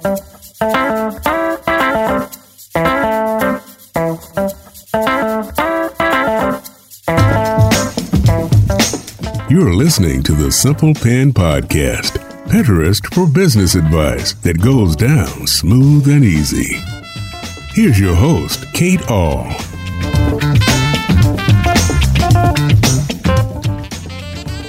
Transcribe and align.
You're 0.00 0.14
listening 9.74 10.22
to 10.22 10.34
the 10.34 10.50
Simple 10.52 10.94
Pin 10.94 11.32
Podcast, 11.32 12.18
Pinterest 12.46 13.04
for 13.12 13.26
business 13.26 13.74
advice 13.74 14.34
that 14.34 14.60
goes 14.62 14.94
down 14.94 15.48
smooth 15.48 16.06
and 16.08 16.24
easy. 16.24 16.76
Here's 17.72 17.98
your 17.98 18.14
host, 18.14 18.72
Kate 18.72 19.02
Ahl. 19.10 19.46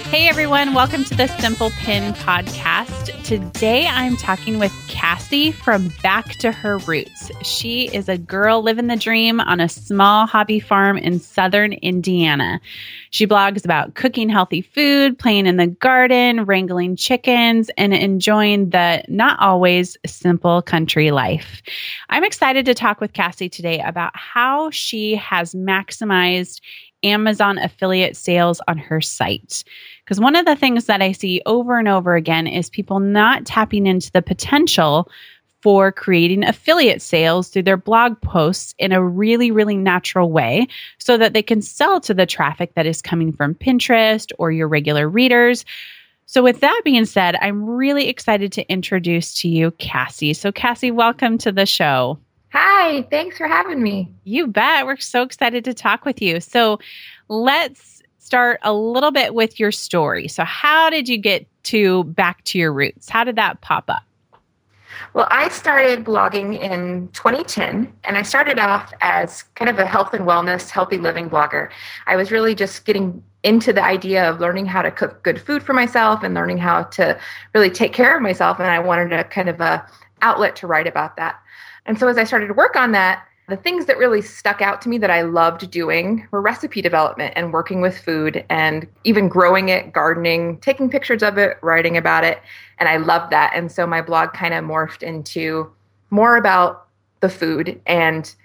Hey 0.09 0.27
everyone, 0.27 0.73
welcome 0.73 1.03
to 1.03 1.15
the 1.15 1.27
Simple 1.39 1.69
Pin 1.69 2.13
Podcast. 2.13 3.23
Today 3.23 3.85
I'm 3.85 4.17
talking 4.17 4.57
with 4.57 4.71
From 5.29 5.93
Back 6.01 6.25
to 6.37 6.51
Her 6.51 6.79
Roots. 6.79 7.29
She 7.43 7.87
is 7.93 8.09
a 8.09 8.17
girl 8.17 8.63
living 8.63 8.87
the 8.87 8.95
dream 8.95 9.39
on 9.39 9.59
a 9.59 9.69
small 9.69 10.25
hobby 10.25 10.59
farm 10.59 10.97
in 10.97 11.19
southern 11.19 11.73
Indiana. 11.73 12.59
She 13.11 13.27
blogs 13.27 13.63
about 13.63 13.93
cooking 13.93 14.27
healthy 14.27 14.63
food, 14.63 15.19
playing 15.19 15.45
in 15.45 15.57
the 15.57 15.67
garden, 15.67 16.45
wrangling 16.45 16.95
chickens, 16.95 17.69
and 17.77 17.93
enjoying 17.93 18.71
the 18.71 19.03
not 19.07 19.39
always 19.39 19.97
simple 20.03 20.63
country 20.63 21.11
life. 21.11 21.61
I'm 22.09 22.23
excited 22.23 22.65
to 22.65 22.73
talk 22.73 22.99
with 22.99 23.13
Cassie 23.13 23.49
today 23.49 23.81
about 23.81 24.11
how 24.15 24.71
she 24.71 25.13
has 25.13 25.53
maximized 25.53 26.59
Amazon 27.03 27.57
affiliate 27.57 28.15
sales 28.15 28.61
on 28.67 28.77
her 28.77 29.01
site. 29.01 29.63
Because 30.03 30.19
one 30.19 30.35
of 30.35 30.45
the 30.45 30.55
things 30.55 30.85
that 30.85 31.01
I 31.01 31.11
see 31.11 31.41
over 31.45 31.77
and 31.77 31.87
over 31.87 32.15
again 32.15 32.47
is 32.47 32.69
people 32.69 32.99
not 32.99 33.45
tapping 33.45 33.85
into 33.85 34.11
the 34.11 34.21
potential 34.21 35.09
for 35.61 35.91
creating 35.91 36.45
affiliate 36.45 37.01
sales 37.01 37.49
through 37.49 37.63
their 37.63 37.77
blog 37.77 38.19
posts 38.21 38.73
in 38.77 38.91
a 38.91 39.03
really, 39.03 39.51
really 39.51 39.75
natural 39.75 40.31
way 40.31 40.67
so 40.99 41.17
that 41.17 41.33
they 41.33 41.43
can 41.43 41.61
sell 41.61 41.99
to 42.01 42.13
the 42.13 42.25
traffic 42.25 42.73
that 42.75 42.85
is 42.85 43.01
coming 43.01 43.33
from 43.33 43.55
Pinterest 43.55 44.31
or 44.37 44.51
your 44.51 44.67
regular 44.67 45.09
readers. 45.09 45.65
So, 46.27 46.43
with 46.43 46.59
that 46.61 46.81
being 46.85 47.05
said, 47.05 47.35
I'm 47.41 47.65
really 47.65 48.07
excited 48.07 48.51
to 48.53 48.71
introduce 48.71 49.33
to 49.41 49.49
you 49.49 49.71
Cassie. 49.71 50.33
So, 50.33 50.51
Cassie, 50.51 50.91
welcome 50.91 51.37
to 51.39 51.51
the 51.51 51.65
show. 51.65 52.19
Hi, 52.51 53.03
thanks 53.11 53.37
for 53.37 53.47
having 53.47 53.83
me. 53.83 54.11
You 54.23 54.47
bet. 54.47 54.85
We're 54.85 54.97
so 54.97 55.21
excited 55.21 55.63
to 55.65 55.73
talk 55.73 56.05
with 56.05 56.21
you. 56.21 56.39
So 56.39 56.79
let's 57.27 58.01
start 58.17 58.59
a 58.63 58.73
little 58.73 59.11
bit 59.11 59.33
with 59.33 59.59
your 59.59 59.71
story. 59.71 60.27
So, 60.27 60.43
how 60.43 60.89
did 60.89 61.07
you 61.07 61.17
get 61.17 61.45
to 61.63 62.03
back 62.05 62.43
to 62.45 62.57
your 62.57 62.73
roots? 62.73 63.09
How 63.09 63.23
did 63.23 63.35
that 63.35 63.61
pop 63.61 63.85
up? 63.87 64.03
Well, 65.13 65.27
I 65.31 65.49
started 65.49 66.03
blogging 66.03 66.59
in 66.59 67.09
2010, 67.13 67.91
and 68.03 68.17
I 68.17 68.21
started 68.21 68.59
off 68.59 68.93
as 69.01 69.43
kind 69.55 69.69
of 69.69 69.79
a 69.79 69.85
health 69.85 70.13
and 70.13 70.25
wellness, 70.25 70.69
healthy 70.69 70.97
living 70.97 71.29
blogger. 71.29 71.69
I 72.05 72.15
was 72.15 72.31
really 72.31 72.53
just 72.53 72.85
getting 72.85 73.23
into 73.43 73.71
the 73.71 73.83
idea 73.83 74.29
of 74.29 74.39
learning 74.39 74.65
how 74.65 74.81
to 74.81 74.91
cook 74.91 75.23
good 75.23 75.41
food 75.41 75.63
for 75.63 75.73
myself 75.73 76.21
and 76.23 76.33
learning 76.33 76.57
how 76.57 76.83
to 76.83 77.17
really 77.55 77.69
take 77.69 77.93
care 77.93 78.15
of 78.15 78.21
myself, 78.21 78.59
and 78.59 78.69
I 78.69 78.79
wanted 78.79 79.13
a 79.13 79.23
kind 79.23 79.49
of 79.49 79.61
a 79.61 79.85
outlet 80.21 80.55
to 80.57 80.67
write 80.67 80.87
about 80.87 81.15
that. 81.15 81.39
And 81.89 81.97
so 81.97 82.07
as 82.07 82.19
I 82.19 82.23
started 82.23 82.45
to 82.49 82.53
work 82.53 82.75
on 82.75 82.91
that, 82.91 83.25
the 83.47 83.57
things 83.57 83.87
that 83.87 83.97
really 83.97 84.21
stuck 84.21 84.61
out 84.61 84.79
to 84.83 84.89
me 84.89 84.99
that 84.99 85.09
I 85.09 85.23
loved 85.23 85.71
doing 85.71 86.27
were 86.29 86.39
recipe 86.39 86.83
development 86.83 87.33
and 87.35 87.51
working 87.51 87.81
with 87.81 87.97
food 87.97 88.45
and 88.47 88.87
even 89.05 89.27
growing 89.27 89.69
it, 89.69 89.91
gardening, 89.91 90.59
taking 90.59 90.87
pictures 90.87 91.23
of 91.23 91.39
it, 91.39 91.57
writing 91.63 91.97
about 91.97 92.23
it. 92.23 92.43
And 92.77 92.87
I 92.87 92.97
loved 92.97 93.31
that. 93.31 93.53
And 93.55 93.71
so 93.71 93.87
my 93.87 94.03
blog 94.03 94.33
kind 94.33 94.53
of 94.53 94.63
morphed 94.63 95.01
into 95.01 95.73
more 96.11 96.37
about 96.37 96.85
the 97.21 97.29
food 97.29 97.81
and 97.87 98.35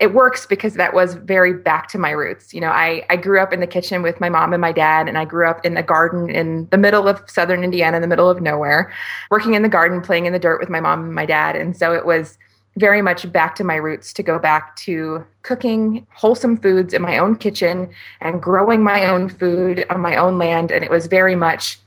it 0.00 0.14
works 0.14 0.46
because 0.46 0.74
that 0.74 0.94
was 0.94 1.14
very 1.14 1.52
back 1.52 1.88
to 1.88 1.98
my 1.98 2.12
roots. 2.12 2.54
You 2.54 2.62
know, 2.62 2.70
I, 2.70 3.04
I 3.10 3.16
grew 3.16 3.38
up 3.38 3.52
in 3.52 3.60
the 3.60 3.66
kitchen 3.66 4.00
with 4.00 4.18
my 4.18 4.30
mom 4.30 4.52
and 4.54 4.60
my 4.60 4.70
dad, 4.70 5.08
and 5.08 5.18
I 5.18 5.24
grew 5.24 5.48
up 5.48 5.66
in 5.66 5.76
a 5.76 5.82
garden 5.82 6.30
in 6.30 6.68
the 6.70 6.78
middle 6.78 7.08
of 7.08 7.20
southern 7.26 7.64
Indiana, 7.64 7.96
in 7.96 8.02
the 8.02 8.06
middle 8.06 8.30
of 8.30 8.40
nowhere, 8.40 8.92
working 9.28 9.54
in 9.54 9.62
the 9.62 9.68
garden, 9.68 10.00
playing 10.00 10.26
in 10.26 10.32
the 10.32 10.38
dirt 10.38 10.60
with 10.60 10.70
my 10.70 10.78
mom 10.78 11.02
and 11.02 11.14
my 11.16 11.26
dad. 11.26 11.56
And 11.56 11.76
so 11.76 11.92
it 11.92 12.06
was 12.06 12.38
very 12.78 13.02
much 13.02 13.30
back 13.32 13.54
to 13.56 13.64
my 13.64 13.76
roots 13.76 14.12
to 14.14 14.22
go 14.22 14.38
back 14.38 14.76
to 14.76 15.24
cooking 15.42 16.06
wholesome 16.14 16.56
foods 16.56 16.94
in 16.94 17.02
my 17.02 17.18
own 17.18 17.36
kitchen 17.36 17.90
and 18.20 18.42
growing 18.42 18.82
my 18.82 19.06
own 19.06 19.28
food 19.28 19.84
on 19.90 20.00
my 20.00 20.16
own 20.16 20.38
land. 20.38 20.70
And 20.70 20.84
it 20.84 20.90
was 20.90 21.06
very 21.06 21.34
much 21.34 21.78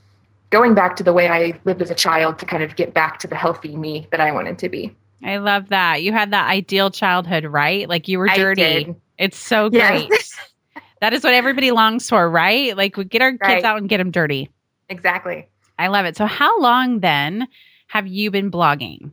going 0.50 0.74
back 0.74 0.96
to 0.96 1.02
the 1.02 1.12
way 1.12 1.28
I 1.28 1.58
lived 1.64 1.82
as 1.82 1.90
a 1.90 1.94
child 1.94 2.38
to 2.40 2.46
kind 2.46 2.62
of 2.62 2.76
get 2.76 2.92
back 2.92 3.18
to 3.20 3.26
the 3.26 3.36
healthy 3.36 3.76
me 3.76 4.06
that 4.10 4.20
I 4.20 4.32
wanted 4.32 4.58
to 4.58 4.68
be. 4.68 4.94
I 5.24 5.38
love 5.38 5.68
that. 5.68 6.02
You 6.02 6.12
had 6.12 6.32
that 6.32 6.48
ideal 6.48 6.90
childhood, 6.90 7.44
right? 7.44 7.88
Like 7.88 8.08
you 8.08 8.18
were 8.18 8.28
dirty. 8.28 8.94
It's 9.18 9.38
so 9.38 9.70
great. 9.70 10.08
Yes. 10.10 10.36
that 11.00 11.12
is 11.12 11.22
what 11.22 11.32
everybody 11.32 11.70
longs 11.70 12.08
for, 12.08 12.28
right? 12.28 12.76
Like 12.76 12.96
we 12.96 13.04
get 13.04 13.22
our 13.22 13.30
right. 13.40 13.54
kids 13.54 13.64
out 13.64 13.78
and 13.78 13.88
get 13.88 13.98
them 13.98 14.10
dirty. 14.10 14.50
Exactly. 14.88 15.48
I 15.78 15.88
love 15.88 16.06
it. 16.06 16.16
So 16.16 16.26
how 16.26 16.60
long 16.60 17.00
then 17.00 17.46
have 17.86 18.06
you 18.06 18.30
been 18.30 18.50
blogging? 18.50 19.10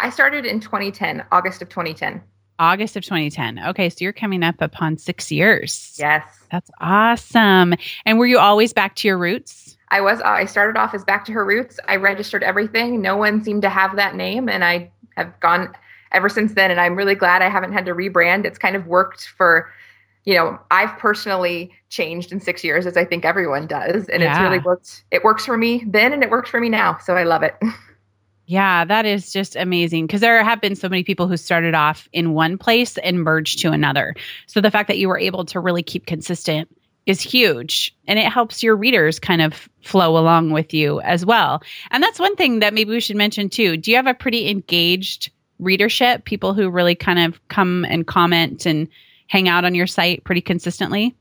I 0.00 0.10
started 0.10 0.46
in 0.46 0.60
2010, 0.60 1.24
August 1.30 1.62
of 1.62 1.68
2010. 1.68 2.22
August 2.58 2.96
of 2.96 3.02
2010. 3.02 3.58
Okay, 3.70 3.88
so 3.88 3.96
you're 4.00 4.12
coming 4.12 4.42
up 4.42 4.56
upon 4.60 4.98
six 4.98 5.32
years. 5.32 5.96
Yes. 5.98 6.22
That's 6.52 6.70
awesome. 6.80 7.74
And 8.04 8.18
were 8.18 8.26
you 8.26 8.38
always 8.38 8.72
back 8.72 8.96
to 8.96 9.08
your 9.08 9.16
roots? 9.16 9.76
I 9.90 10.00
was. 10.00 10.20
Uh, 10.20 10.28
I 10.28 10.44
started 10.44 10.78
off 10.78 10.94
as 10.94 11.04
back 11.04 11.24
to 11.24 11.32
her 11.32 11.44
roots. 11.44 11.80
I 11.88 11.96
registered 11.96 12.42
everything. 12.42 13.00
No 13.00 13.16
one 13.16 13.42
seemed 13.42 13.62
to 13.62 13.70
have 13.70 13.96
that 13.96 14.14
name, 14.14 14.48
and 14.48 14.64
I 14.64 14.90
have 15.16 15.38
gone 15.40 15.74
ever 16.12 16.28
since 16.28 16.54
then. 16.54 16.70
And 16.70 16.80
I'm 16.80 16.94
really 16.96 17.14
glad 17.14 17.42
I 17.42 17.48
haven't 17.48 17.72
had 17.72 17.86
to 17.86 17.94
rebrand. 17.94 18.44
It's 18.44 18.58
kind 18.58 18.76
of 18.76 18.86
worked 18.86 19.28
for, 19.36 19.68
you 20.24 20.34
know, 20.34 20.60
I've 20.70 20.96
personally 20.98 21.72
changed 21.88 22.30
in 22.30 22.40
six 22.40 22.62
years, 22.62 22.86
as 22.86 22.96
I 22.96 23.04
think 23.04 23.24
everyone 23.24 23.66
does, 23.66 24.08
and 24.08 24.22
yeah. 24.22 24.32
it's 24.32 24.40
really 24.40 24.58
worked. 24.60 25.02
It 25.10 25.24
works 25.24 25.44
for 25.44 25.56
me 25.56 25.84
then, 25.86 26.12
and 26.12 26.22
it 26.22 26.30
works 26.30 26.50
for 26.50 26.60
me 26.60 26.68
now. 26.68 26.98
So 26.98 27.16
I 27.16 27.24
love 27.24 27.42
it. 27.42 27.56
Yeah, 28.50 28.84
that 28.84 29.06
is 29.06 29.32
just 29.32 29.54
amazing 29.54 30.08
because 30.08 30.20
there 30.20 30.42
have 30.42 30.60
been 30.60 30.74
so 30.74 30.88
many 30.88 31.04
people 31.04 31.28
who 31.28 31.36
started 31.36 31.72
off 31.72 32.08
in 32.12 32.32
one 32.34 32.58
place 32.58 32.98
and 32.98 33.22
merged 33.22 33.60
to 33.60 33.70
another. 33.70 34.16
So 34.48 34.60
the 34.60 34.72
fact 34.72 34.88
that 34.88 34.98
you 34.98 35.06
were 35.06 35.20
able 35.20 35.44
to 35.44 35.60
really 35.60 35.84
keep 35.84 36.06
consistent 36.06 36.68
is 37.06 37.20
huge 37.20 37.94
and 38.08 38.18
it 38.18 38.24
helps 38.24 38.60
your 38.60 38.74
readers 38.74 39.20
kind 39.20 39.40
of 39.40 39.68
flow 39.82 40.18
along 40.18 40.50
with 40.50 40.74
you 40.74 41.00
as 41.02 41.24
well. 41.24 41.62
And 41.92 42.02
that's 42.02 42.18
one 42.18 42.34
thing 42.34 42.58
that 42.58 42.74
maybe 42.74 42.90
we 42.90 42.98
should 42.98 43.14
mention 43.14 43.50
too. 43.50 43.76
Do 43.76 43.88
you 43.88 43.96
have 43.96 44.08
a 44.08 44.14
pretty 44.14 44.50
engaged 44.50 45.30
readership, 45.60 46.24
people 46.24 46.52
who 46.52 46.70
really 46.70 46.96
kind 46.96 47.20
of 47.20 47.40
come 47.46 47.84
and 47.84 48.04
comment 48.04 48.66
and 48.66 48.88
hang 49.28 49.48
out 49.48 49.64
on 49.64 49.76
your 49.76 49.86
site 49.86 50.24
pretty 50.24 50.40
consistently? 50.40 51.14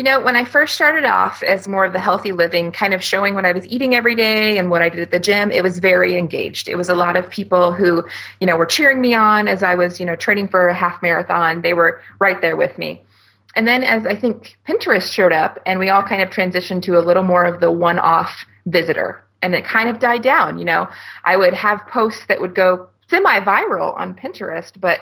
You 0.00 0.04
know, 0.04 0.18
when 0.18 0.34
I 0.34 0.46
first 0.46 0.74
started 0.74 1.04
off 1.04 1.42
as 1.42 1.68
more 1.68 1.84
of 1.84 1.92
the 1.92 2.00
healthy 2.00 2.32
living, 2.32 2.72
kind 2.72 2.94
of 2.94 3.04
showing 3.04 3.34
what 3.34 3.44
I 3.44 3.52
was 3.52 3.66
eating 3.66 3.94
every 3.94 4.14
day 4.14 4.56
and 4.56 4.70
what 4.70 4.80
I 4.80 4.88
did 4.88 5.00
at 5.00 5.10
the 5.10 5.20
gym, 5.20 5.50
it 5.50 5.62
was 5.62 5.78
very 5.78 6.16
engaged. 6.16 6.70
It 6.70 6.76
was 6.76 6.88
a 6.88 6.94
lot 6.94 7.16
of 7.16 7.28
people 7.28 7.74
who, 7.74 8.02
you 8.40 8.46
know, 8.46 8.56
were 8.56 8.64
cheering 8.64 9.02
me 9.02 9.12
on 9.12 9.46
as 9.46 9.62
I 9.62 9.74
was, 9.74 10.00
you 10.00 10.06
know, 10.06 10.16
training 10.16 10.48
for 10.48 10.68
a 10.68 10.74
half 10.74 11.02
marathon. 11.02 11.60
They 11.60 11.74
were 11.74 12.00
right 12.18 12.40
there 12.40 12.56
with 12.56 12.78
me. 12.78 13.02
And 13.54 13.68
then 13.68 13.84
as 13.84 14.06
I 14.06 14.14
think 14.14 14.56
Pinterest 14.66 15.12
showed 15.12 15.34
up 15.34 15.58
and 15.66 15.78
we 15.78 15.90
all 15.90 16.02
kind 16.02 16.22
of 16.22 16.30
transitioned 16.30 16.80
to 16.84 16.96
a 16.96 17.04
little 17.04 17.22
more 17.22 17.44
of 17.44 17.60
the 17.60 17.70
one 17.70 17.98
off 17.98 18.46
visitor 18.64 19.22
and 19.42 19.54
it 19.54 19.66
kind 19.66 19.90
of 19.90 19.98
died 19.98 20.22
down. 20.22 20.58
You 20.58 20.64
know, 20.64 20.88
I 21.26 21.36
would 21.36 21.52
have 21.52 21.86
posts 21.88 22.24
that 22.28 22.40
would 22.40 22.54
go 22.54 22.88
semi 23.10 23.40
viral 23.40 23.94
on 24.00 24.14
Pinterest, 24.14 24.72
but 24.80 25.00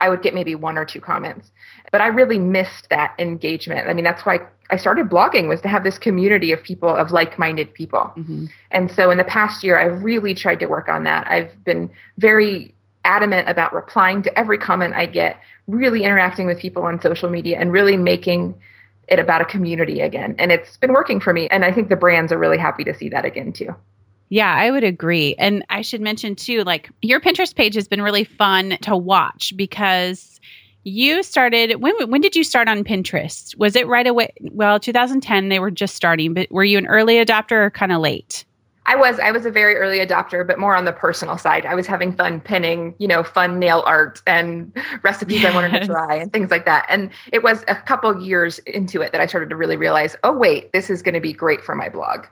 I 0.00 0.08
would 0.08 0.22
get 0.22 0.32
maybe 0.32 0.54
one 0.54 0.78
or 0.78 0.84
two 0.84 1.00
comments. 1.00 1.50
But 1.90 2.00
I 2.00 2.08
really 2.08 2.38
missed 2.38 2.88
that 2.90 3.14
engagement. 3.18 3.88
I 3.88 3.94
mean, 3.94 4.04
that's 4.04 4.26
why 4.26 4.40
I 4.70 4.76
started 4.76 5.08
blogging 5.08 5.48
was 5.48 5.60
to 5.62 5.68
have 5.68 5.84
this 5.84 5.98
community 5.98 6.52
of 6.52 6.62
people, 6.62 6.94
of 6.94 7.10
like-minded 7.10 7.72
people. 7.72 8.12
Mm-hmm. 8.16 8.46
And 8.70 8.90
so 8.90 9.10
in 9.10 9.18
the 9.18 9.24
past 9.24 9.64
year, 9.64 9.78
I've 9.78 10.02
really 10.02 10.34
tried 10.34 10.60
to 10.60 10.66
work 10.66 10.88
on 10.88 11.04
that. 11.04 11.26
I've 11.30 11.64
been 11.64 11.90
very 12.18 12.74
adamant 13.04 13.48
about 13.48 13.72
replying 13.72 14.22
to 14.22 14.38
every 14.38 14.58
comment 14.58 14.94
I 14.94 15.06
get, 15.06 15.40
really 15.66 16.04
interacting 16.04 16.46
with 16.46 16.58
people 16.58 16.82
on 16.82 17.00
social 17.00 17.30
media 17.30 17.58
and 17.58 17.72
really 17.72 17.96
making 17.96 18.54
it 19.08 19.18
about 19.18 19.40
a 19.40 19.46
community 19.46 20.02
again. 20.02 20.34
And 20.38 20.52
it's 20.52 20.76
been 20.76 20.92
working 20.92 21.18
for 21.20 21.32
me. 21.32 21.48
And 21.48 21.64
I 21.64 21.72
think 21.72 21.88
the 21.88 21.96
brands 21.96 22.30
are 22.30 22.38
really 22.38 22.58
happy 22.58 22.84
to 22.84 22.94
see 22.94 23.08
that 23.08 23.24
again 23.24 23.54
too. 23.54 23.74
Yeah, 24.28 24.54
I 24.54 24.70
would 24.70 24.84
agree. 24.84 25.34
And 25.38 25.64
I 25.70 25.80
should 25.80 26.02
mention 26.02 26.36
too, 26.36 26.62
like 26.64 26.90
your 27.00 27.18
Pinterest 27.18 27.54
page 27.54 27.74
has 27.76 27.88
been 27.88 28.02
really 28.02 28.24
fun 28.24 28.76
to 28.82 28.94
watch 28.94 29.54
because 29.56 30.38
you 30.84 31.22
started 31.22 31.80
when 31.80 31.94
when 32.10 32.20
did 32.20 32.36
you 32.36 32.44
start 32.44 32.68
on 32.68 32.84
Pinterest? 32.84 33.56
Was 33.56 33.76
it 33.76 33.86
right 33.86 34.06
away? 34.06 34.32
Well, 34.40 34.80
2010 34.80 35.48
they 35.48 35.58
were 35.58 35.70
just 35.70 35.94
starting, 35.94 36.34
but 36.34 36.50
were 36.50 36.64
you 36.64 36.78
an 36.78 36.86
early 36.86 37.14
adopter 37.14 37.66
or 37.66 37.70
kind 37.70 37.92
of 37.92 38.00
late? 38.00 38.44
I 38.88 38.96
was 38.96 39.18
I 39.18 39.30
was 39.32 39.44
a 39.44 39.50
very 39.50 39.76
early 39.76 39.98
adopter, 39.98 40.46
but 40.46 40.58
more 40.58 40.74
on 40.74 40.86
the 40.86 40.94
personal 40.94 41.36
side. 41.36 41.66
I 41.66 41.74
was 41.74 41.86
having 41.86 42.10
fun 42.16 42.40
pinning, 42.40 42.94
you 42.98 43.06
know, 43.06 43.22
fun 43.22 43.58
nail 43.58 43.82
art 43.86 44.22
and 44.26 44.72
recipes 45.02 45.42
yes. 45.42 45.52
I 45.52 45.54
wanted 45.54 45.80
to 45.80 45.86
try 45.86 46.14
and 46.14 46.32
things 46.32 46.50
like 46.50 46.64
that. 46.64 46.86
And 46.88 47.10
it 47.30 47.42
was 47.42 47.64
a 47.68 47.74
couple 47.74 48.22
years 48.22 48.58
into 48.60 49.02
it 49.02 49.12
that 49.12 49.20
I 49.20 49.26
started 49.26 49.50
to 49.50 49.56
really 49.56 49.76
realize, 49.76 50.16
oh 50.24 50.32
wait, 50.32 50.72
this 50.72 50.88
is 50.88 51.02
going 51.02 51.14
to 51.14 51.20
be 51.20 51.34
great 51.34 51.62
for 51.62 51.74
my 51.74 51.90
blog. 51.90 52.26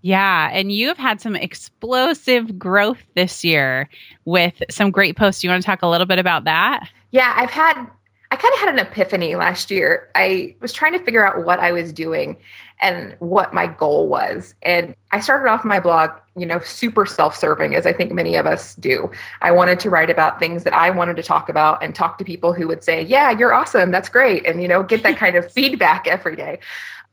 Yeah, 0.00 0.50
and 0.52 0.70
you 0.70 0.88
have 0.88 0.98
had 0.98 1.20
some 1.20 1.34
explosive 1.34 2.58
growth 2.58 3.02
this 3.14 3.42
year 3.42 3.88
with 4.26 4.62
some 4.70 4.90
great 4.90 5.16
posts. 5.16 5.42
You 5.42 5.48
want 5.48 5.62
to 5.62 5.66
talk 5.66 5.80
a 5.80 5.88
little 5.88 6.06
bit 6.06 6.18
about 6.18 6.44
that? 6.44 6.88
Yeah, 7.14 7.32
I've 7.36 7.50
had 7.50 7.86
I 8.32 8.36
kind 8.36 8.52
of 8.54 8.58
had 8.58 8.68
an 8.70 8.80
epiphany 8.80 9.36
last 9.36 9.70
year. 9.70 10.10
I 10.16 10.56
was 10.60 10.72
trying 10.72 10.94
to 10.94 10.98
figure 10.98 11.24
out 11.24 11.44
what 11.44 11.60
I 11.60 11.70
was 11.70 11.92
doing 11.92 12.36
and 12.80 13.14
what 13.20 13.54
my 13.54 13.68
goal 13.68 14.08
was. 14.08 14.56
And 14.62 14.96
I 15.12 15.20
started 15.20 15.48
off 15.48 15.64
my 15.64 15.78
blog, 15.78 16.10
you 16.36 16.44
know, 16.44 16.58
super 16.58 17.06
self 17.06 17.36
serving, 17.36 17.76
as 17.76 17.86
I 17.86 17.92
think 17.92 18.10
many 18.10 18.34
of 18.34 18.46
us 18.46 18.74
do. 18.74 19.12
I 19.42 19.52
wanted 19.52 19.78
to 19.80 19.90
write 19.90 20.10
about 20.10 20.40
things 20.40 20.64
that 20.64 20.72
I 20.74 20.90
wanted 20.90 21.14
to 21.14 21.22
talk 21.22 21.48
about 21.48 21.84
and 21.84 21.94
talk 21.94 22.18
to 22.18 22.24
people 22.24 22.52
who 22.52 22.66
would 22.66 22.82
say, 22.82 23.02
Yeah, 23.02 23.30
you're 23.30 23.54
awesome. 23.54 23.92
That's 23.92 24.08
great. 24.08 24.44
And, 24.44 24.60
you 24.60 24.66
know, 24.66 24.82
get 24.82 25.04
that 25.04 25.16
kind 25.16 25.36
of 25.36 25.52
feedback 25.52 26.08
every 26.08 26.34
day. 26.34 26.58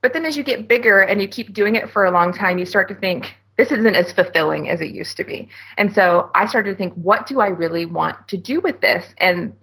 But 0.02 0.14
then 0.14 0.26
as 0.26 0.36
you 0.36 0.42
get 0.42 0.68
bigger 0.68 1.02
and 1.02 1.22
you 1.22 1.28
keep 1.28 1.54
doing 1.54 1.76
it 1.76 1.92
for 1.92 2.06
a 2.06 2.12
long 2.12 2.34
time, 2.34 2.58
you 2.58 2.66
start 2.66 2.88
to 2.88 2.96
think, 2.96 3.36
this 3.58 3.72
isn't 3.72 3.96
as 3.96 4.12
fulfilling 4.12 4.68
as 4.70 4.82
it 4.82 4.90
used 4.90 5.18
to 5.18 5.24
be. 5.24 5.48
And 5.78 5.94
so 5.94 6.32
I 6.34 6.48
started 6.48 6.72
to 6.72 6.76
think, 6.76 6.94
what 6.96 7.28
do 7.28 7.40
I 7.40 7.50
really 7.50 7.86
want 7.86 8.28
to 8.30 8.38
do 8.38 8.62
with 8.62 8.82
this? 8.82 9.06
And 9.20 9.54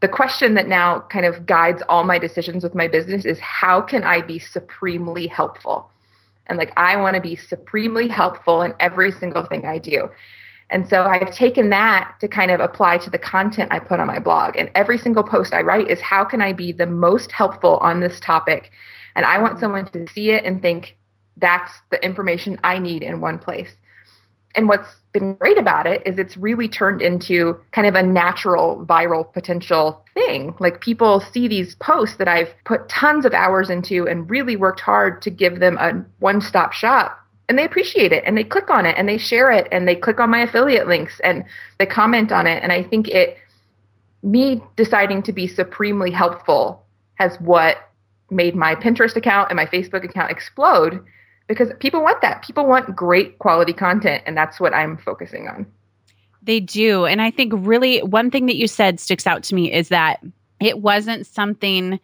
the 0.00 0.08
question 0.08 0.54
that 0.54 0.68
now 0.68 1.00
kind 1.10 1.26
of 1.26 1.44
guides 1.46 1.82
all 1.88 2.04
my 2.04 2.18
decisions 2.18 2.62
with 2.62 2.74
my 2.74 2.86
business 2.86 3.24
is 3.24 3.38
how 3.40 3.80
can 3.80 4.04
I 4.04 4.20
be 4.20 4.38
supremely 4.38 5.26
helpful? 5.26 5.90
And 6.46 6.56
like, 6.56 6.72
I 6.76 6.96
want 6.96 7.16
to 7.16 7.20
be 7.20 7.36
supremely 7.36 8.08
helpful 8.08 8.62
in 8.62 8.74
every 8.80 9.10
single 9.12 9.44
thing 9.44 9.66
I 9.66 9.78
do. 9.78 10.08
And 10.70 10.88
so 10.88 11.04
I've 11.04 11.34
taken 11.34 11.70
that 11.70 12.14
to 12.20 12.28
kind 12.28 12.50
of 12.50 12.60
apply 12.60 12.98
to 12.98 13.10
the 13.10 13.18
content 13.18 13.72
I 13.72 13.78
put 13.78 14.00
on 14.00 14.06
my 14.06 14.18
blog. 14.18 14.56
And 14.56 14.70
every 14.74 14.98
single 14.98 15.22
post 15.22 15.54
I 15.54 15.62
write 15.62 15.88
is 15.88 16.00
how 16.00 16.24
can 16.24 16.42
I 16.42 16.52
be 16.52 16.72
the 16.72 16.86
most 16.86 17.32
helpful 17.32 17.78
on 17.78 18.00
this 18.00 18.20
topic? 18.20 18.70
And 19.16 19.24
I 19.24 19.38
want 19.38 19.58
someone 19.58 19.86
to 19.86 20.06
see 20.08 20.30
it 20.30 20.44
and 20.44 20.60
think 20.60 20.96
that's 21.38 21.72
the 21.90 22.02
information 22.04 22.58
I 22.64 22.78
need 22.78 23.02
in 23.02 23.20
one 23.20 23.38
place. 23.38 23.70
And 24.54 24.68
what's 24.68 24.88
been 25.12 25.34
great 25.34 25.58
about 25.58 25.86
it 25.86 26.02
is 26.06 26.18
it's 26.18 26.36
really 26.36 26.68
turned 26.68 27.00
into 27.00 27.58
kind 27.72 27.86
of 27.86 27.94
a 27.94 28.02
natural 28.02 28.84
viral 28.86 29.30
potential 29.32 30.04
thing. 30.14 30.54
Like 30.58 30.80
people 30.80 31.20
see 31.20 31.48
these 31.48 31.74
posts 31.76 32.16
that 32.16 32.28
I've 32.28 32.52
put 32.64 32.88
tons 32.88 33.24
of 33.24 33.32
hours 33.32 33.70
into 33.70 34.06
and 34.06 34.28
really 34.28 34.56
worked 34.56 34.80
hard 34.80 35.22
to 35.22 35.30
give 35.30 35.60
them 35.60 35.78
a 35.78 36.04
one 36.18 36.40
stop 36.40 36.72
shop. 36.72 37.18
And 37.48 37.58
they 37.58 37.64
appreciate 37.64 38.12
it 38.12 38.22
and 38.26 38.36
they 38.36 38.44
click 38.44 38.68
on 38.68 38.84
it 38.84 38.94
and 38.98 39.08
they 39.08 39.16
share 39.16 39.50
it 39.50 39.68
and 39.72 39.88
they 39.88 39.96
click 39.96 40.20
on 40.20 40.30
my 40.30 40.40
affiliate 40.40 40.86
links 40.86 41.18
and 41.24 41.44
they 41.78 41.86
comment 41.86 42.30
on 42.30 42.46
it. 42.46 42.62
And 42.62 42.70
I 42.70 42.82
think 42.82 43.08
it, 43.08 43.38
me 44.22 44.62
deciding 44.76 45.22
to 45.22 45.32
be 45.32 45.46
supremely 45.46 46.10
helpful 46.10 46.84
has 47.14 47.36
what 47.40 47.78
made 48.30 48.54
my 48.54 48.74
Pinterest 48.74 49.16
account 49.16 49.50
and 49.50 49.56
my 49.56 49.64
Facebook 49.64 50.04
account 50.04 50.30
explode 50.30 51.02
because 51.48 51.72
people 51.80 52.02
want 52.02 52.20
that. 52.22 52.42
People 52.42 52.66
want 52.66 52.94
great 52.94 53.38
quality 53.38 53.72
content, 53.72 54.22
and 54.26 54.36
that's 54.36 54.60
what 54.60 54.74
I'm 54.74 54.96
focusing 54.98 55.48
on. 55.48 55.66
They 56.42 56.60
do. 56.60 57.04
And 57.04 57.20
I 57.20 57.30
think 57.30 57.52
really 57.56 58.00
one 58.00 58.30
thing 58.30 58.46
that 58.46 58.56
you 58.56 58.68
said 58.68 59.00
sticks 59.00 59.26
out 59.26 59.42
to 59.44 59.54
me 59.54 59.72
is 59.72 59.88
that 59.88 60.22
it 60.60 60.80
wasn't 60.80 61.26
something 61.26 61.98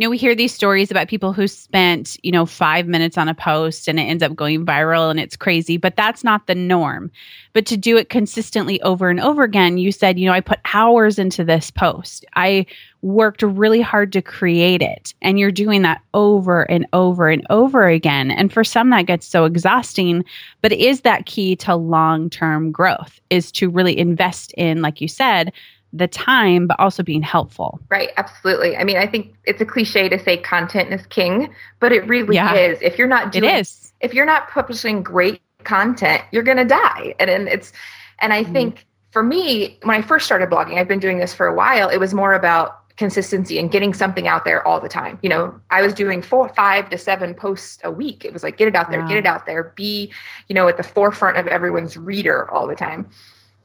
you 0.00 0.06
know, 0.06 0.10
we 0.10 0.16
hear 0.16 0.34
these 0.34 0.54
stories 0.54 0.90
about 0.90 1.08
people 1.08 1.34
who 1.34 1.46
spent, 1.46 2.16
you 2.22 2.32
know, 2.32 2.46
five 2.46 2.86
minutes 2.86 3.18
on 3.18 3.28
a 3.28 3.34
post 3.34 3.86
and 3.86 4.00
it 4.00 4.04
ends 4.04 4.22
up 4.22 4.34
going 4.34 4.64
viral 4.64 5.10
and 5.10 5.20
it's 5.20 5.36
crazy, 5.36 5.76
but 5.76 5.94
that's 5.94 6.24
not 6.24 6.46
the 6.46 6.54
norm. 6.54 7.10
But 7.52 7.66
to 7.66 7.76
do 7.76 7.98
it 7.98 8.08
consistently 8.08 8.80
over 8.80 9.10
and 9.10 9.20
over 9.20 9.42
again, 9.42 9.76
you 9.76 9.92
said, 9.92 10.18
you 10.18 10.24
know, 10.24 10.32
I 10.32 10.40
put 10.40 10.58
hours 10.72 11.18
into 11.18 11.44
this 11.44 11.70
post. 11.70 12.24
I 12.34 12.64
worked 13.02 13.42
really 13.42 13.82
hard 13.82 14.10
to 14.14 14.22
create 14.22 14.80
it. 14.80 15.12
And 15.20 15.38
you're 15.38 15.52
doing 15.52 15.82
that 15.82 16.00
over 16.14 16.62
and 16.70 16.86
over 16.94 17.28
and 17.28 17.46
over 17.50 17.86
again. 17.86 18.30
And 18.30 18.50
for 18.50 18.64
some, 18.64 18.88
that 18.90 19.04
gets 19.04 19.26
so 19.26 19.44
exhausting. 19.44 20.24
But 20.62 20.72
is 20.72 21.02
that 21.02 21.26
key 21.26 21.56
to 21.56 21.76
long 21.76 22.30
term 22.30 22.72
growth? 22.72 23.20
Is 23.28 23.52
to 23.52 23.68
really 23.68 23.98
invest 23.98 24.54
in, 24.56 24.80
like 24.80 25.02
you 25.02 25.08
said, 25.08 25.52
the 25.92 26.06
time, 26.06 26.66
but 26.66 26.78
also 26.78 27.02
being 27.02 27.22
helpful. 27.22 27.80
Right, 27.90 28.10
absolutely. 28.16 28.76
I 28.76 28.84
mean, 28.84 28.96
I 28.96 29.06
think 29.06 29.34
it's 29.44 29.60
a 29.60 29.66
cliche 29.66 30.08
to 30.08 30.18
say 30.18 30.36
content 30.36 30.92
is 30.92 31.04
king, 31.06 31.52
but 31.80 31.92
it 31.92 32.06
really 32.06 32.36
yeah, 32.36 32.54
is. 32.54 32.78
If 32.80 32.98
you're 32.98 33.08
not 33.08 33.32
doing, 33.32 33.44
it 33.44 33.60
is. 33.60 33.92
if 34.00 34.14
you're 34.14 34.26
not 34.26 34.48
publishing 34.50 35.02
great 35.02 35.40
content, 35.64 36.22
you're 36.30 36.42
going 36.42 36.58
to 36.58 36.64
die. 36.64 37.14
And, 37.18 37.28
and 37.28 37.48
it's, 37.48 37.72
and 38.20 38.32
I 38.32 38.44
mm 38.44 38.52
think 38.52 38.86
for 39.10 39.22
me, 39.22 39.78
when 39.82 39.96
I 39.96 40.02
first 40.02 40.24
started 40.24 40.50
blogging, 40.50 40.78
I've 40.78 40.86
been 40.86 41.00
doing 41.00 41.18
this 41.18 41.34
for 41.34 41.46
a 41.46 41.54
while. 41.54 41.88
It 41.88 41.98
was 41.98 42.14
more 42.14 42.32
about 42.32 42.80
consistency 42.96 43.58
and 43.58 43.70
getting 43.72 43.94
something 43.94 44.28
out 44.28 44.44
there 44.44 44.66
all 44.66 44.80
the 44.80 44.88
time. 44.88 45.18
You 45.22 45.30
know, 45.30 45.58
I 45.70 45.82
was 45.82 45.94
doing 45.94 46.22
four, 46.22 46.48
five 46.50 46.90
to 46.90 46.98
seven 46.98 47.34
posts 47.34 47.78
a 47.82 47.90
week. 47.90 48.24
It 48.24 48.32
was 48.32 48.42
like, 48.42 48.56
get 48.56 48.68
it 48.68 48.76
out 48.76 48.90
there, 48.90 49.00
wow. 49.00 49.08
get 49.08 49.16
it 49.16 49.26
out 49.26 49.46
there, 49.46 49.72
be, 49.74 50.12
you 50.48 50.54
know, 50.54 50.68
at 50.68 50.76
the 50.76 50.82
forefront 50.82 51.38
of 51.38 51.46
everyone's 51.46 51.96
reader 51.96 52.48
all 52.50 52.68
the 52.68 52.76
time. 52.76 53.08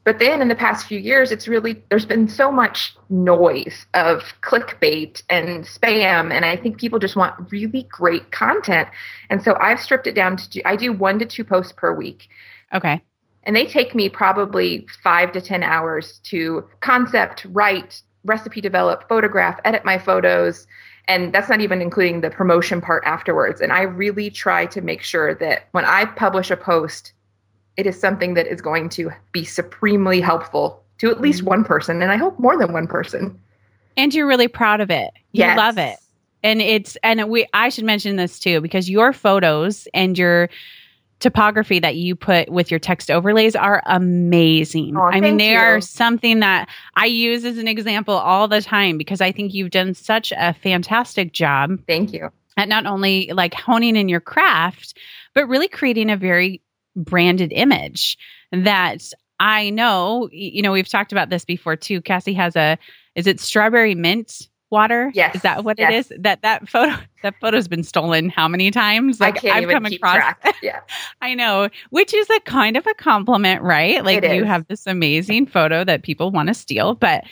But 0.06 0.20
then 0.20 0.40
in 0.40 0.46
the 0.46 0.54
past 0.54 0.86
few 0.86 1.00
years, 1.00 1.32
it's 1.32 1.48
really, 1.48 1.82
there's 1.90 2.06
been 2.06 2.28
so 2.28 2.52
much 2.52 2.96
noise 3.10 3.86
of 3.92 4.22
clickbait 4.40 5.24
and 5.28 5.64
spam. 5.64 6.32
And 6.32 6.44
I 6.44 6.54
think 6.54 6.78
people 6.78 7.00
just 7.00 7.16
want 7.16 7.50
really 7.50 7.88
great 7.90 8.30
content. 8.30 8.88
And 9.30 9.42
so 9.42 9.56
I've 9.60 9.80
stripped 9.80 10.06
it 10.06 10.14
down 10.14 10.36
to, 10.36 10.48
do, 10.48 10.62
I 10.64 10.76
do 10.76 10.92
one 10.92 11.18
to 11.18 11.26
two 11.26 11.42
posts 11.42 11.72
per 11.72 11.92
week. 11.92 12.28
Okay. 12.72 13.02
And 13.42 13.56
they 13.56 13.66
take 13.66 13.96
me 13.96 14.08
probably 14.08 14.86
five 15.02 15.32
to 15.32 15.40
10 15.40 15.64
hours 15.64 16.20
to 16.26 16.64
concept, 16.78 17.44
write, 17.50 18.00
recipe 18.24 18.60
develop, 18.60 19.08
photograph, 19.08 19.58
edit 19.64 19.84
my 19.84 19.98
photos. 19.98 20.68
And 21.08 21.32
that's 21.32 21.48
not 21.48 21.60
even 21.60 21.82
including 21.82 22.20
the 22.20 22.30
promotion 22.30 22.80
part 22.80 23.02
afterwards. 23.04 23.60
And 23.60 23.72
I 23.72 23.82
really 23.82 24.30
try 24.30 24.66
to 24.66 24.80
make 24.80 25.02
sure 25.02 25.34
that 25.34 25.66
when 25.72 25.84
I 25.84 26.04
publish 26.04 26.52
a 26.52 26.56
post, 26.56 27.12
it 27.76 27.86
is 27.86 27.98
something 27.98 28.34
that 28.34 28.46
is 28.46 28.60
going 28.60 28.88
to 28.90 29.10
be 29.32 29.44
supremely 29.44 30.20
helpful 30.20 30.82
to 30.98 31.10
at 31.10 31.20
least 31.20 31.40
mm-hmm. 31.40 31.48
one 31.48 31.64
person 31.64 32.02
and 32.02 32.10
i 32.10 32.16
hope 32.16 32.38
more 32.38 32.56
than 32.56 32.72
one 32.72 32.86
person 32.86 33.38
and 33.96 34.14
you're 34.14 34.26
really 34.26 34.48
proud 34.48 34.80
of 34.80 34.90
it 34.90 35.10
you 35.32 35.40
yes. 35.40 35.56
love 35.56 35.78
it 35.78 35.96
and 36.42 36.60
it's 36.60 36.96
and 37.02 37.28
we 37.28 37.46
i 37.52 37.68
should 37.68 37.84
mention 37.84 38.16
this 38.16 38.38
too 38.38 38.60
because 38.60 38.88
your 38.88 39.12
photos 39.12 39.88
and 39.94 40.18
your 40.18 40.48
typography 41.20 41.78
that 41.78 41.96
you 41.96 42.14
put 42.14 42.50
with 42.50 42.70
your 42.70 42.80
text 42.80 43.10
overlays 43.10 43.56
are 43.56 43.82
amazing. 43.86 44.96
Oh, 44.96 45.02
I 45.02 45.20
mean, 45.20 45.38
they 45.38 45.52
you. 45.52 45.58
are 45.58 45.80
something 45.80 46.40
that 46.40 46.68
I 46.94 47.06
use 47.06 47.44
as 47.44 47.58
an 47.58 47.68
example 47.68 48.14
all 48.14 48.48
the 48.48 48.60
time 48.60 48.98
because 48.98 49.20
I 49.20 49.32
think 49.32 49.54
you've 49.54 49.70
done 49.70 49.94
such 49.94 50.32
a 50.36 50.52
fantastic 50.52 51.32
job. 51.32 51.78
Thank 51.86 52.12
you. 52.12 52.30
At 52.58 52.68
not 52.68 52.86
only 52.86 53.30
like 53.32 53.54
honing 53.54 53.96
in 53.96 54.08
your 54.08 54.20
craft, 54.20 54.96
but 55.34 55.48
really 55.48 55.68
creating 55.68 56.10
a 56.10 56.16
very 56.16 56.60
branded 56.96 57.52
image 57.52 58.18
that 58.52 59.12
I 59.38 59.70
know, 59.70 60.28
you 60.32 60.62
know, 60.62 60.72
we've 60.72 60.88
talked 60.88 61.12
about 61.12 61.30
this 61.30 61.44
before 61.44 61.76
too. 61.76 62.00
Cassie 62.00 62.34
has 62.34 62.56
a, 62.56 62.78
is 63.14 63.26
it 63.26 63.38
strawberry 63.40 63.94
mint 63.94 64.48
water? 64.70 65.10
Yes. 65.14 65.36
Is 65.36 65.42
that 65.42 65.64
what 65.64 65.78
yes. 65.78 65.92
it 66.10 66.16
is? 66.16 66.22
That 66.22 66.42
that 66.42 66.68
photo 66.68 66.96
that 67.22 67.34
photo's 67.40 67.68
been 67.68 67.84
stolen 67.84 68.28
how 68.28 68.48
many 68.48 68.70
times? 68.70 69.20
Like 69.20 69.44
I 69.44 69.62
even 69.62 69.74
come 69.74 69.84
keep 69.84 70.00
across 70.00 70.16
track. 70.16 70.56
Yeah. 70.62 70.80
I 71.20 71.34
know, 71.34 71.68
which 71.90 72.14
is 72.14 72.28
a 72.30 72.40
kind 72.40 72.76
of 72.76 72.86
a 72.86 72.94
compliment, 72.94 73.62
right? 73.62 74.04
Like 74.04 74.24
you 74.24 74.44
have 74.44 74.66
this 74.68 74.86
amazing 74.86 75.46
photo 75.46 75.84
that 75.84 76.02
people 76.02 76.30
want 76.30 76.48
to 76.48 76.54
steal, 76.54 76.94
but 76.94 77.24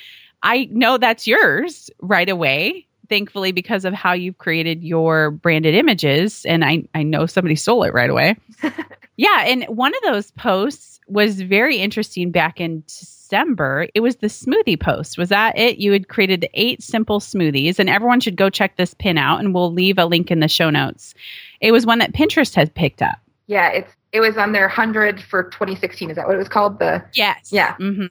I 0.42 0.68
know 0.71 0.99
that's 0.99 1.26
yours 1.26 1.90
right 2.00 2.28
away. 2.28 2.87
Thankfully, 3.11 3.52
because 3.52 3.85
of 3.85 3.92
how 3.92 4.12
you've 4.12 4.38
created 4.38 4.83
your 4.83 5.30
branded 5.30 5.75
images, 5.75 6.44
and 6.47 6.64
I, 6.64 6.85
I 6.94 7.02
know 7.02 7.26
somebody 7.26 7.54
stole 7.54 7.83
it 7.83 7.92
right 7.92 8.09
away. 8.09 8.35
Yeah. 9.16 9.44
And 9.44 9.64
one 9.64 9.92
of 9.94 10.12
those 10.12 10.30
posts 10.33 10.94
was 11.09 11.40
very 11.40 11.78
interesting 11.78 12.30
back 12.30 12.61
in 12.61 12.83
December. 12.87 13.88
It 13.94 14.00
was 14.00 14.16
the 14.16 14.28
smoothie 14.28 14.80
post. 14.80 15.18
Was 15.18 15.28
that 15.28 15.56
it? 15.59 15.78
You 15.78 15.92
had 15.92 16.09
created 16.09 16.49
eight 16.54 16.83
simple 16.83 17.21
smoothies, 17.21 17.78
and 17.78 17.88
everyone 17.88 18.21
should 18.21 18.37
go 18.37 18.50
check 18.50 18.76
this 18.76 18.94
pin 18.94 19.18
out, 19.18 19.40
and 19.40 19.54
we'll 19.54 19.73
leave 19.73 19.99
a 19.99 20.06
link 20.06 20.30
in 20.30 20.40
the 20.40 20.49
show 20.49 20.71
notes. 20.71 21.14
It 21.61 21.73
was 21.73 21.87
one 21.87 21.99
that 21.99 22.12
Pinterest 22.12 22.54
has 22.54 22.71
picked 22.71 23.02
up. 23.02 23.18
Yeah, 23.47 23.68
it's 23.71 23.92
it 24.12 24.21
was 24.21 24.37
on 24.37 24.52
their 24.52 24.68
hundred 24.68 25.21
for 25.21 25.44
2016. 25.44 26.11
Is 26.11 26.16
that 26.16 26.26
what 26.26 26.37
it 26.37 26.38
was 26.38 26.49
called? 26.49 26.78
The 26.78 27.04
yes, 27.14 27.50
yeah, 27.52 27.75
mm-hmm. 27.75 28.06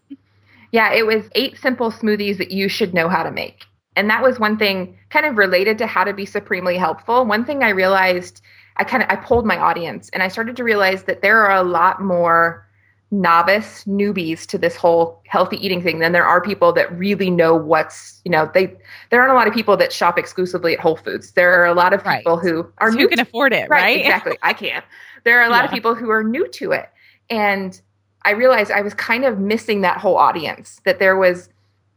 yeah. 0.71 0.93
It 0.93 1.07
was 1.07 1.29
eight 1.35 1.57
simple 1.57 1.91
smoothies 1.91 2.37
that 2.37 2.51
you 2.51 2.67
should 2.67 2.93
know 2.93 3.09
how 3.09 3.23
to 3.23 3.31
make, 3.31 3.65
and 3.95 4.09
that 4.09 4.21
was 4.21 4.39
one 4.39 4.57
thing 4.57 4.97
kind 5.09 5.25
of 5.25 5.37
related 5.37 5.77
to 5.79 5.87
how 5.87 6.03
to 6.03 6.13
be 6.13 6.25
supremely 6.25 6.77
helpful. 6.77 7.25
One 7.25 7.45
thing 7.45 7.63
I 7.63 7.69
realized 7.69 8.41
I 8.77 8.83
kind 8.83 9.03
of 9.03 9.09
I 9.09 9.15
pulled 9.15 9.45
my 9.45 9.57
audience 9.57 10.09
and 10.13 10.23
I 10.23 10.27
started 10.27 10.55
to 10.57 10.63
realize 10.63 11.03
that 11.03 11.21
there 11.21 11.41
are 11.45 11.55
a 11.55 11.63
lot 11.63 12.01
more 12.01 12.67
novice 13.13 13.83
newbies 13.85 14.45
to 14.47 14.57
this 14.57 14.75
whole 14.75 15.21
healthy 15.27 15.63
eating 15.63 15.83
thing 15.83 15.99
than 15.99 16.13
there 16.13 16.25
are 16.25 16.41
people 16.41 16.73
that 16.73 16.91
really 16.97 17.29
know 17.29 17.55
what's 17.55 18.19
you 18.25 18.31
know 18.31 18.49
they 18.53 18.75
there 19.11 19.21
aren't 19.21 19.31
a 19.31 19.35
lot 19.35 19.47
of 19.47 19.53
people 19.53 19.77
that 19.77 19.93
shop 19.93 20.17
exclusively 20.17 20.73
at 20.73 20.79
Whole 20.79 20.97
Foods. 20.97 21.31
There 21.31 21.61
are 21.61 21.65
a 21.65 21.73
lot 21.73 21.93
of 21.93 22.03
people 22.03 22.37
right. 22.37 22.43
who 22.43 22.67
are 22.79 22.91
so 22.91 22.97
new 22.97 23.03
who 23.03 23.09
can 23.09 23.19
afford 23.19 23.53
it, 23.53 23.69
right? 23.69 23.83
right? 23.83 23.99
Exactly. 23.99 24.37
I 24.41 24.53
can't. 24.53 24.83
There 25.23 25.39
are 25.39 25.45
a 25.45 25.49
lot 25.49 25.59
yeah. 25.59 25.65
of 25.65 25.71
people 25.71 25.93
who 25.93 26.09
are 26.09 26.23
new 26.23 26.47
to 26.49 26.71
it, 26.71 26.89
and 27.29 27.79
I 28.23 28.31
realized 28.31 28.71
I 28.71 28.81
was 28.81 28.93
kind 28.95 29.25
of 29.25 29.39
missing 29.39 29.81
that 29.81 29.99
whole 29.99 30.17
audience. 30.17 30.81
That 30.85 30.97
there 30.97 31.15
was 31.15 31.49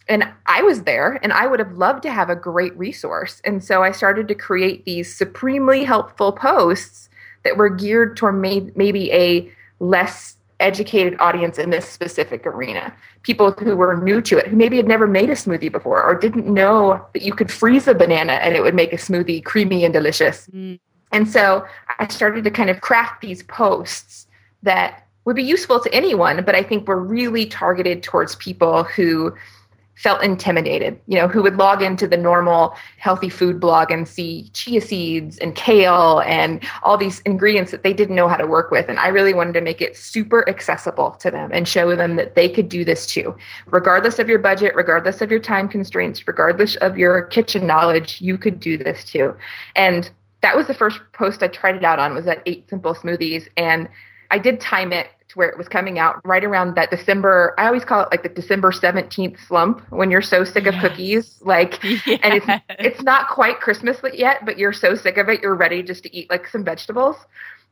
and 0.09 0.33
I 0.47 0.63
was 0.63 0.83
there 0.83 1.19
and 1.23 1.33
I 1.33 1.47
would 1.47 1.59
have 1.59 1.73
loved 1.73 2.03
to 2.05 2.11
have 2.11 2.31
a 2.31 2.37
great 2.37 2.77
resource. 2.79 3.41
And 3.45 3.63
so 3.63 3.83
I 3.83 3.91
started 3.91 4.29
to 4.29 4.35
create 4.35 4.85
these 4.85 5.13
supremely 5.13 5.85
helpful 5.85 6.33
posts 6.33 7.09
that 7.45 7.57
were 7.57 7.69
geared 7.69 8.17
toward 8.17 8.37
may- 8.37 8.71
maybe 8.77 9.13
a 9.13 9.51
less 9.81 10.37
educated 10.61 11.17
audience 11.21 11.59
in 11.59 11.71
this 11.71 11.89
specific 11.89 12.47
arena. 12.47 12.95
People 13.23 13.51
who 13.53 13.77
were 13.77 13.97
new 13.97 14.21
to 14.23 14.39
it, 14.39 14.47
who 14.47 14.57
maybe 14.57 14.77
had 14.77 14.87
never 14.87 15.07
made 15.07 15.29
a 15.29 15.35
smoothie 15.35 15.71
before 15.71 16.03
or 16.03 16.15
didn't 16.15 16.47
know 16.47 17.05
that 17.13 17.23
you 17.23 17.35
could 17.35 17.51
freeze 17.51 17.87
a 17.89 17.95
banana 17.95 18.35
and 18.35 18.55
it 18.55 18.63
would 18.63 18.75
make 18.75 18.93
a 18.93 18.97
smoothie 18.97 19.45
creamy 19.45 19.85
and 19.85 19.93
delicious. 19.93 20.49
Mm. 20.49 20.79
And 21.13 21.29
so 21.29 21.67
I 21.99 22.09
started 22.09 22.45
to 22.45 22.51
kind 22.51 22.71
of 22.71 22.81
craft 22.81 23.21
these 23.21 23.43
posts 23.45 24.27
that 24.63 25.07
would 25.25 25.37
be 25.37 25.43
useful 25.43 25.81
to 25.81 25.93
anyone, 25.93 26.45
but 26.45 26.55
I 26.55 26.63
think 26.63 26.87
were 26.87 27.03
really 27.03 27.47
targeted 27.47 28.03
towards 28.03 28.37
people 28.37 28.85
who 28.85 29.35
felt 29.97 30.23
intimidated, 30.23 31.01
you 31.07 31.19
know, 31.19 31.27
who 31.27 31.43
would 31.43 31.57
log 31.57 31.83
into 31.83 32.07
the 32.07 32.17
normal 32.19 32.75
healthy 32.99 33.31
food 33.31 33.59
blog 33.59 33.91
and 33.91 34.07
see 34.07 34.51
chia 34.53 34.81
seeds 34.81 35.39
and 35.39 35.55
kale 35.55 36.21
and 36.27 36.63
all 36.83 36.99
these 36.99 37.21
ingredients 37.21 37.71
that 37.71 37.83
they 37.83 37.95
didn't 37.95 38.15
know 38.15 38.29
how 38.29 38.37
to 38.37 38.47
work 38.47 38.71
with. 38.71 38.89
And 38.89 38.99
I 38.99 39.09
really 39.09 39.33
wanted 39.33 39.55
to 39.55 39.63
make 39.63 39.81
it 39.81 39.97
super 39.97 40.47
accessible 40.49 41.13
to 41.13 41.31
them 41.31 41.51
and 41.53 41.67
show 41.67 41.97
them 41.97 42.17
that 42.17 42.35
they 42.35 42.49
could 42.49 42.69
do 42.69 42.85
this 42.85 43.07
too. 43.07 43.35
Regardless 43.67 44.19
of 44.19 44.29
your 44.29 44.39
budget, 44.39 44.75
regardless 44.77 45.23
of 45.23 45.31
your 45.31 45.41
time 45.41 45.67
constraints, 45.67 46.29
regardless 46.29 46.77
of 46.77 46.99
your 46.99 47.23
kitchen 47.23 47.67
knowledge, 47.67 48.21
you 48.21 48.37
could 48.37 48.61
do 48.61 48.77
this 48.77 49.03
too. 49.03 49.35
And 49.77 50.11
that 50.43 50.57
was 50.57 50.67
the 50.67 50.75
first 50.75 51.01
post 51.15 51.43
I 51.43 51.49
tried 51.49 51.77
it 51.77 51.85
out 51.85 51.99
on 51.99 52.15
was 52.15 52.27
that 52.27 52.43
eight 52.45 52.69
simple 52.69 52.95
smoothies. 52.95 53.49
And 53.57 53.89
I 54.31 54.39
did 54.39 54.61
time 54.61 54.93
it 54.93 55.09
where 55.37 55.51
it 55.51 55.59
was 55.59 55.69
coming 55.69 55.99
out 55.99 56.19
right 56.25 56.43
around 56.43 56.77
that 56.77 56.91
December. 56.91 57.55
I 57.59 57.67
always 57.67 57.85
call 57.85 58.01
it 58.01 58.09
like 58.11 58.23
the 58.23 58.31
December 58.31 58.73
17th 58.73 59.39
slump 59.47 59.83
when 59.91 60.11
you're 60.11 60.23
so 60.23 60.45
sick 60.45 60.65
yes. 60.65 60.75
of 60.75 60.81
cookies. 60.81 61.39
Like, 61.43 61.79
yes. 61.85 62.21
and 62.23 62.33
it's, 62.33 62.47
it's 62.71 63.03
not 63.03 63.29
quite 63.29 63.61
Christmas 63.61 63.99
yet, 64.15 64.47
but 64.47 64.59
you're 64.59 64.73
so 64.73 64.95
sick 64.95 65.19
of 65.19 65.29
it, 65.29 65.43
you're 65.43 65.55
ready 65.55 65.83
just 65.83 66.03
to 66.05 66.17
eat 66.17 66.31
like 66.31 66.49
some 66.49 66.65
vegetables. 66.65 67.17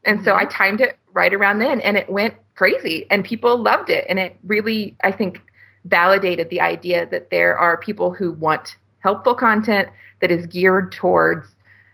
And 0.04 0.18
mm-hmm. 0.18 0.26
so 0.26 0.34
I 0.34 0.44
timed 0.44 0.82
it 0.82 0.98
right 1.14 1.32
around 1.32 1.58
then 1.60 1.80
and 1.80 1.96
it 1.96 2.10
went 2.10 2.34
crazy 2.54 3.06
and 3.10 3.24
people 3.24 3.56
loved 3.56 3.88
it. 3.88 4.04
And 4.10 4.18
it 4.18 4.36
really, 4.44 4.94
I 5.02 5.10
think, 5.10 5.40
validated 5.86 6.50
the 6.50 6.60
idea 6.60 7.06
that 7.06 7.30
there 7.30 7.56
are 7.56 7.78
people 7.78 8.12
who 8.12 8.32
want 8.32 8.76
helpful 8.98 9.34
content 9.34 9.88
that 10.20 10.30
is 10.30 10.44
geared 10.46 10.92
towards 10.92 11.46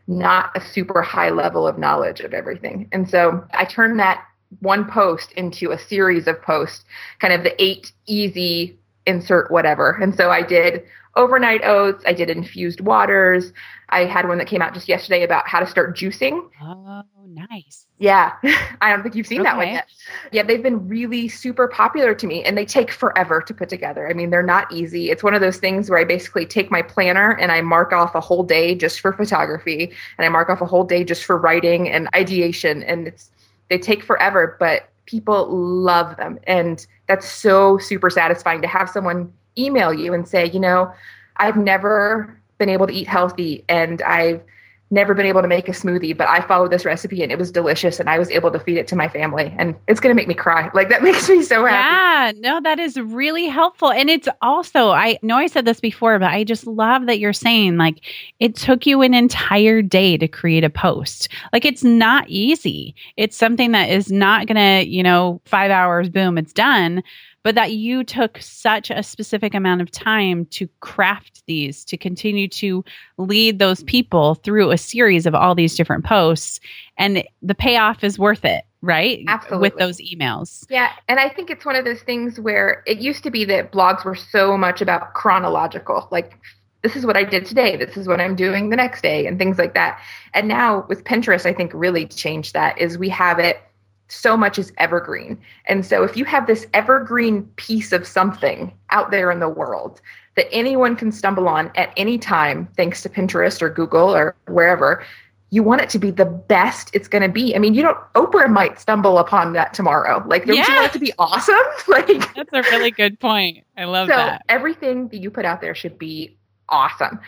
not 0.08 0.50
a 0.56 0.60
super 0.60 1.00
high 1.00 1.30
level 1.30 1.64
of 1.64 1.78
knowledge 1.78 2.18
of 2.18 2.34
everything. 2.34 2.88
And 2.90 3.08
so 3.08 3.44
I 3.52 3.64
turned 3.64 4.00
that 4.00 4.26
one 4.58 4.84
post 4.90 5.32
into 5.32 5.70
a 5.70 5.78
series 5.78 6.26
of 6.26 6.42
posts, 6.42 6.84
kind 7.20 7.32
of 7.32 7.44
the 7.44 7.62
eight 7.62 7.92
easy 8.06 8.76
insert 9.06 9.50
whatever. 9.50 9.92
And 10.02 10.14
so 10.14 10.30
I 10.30 10.42
did 10.42 10.84
overnight 11.16 11.64
oats, 11.64 12.04
I 12.06 12.12
did 12.12 12.30
infused 12.30 12.80
waters. 12.80 13.52
I 13.88 14.04
had 14.04 14.28
one 14.28 14.38
that 14.38 14.46
came 14.46 14.62
out 14.62 14.74
just 14.74 14.88
yesterday 14.88 15.24
about 15.24 15.48
how 15.48 15.60
to 15.60 15.66
start 15.66 15.96
juicing. 15.96 16.48
Oh, 16.62 17.02
nice. 17.26 17.86
Yeah. 17.98 18.32
I 18.80 18.90
don't 18.90 19.02
think 19.02 19.14
you've 19.14 19.26
seen 19.26 19.40
okay. 19.40 19.50
that 19.50 19.56
one 19.56 19.68
yet. 19.68 19.88
Yeah, 20.30 20.42
they've 20.44 20.62
been 20.62 20.88
really 20.88 21.28
super 21.28 21.66
popular 21.66 22.14
to 22.14 22.26
me 22.26 22.44
and 22.44 22.56
they 22.56 22.64
take 22.64 22.92
forever 22.92 23.40
to 23.42 23.52
put 23.52 23.68
together. 23.68 24.08
I 24.08 24.12
mean, 24.12 24.30
they're 24.30 24.42
not 24.42 24.72
easy. 24.72 25.10
It's 25.10 25.22
one 25.22 25.34
of 25.34 25.40
those 25.40 25.58
things 25.58 25.90
where 25.90 25.98
I 25.98 26.04
basically 26.04 26.46
take 26.46 26.70
my 26.70 26.82
planner 26.82 27.32
and 27.32 27.50
I 27.50 27.60
mark 27.62 27.92
off 27.92 28.14
a 28.14 28.20
whole 28.20 28.44
day 28.44 28.74
just 28.74 29.00
for 29.00 29.12
photography 29.12 29.92
and 30.18 30.24
I 30.24 30.28
mark 30.28 30.48
off 30.48 30.60
a 30.60 30.66
whole 30.66 30.84
day 30.84 31.02
just 31.02 31.24
for 31.24 31.36
writing 31.36 31.88
and 31.88 32.08
ideation 32.14 32.82
and 32.84 33.08
it's 33.08 33.30
they 33.70 33.78
take 33.78 34.02
forever, 34.02 34.56
but 34.60 34.90
people 35.06 35.48
love 35.48 36.16
them. 36.18 36.38
And 36.46 36.86
that's 37.06 37.26
so 37.26 37.78
super 37.78 38.10
satisfying 38.10 38.60
to 38.62 38.68
have 38.68 38.90
someone 38.90 39.32
email 39.56 39.94
you 39.94 40.12
and 40.12 40.28
say, 40.28 40.50
you 40.50 40.60
know, 40.60 40.92
I've 41.38 41.56
never 41.56 42.38
been 42.58 42.68
able 42.68 42.86
to 42.86 42.92
eat 42.92 43.08
healthy 43.08 43.64
and 43.68 44.02
I've 44.02 44.42
never 44.90 45.14
been 45.14 45.26
able 45.26 45.40
to 45.40 45.48
make 45.48 45.68
a 45.68 45.72
smoothie, 45.72 46.16
but 46.16 46.28
I 46.28 46.40
followed 46.40 46.72
this 46.72 46.84
recipe 46.84 47.22
and 47.22 47.30
it 47.30 47.38
was 47.38 47.52
delicious 47.52 48.00
and 48.00 48.10
I 48.10 48.18
was 48.18 48.28
able 48.30 48.50
to 48.50 48.58
feed 48.58 48.76
it 48.76 48.88
to 48.88 48.96
my 48.96 49.08
family. 49.08 49.54
And 49.56 49.76
it's 49.86 50.00
going 50.00 50.10
to 50.10 50.20
make 50.20 50.28
me 50.28 50.34
cry. 50.34 50.68
Like 50.80 50.88
that 50.88 51.02
makes 51.02 51.28
me 51.28 51.42
so 51.42 51.66
happy. 51.66 52.36
Yeah, 52.36 52.40
no, 52.40 52.60
that 52.62 52.78
is 52.78 52.96
really 52.98 53.46
helpful. 53.46 53.92
And 53.92 54.08
it's 54.08 54.28
also, 54.40 54.90
I 54.90 55.18
know 55.20 55.36
I 55.36 55.46
said 55.46 55.66
this 55.66 55.78
before, 55.78 56.18
but 56.18 56.30
I 56.30 56.42
just 56.42 56.66
love 56.66 57.04
that 57.04 57.18
you're 57.18 57.34
saying 57.34 57.76
like 57.76 58.00
it 58.38 58.56
took 58.56 58.86
you 58.86 59.02
an 59.02 59.12
entire 59.12 59.82
day 59.82 60.16
to 60.16 60.26
create 60.26 60.64
a 60.64 60.70
post. 60.70 61.28
Like 61.52 61.66
it's 61.66 61.84
not 61.84 62.26
easy. 62.28 62.94
It's 63.18 63.36
something 63.36 63.72
that 63.72 63.90
is 63.90 64.10
not 64.10 64.46
going 64.46 64.56
to, 64.56 64.88
you 64.88 65.02
know, 65.02 65.42
five 65.44 65.70
hours, 65.70 66.08
boom, 66.08 66.38
it's 66.38 66.54
done 66.54 67.02
but 67.42 67.54
that 67.54 67.72
you 67.72 68.04
took 68.04 68.38
such 68.38 68.90
a 68.90 69.02
specific 69.02 69.54
amount 69.54 69.80
of 69.80 69.90
time 69.90 70.44
to 70.46 70.68
craft 70.80 71.42
these, 71.46 71.84
to 71.86 71.96
continue 71.96 72.48
to 72.48 72.84
lead 73.18 73.58
those 73.58 73.82
people 73.84 74.34
through 74.36 74.70
a 74.70 74.78
series 74.78 75.26
of 75.26 75.34
all 75.34 75.54
these 75.54 75.76
different 75.76 76.04
posts. 76.04 76.60
And 76.98 77.24
the 77.42 77.54
payoff 77.54 78.04
is 78.04 78.18
worth 78.18 78.44
it, 78.44 78.64
right? 78.82 79.24
Absolutely. 79.26 79.66
With 79.66 79.78
those 79.78 79.98
emails. 79.98 80.66
Yeah. 80.68 80.92
And 81.08 81.18
I 81.18 81.28
think 81.28 81.50
it's 81.50 81.64
one 81.64 81.76
of 81.76 81.84
those 81.84 82.02
things 82.02 82.38
where 82.38 82.82
it 82.86 82.98
used 82.98 83.22
to 83.22 83.30
be 83.30 83.44
that 83.46 83.72
blogs 83.72 84.04
were 84.04 84.16
so 84.16 84.58
much 84.58 84.82
about 84.82 85.14
chronological, 85.14 86.08
like 86.10 86.38
this 86.82 86.96
is 86.96 87.04
what 87.04 87.16
I 87.16 87.24
did 87.24 87.44
today. 87.44 87.76
This 87.76 87.96
is 87.96 88.08
what 88.08 88.20
I'm 88.20 88.34
doing 88.34 88.70
the 88.70 88.76
next 88.76 89.02
day, 89.02 89.26
and 89.26 89.38
things 89.38 89.58
like 89.58 89.74
that. 89.74 90.00
And 90.32 90.48
now 90.48 90.86
with 90.88 91.04
Pinterest, 91.04 91.44
I 91.44 91.52
think 91.52 91.72
really 91.74 92.06
changed 92.06 92.54
that 92.54 92.78
is 92.78 92.96
we 92.96 93.10
have 93.10 93.38
it 93.38 93.60
so 94.10 94.36
much 94.36 94.58
is 94.58 94.72
evergreen. 94.78 95.38
And 95.66 95.84
so 95.84 96.02
if 96.02 96.16
you 96.16 96.24
have 96.24 96.46
this 96.46 96.66
evergreen 96.74 97.44
piece 97.56 97.92
of 97.92 98.06
something 98.06 98.72
out 98.90 99.10
there 99.10 99.30
in 99.30 99.40
the 99.40 99.48
world 99.48 100.00
that 100.36 100.46
anyone 100.52 100.96
can 100.96 101.12
stumble 101.12 101.48
on 101.48 101.70
at 101.74 101.92
any 101.96 102.18
time, 102.18 102.68
thanks 102.76 103.02
to 103.02 103.08
Pinterest 103.08 103.62
or 103.62 103.68
Google 103.68 104.14
or 104.14 104.34
wherever, 104.46 105.04
you 105.50 105.62
want 105.62 105.80
it 105.80 105.90
to 105.90 105.98
be 105.98 106.10
the 106.10 106.24
best 106.24 106.90
it's 106.94 107.08
going 107.08 107.22
to 107.22 107.28
be. 107.28 107.54
I 107.56 107.58
mean, 107.58 107.74
you 107.74 107.82
don't, 107.82 107.98
Oprah 108.14 108.48
might 108.48 108.78
stumble 108.78 109.18
upon 109.18 109.52
that 109.54 109.74
tomorrow. 109.74 110.22
Like, 110.26 110.46
don't 110.46 110.56
yeah. 110.56 110.66
you 110.68 110.74
want 110.74 110.86
it 110.86 110.92
to 110.92 110.98
be 111.00 111.12
awesome? 111.18 111.56
like, 111.88 112.34
that's 112.34 112.50
a 112.52 112.62
really 112.70 112.92
good 112.92 113.18
point. 113.18 113.64
I 113.76 113.84
love 113.84 114.08
so 114.08 114.16
that. 114.16 114.42
Everything 114.48 115.08
that 115.08 115.18
you 115.18 115.30
put 115.30 115.44
out 115.44 115.60
there 115.60 115.74
should 115.74 115.98
be 115.98 116.36
awesome. 116.68 117.18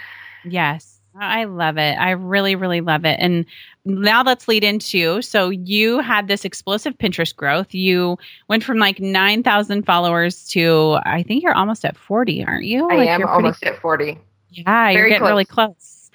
Yes. 0.44 1.00
I 1.20 1.44
love 1.44 1.76
it. 1.76 1.98
I 1.98 2.10
really, 2.10 2.54
really 2.54 2.80
love 2.80 3.04
it. 3.04 3.18
And 3.20 3.44
now 3.84 4.22
let's 4.22 4.48
lead 4.48 4.64
into 4.64 5.20
so 5.22 5.50
you 5.50 6.00
had 6.00 6.28
this 6.28 6.44
explosive 6.44 6.96
Pinterest 6.96 7.34
growth. 7.34 7.74
You 7.74 8.18
went 8.48 8.64
from 8.64 8.78
like 8.78 8.98
9,000 9.00 9.84
followers 9.84 10.48
to 10.50 10.98
I 11.04 11.22
think 11.22 11.42
you're 11.42 11.54
almost 11.54 11.84
at 11.84 11.96
40, 11.96 12.44
aren't 12.44 12.64
you? 12.64 12.88
I 12.90 12.96
like 12.96 13.08
am 13.08 13.26
almost 13.26 13.62
at 13.64 13.78
40. 13.80 14.18
Yeah, 14.50 14.64
Very 14.64 14.94
you're 14.94 15.08
getting 15.08 15.20
close. 15.20 15.30
really 15.30 15.44
close 15.44 16.10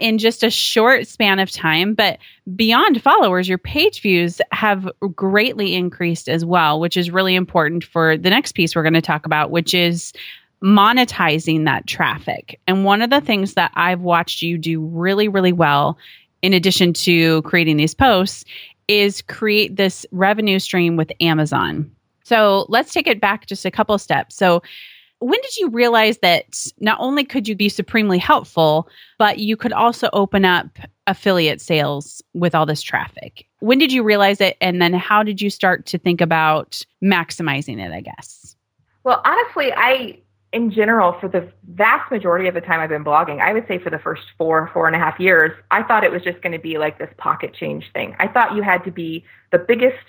in 0.00 0.18
just 0.18 0.42
a 0.42 0.50
short 0.50 1.06
span 1.06 1.38
of 1.38 1.50
time. 1.50 1.94
But 1.94 2.18
beyond 2.54 3.02
followers, 3.02 3.48
your 3.48 3.58
page 3.58 4.00
views 4.00 4.40
have 4.52 4.88
greatly 5.14 5.74
increased 5.74 6.28
as 6.28 6.44
well, 6.44 6.80
which 6.80 6.96
is 6.96 7.10
really 7.10 7.34
important 7.34 7.84
for 7.84 8.16
the 8.16 8.30
next 8.30 8.52
piece 8.52 8.74
we're 8.74 8.82
going 8.82 8.94
to 8.94 9.02
talk 9.02 9.26
about, 9.26 9.50
which 9.50 9.74
is 9.74 10.12
monetizing 10.62 11.64
that 11.64 11.86
traffic. 11.86 12.60
And 12.66 12.84
one 12.84 13.02
of 13.02 13.10
the 13.10 13.20
things 13.20 13.54
that 13.54 13.72
I've 13.74 14.00
watched 14.00 14.42
you 14.42 14.58
do 14.58 14.80
really, 14.80 15.28
really 15.28 15.52
well, 15.52 15.98
in 16.42 16.52
addition 16.52 16.92
to 16.94 17.42
creating 17.42 17.76
these 17.76 17.94
posts, 17.94 18.44
is 18.88 19.22
create 19.22 19.76
this 19.76 20.04
revenue 20.10 20.58
stream 20.58 20.96
with 20.96 21.12
Amazon. 21.20 21.90
So 22.24 22.66
let's 22.68 22.92
take 22.92 23.06
it 23.06 23.20
back 23.20 23.46
just 23.46 23.64
a 23.64 23.70
couple 23.70 23.96
steps. 23.98 24.36
So, 24.36 24.62
when 25.22 25.38
did 25.42 25.56
you 25.58 25.68
realize 25.68 26.16
that 26.18 26.66
not 26.78 26.98
only 26.98 27.24
could 27.24 27.46
you 27.46 27.54
be 27.54 27.68
supremely 27.68 28.16
helpful, 28.16 28.88
but 29.18 29.38
you 29.38 29.54
could 29.54 29.74
also 29.74 30.08
open 30.14 30.46
up 30.46 30.78
affiliate 31.06 31.60
sales 31.60 32.22
with 32.32 32.54
all 32.54 32.64
this 32.64 32.80
traffic? 32.80 33.46
When 33.58 33.76
did 33.76 33.92
you 33.92 34.02
realize 34.02 34.40
it? 34.40 34.56
And 34.62 34.80
then 34.80 34.94
how 34.94 35.22
did 35.22 35.42
you 35.42 35.50
start 35.50 35.84
to 35.86 35.98
think 35.98 36.22
about 36.22 36.82
maximizing 37.04 37.84
it, 37.84 37.92
I 37.92 38.00
guess? 38.00 38.56
Well, 39.04 39.20
honestly, 39.26 39.74
I 39.74 40.18
in 40.52 40.70
general, 40.70 41.16
for 41.20 41.28
the 41.28 41.50
vast 41.74 42.10
majority 42.10 42.48
of 42.48 42.54
the 42.54 42.60
time 42.60 42.80
I've 42.80 42.88
been 42.88 43.04
blogging, 43.04 43.40
I 43.40 43.52
would 43.52 43.68
say 43.68 43.78
for 43.78 43.90
the 43.90 44.00
first 44.00 44.22
four, 44.36 44.68
four 44.72 44.88
and 44.88 44.96
a 44.96 44.98
half 44.98 45.20
years, 45.20 45.52
I 45.70 45.84
thought 45.84 46.02
it 46.02 46.10
was 46.10 46.22
just 46.22 46.42
going 46.42 46.52
to 46.52 46.58
be 46.58 46.76
like 46.76 46.98
this 46.98 47.10
pocket 47.18 47.54
change 47.54 47.84
thing. 47.92 48.16
I 48.18 48.26
thought 48.26 48.56
you 48.56 48.62
had 48.62 48.82
to 48.84 48.90
be 48.90 49.24
the 49.52 49.58
biggest 49.58 50.04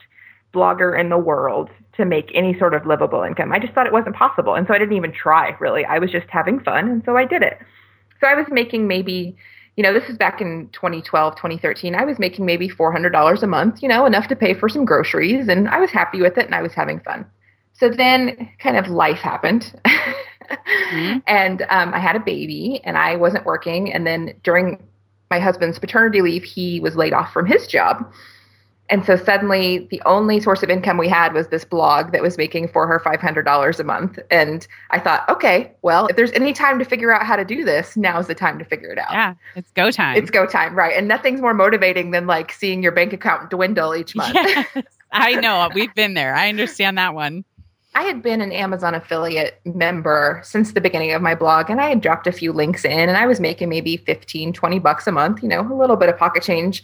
blogger 0.51 0.99
in 0.99 1.09
the 1.09 1.17
world 1.17 1.69
to 1.97 2.05
make 2.05 2.31
any 2.33 2.57
sort 2.57 2.73
of 2.73 2.85
livable 2.85 3.21
income. 3.21 3.51
I 3.51 3.59
just 3.59 3.73
thought 3.73 3.85
it 3.85 3.93
wasn't 3.93 4.15
possible. 4.15 4.55
And 4.55 4.65
so 4.67 4.73
I 4.73 4.79
didn't 4.79 4.97
even 4.97 5.11
try, 5.11 5.55
really. 5.59 5.85
I 5.85 5.99
was 5.99 6.11
just 6.11 6.27
having 6.29 6.59
fun. 6.59 6.89
And 6.89 7.03
so 7.05 7.17
I 7.17 7.25
did 7.25 7.43
it. 7.43 7.59
So 8.19 8.27
I 8.27 8.33
was 8.33 8.47
making 8.49 8.87
maybe, 8.87 9.35
you 9.75 9.83
know, 9.83 9.93
this 9.93 10.09
is 10.09 10.17
back 10.17 10.41
in 10.41 10.69
2012, 10.73 11.35
2013. 11.35 11.93
I 11.93 12.03
was 12.03 12.17
making 12.17 12.45
maybe 12.45 12.67
$400 12.67 13.43
a 13.43 13.47
month, 13.47 13.83
you 13.83 13.89
know, 13.89 14.05
enough 14.05 14.27
to 14.29 14.35
pay 14.35 14.55
for 14.55 14.69
some 14.69 14.85
groceries. 14.85 15.47
And 15.47 15.69
I 15.69 15.79
was 15.79 15.91
happy 15.91 16.19
with 16.19 16.37
it 16.37 16.45
and 16.45 16.55
I 16.55 16.61
was 16.63 16.73
having 16.73 16.99
fun. 17.01 17.25
So 17.73 17.89
then 17.89 18.49
kind 18.59 18.77
of 18.77 18.87
life 18.87 19.19
happened. 19.19 19.73
mm-hmm. 20.51 21.19
And 21.27 21.63
um, 21.69 21.93
I 21.93 21.99
had 21.99 22.15
a 22.15 22.19
baby 22.19 22.81
and 22.83 22.97
I 22.97 23.15
wasn't 23.15 23.45
working. 23.45 23.91
And 23.91 24.05
then 24.05 24.33
during 24.43 24.81
my 25.29 25.39
husband's 25.39 25.79
paternity 25.79 26.21
leave, 26.21 26.43
he 26.43 26.79
was 26.79 26.95
laid 26.95 27.13
off 27.13 27.31
from 27.31 27.45
his 27.45 27.67
job. 27.67 28.11
And 28.91 29.05
so 29.05 29.15
suddenly 29.15 29.87
the 29.89 30.01
only 30.05 30.41
source 30.41 30.63
of 30.63 30.69
income 30.69 30.97
we 30.97 31.07
had 31.07 31.33
was 31.33 31.47
this 31.47 31.63
blog 31.63 32.11
that 32.11 32.21
was 32.21 32.37
making 32.37 32.67
for 32.67 32.85
her 32.85 32.99
$500 32.99 33.79
a 33.79 33.83
month. 33.85 34.19
And 34.29 34.67
I 34.89 34.99
thought, 34.99 35.27
okay, 35.29 35.71
well, 35.81 36.07
if 36.07 36.17
there's 36.17 36.33
any 36.33 36.51
time 36.51 36.77
to 36.77 36.83
figure 36.83 37.09
out 37.09 37.25
how 37.25 37.37
to 37.37 37.45
do 37.45 37.63
this, 37.63 37.95
now's 37.95 38.27
the 38.27 38.35
time 38.35 38.59
to 38.59 38.65
figure 38.65 38.89
it 38.89 38.99
out. 38.99 39.13
Yeah, 39.13 39.35
it's 39.55 39.71
go 39.71 39.91
time. 39.91 40.17
It's 40.17 40.29
go 40.29 40.45
time, 40.45 40.75
right. 40.75 40.93
And 40.95 41.07
nothing's 41.07 41.39
more 41.39 41.53
motivating 41.53 42.11
than 42.11 42.27
like 42.27 42.51
seeing 42.51 42.83
your 42.83 42.91
bank 42.91 43.13
account 43.13 43.49
dwindle 43.49 43.95
each 43.95 44.13
month. 44.13 44.35
Yes, 44.35 44.67
I 45.13 45.35
know. 45.35 45.69
We've 45.73 45.93
been 45.95 46.13
there. 46.13 46.35
I 46.35 46.49
understand 46.49 46.97
that 46.97 47.13
one. 47.13 47.45
I 47.93 48.03
had 48.03 48.21
been 48.21 48.39
an 48.39 48.53
Amazon 48.53 48.95
affiliate 48.95 49.59
member 49.65 50.39
since 50.45 50.71
the 50.71 50.79
beginning 50.79 51.11
of 51.11 51.21
my 51.21 51.35
blog 51.35 51.69
and 51.69 51.81
I 51.81 51.89
had 51.89 51.99
dropped 51.99 52.25
a 52.25 52.31
few 52.31 52.53
links 52.53 52.85
in 52.85 53.09
and 53.09 53.17
I 53.17 53.25
was 53.25 53.41
making 53.41 53.67
maybe 53.67 53.97
15, 53.97 54.53
20 54.53 54.79
bucks 54.79 55.07
a 55.07 55.11
month, 55.11 55.43
you 55.43 55.49
know, 55.49 55.61
a 55.61 55.75
little 55.75 55.97
bit 55.97 56.07
of 56.07 56.17
pocket 56.17 56.41
change. 56.41 56.83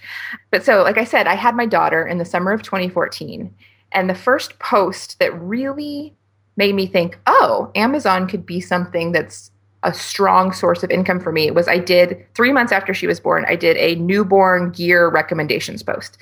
But 0.52 0.66
so, 0.66 0.84
like 0.84 0.98
I 0.98 1.06
said, 1.06 1.26
I 1.26 1.36
had 1.36 1.56
my 1.56 1.66
daughter 1.66 2.06
in 2.06 2.18
the 2.18 2.26
summer 2.26 2.52
of 2.52 2.62
2014. 2.62 3.54
And 3.94 4.10
the 4.10 4.16
first 4.16 4.60
post 4.60 5.18
that 5.20 5.34
really 5.40 6.14
made 6.58 6.76
me 6.76 6.88
think, 6.88 7.18
oh, 7.26 7.72
Amazon 7.76 8.28
could 8.28 8.46
be 8.46 8.60
something 8.60 9.14
that's 9.14 9.50
a 9.84 9.94
strong 9.94 10.52
source 10.52 10.84
of 10.84 10.92
income 10.92 11.22
for 11.22 11.32
me 11.32 11.52
was 11.52 11.70
I 11.70 11.78
did 11.78 12.26
three 12.34 12.52
months 12.52 12.74
after 12.74 12.94
she 12.94 13.08
was 13.08 13.22
born, 13.22 13.46
I 13.48 13.56
did 13.56 13.78
a 13.78 13.96
newborn 13.96 14.72
gear 14.72 15.08
recommendations 15.08 15.84
post. 15.84 16.18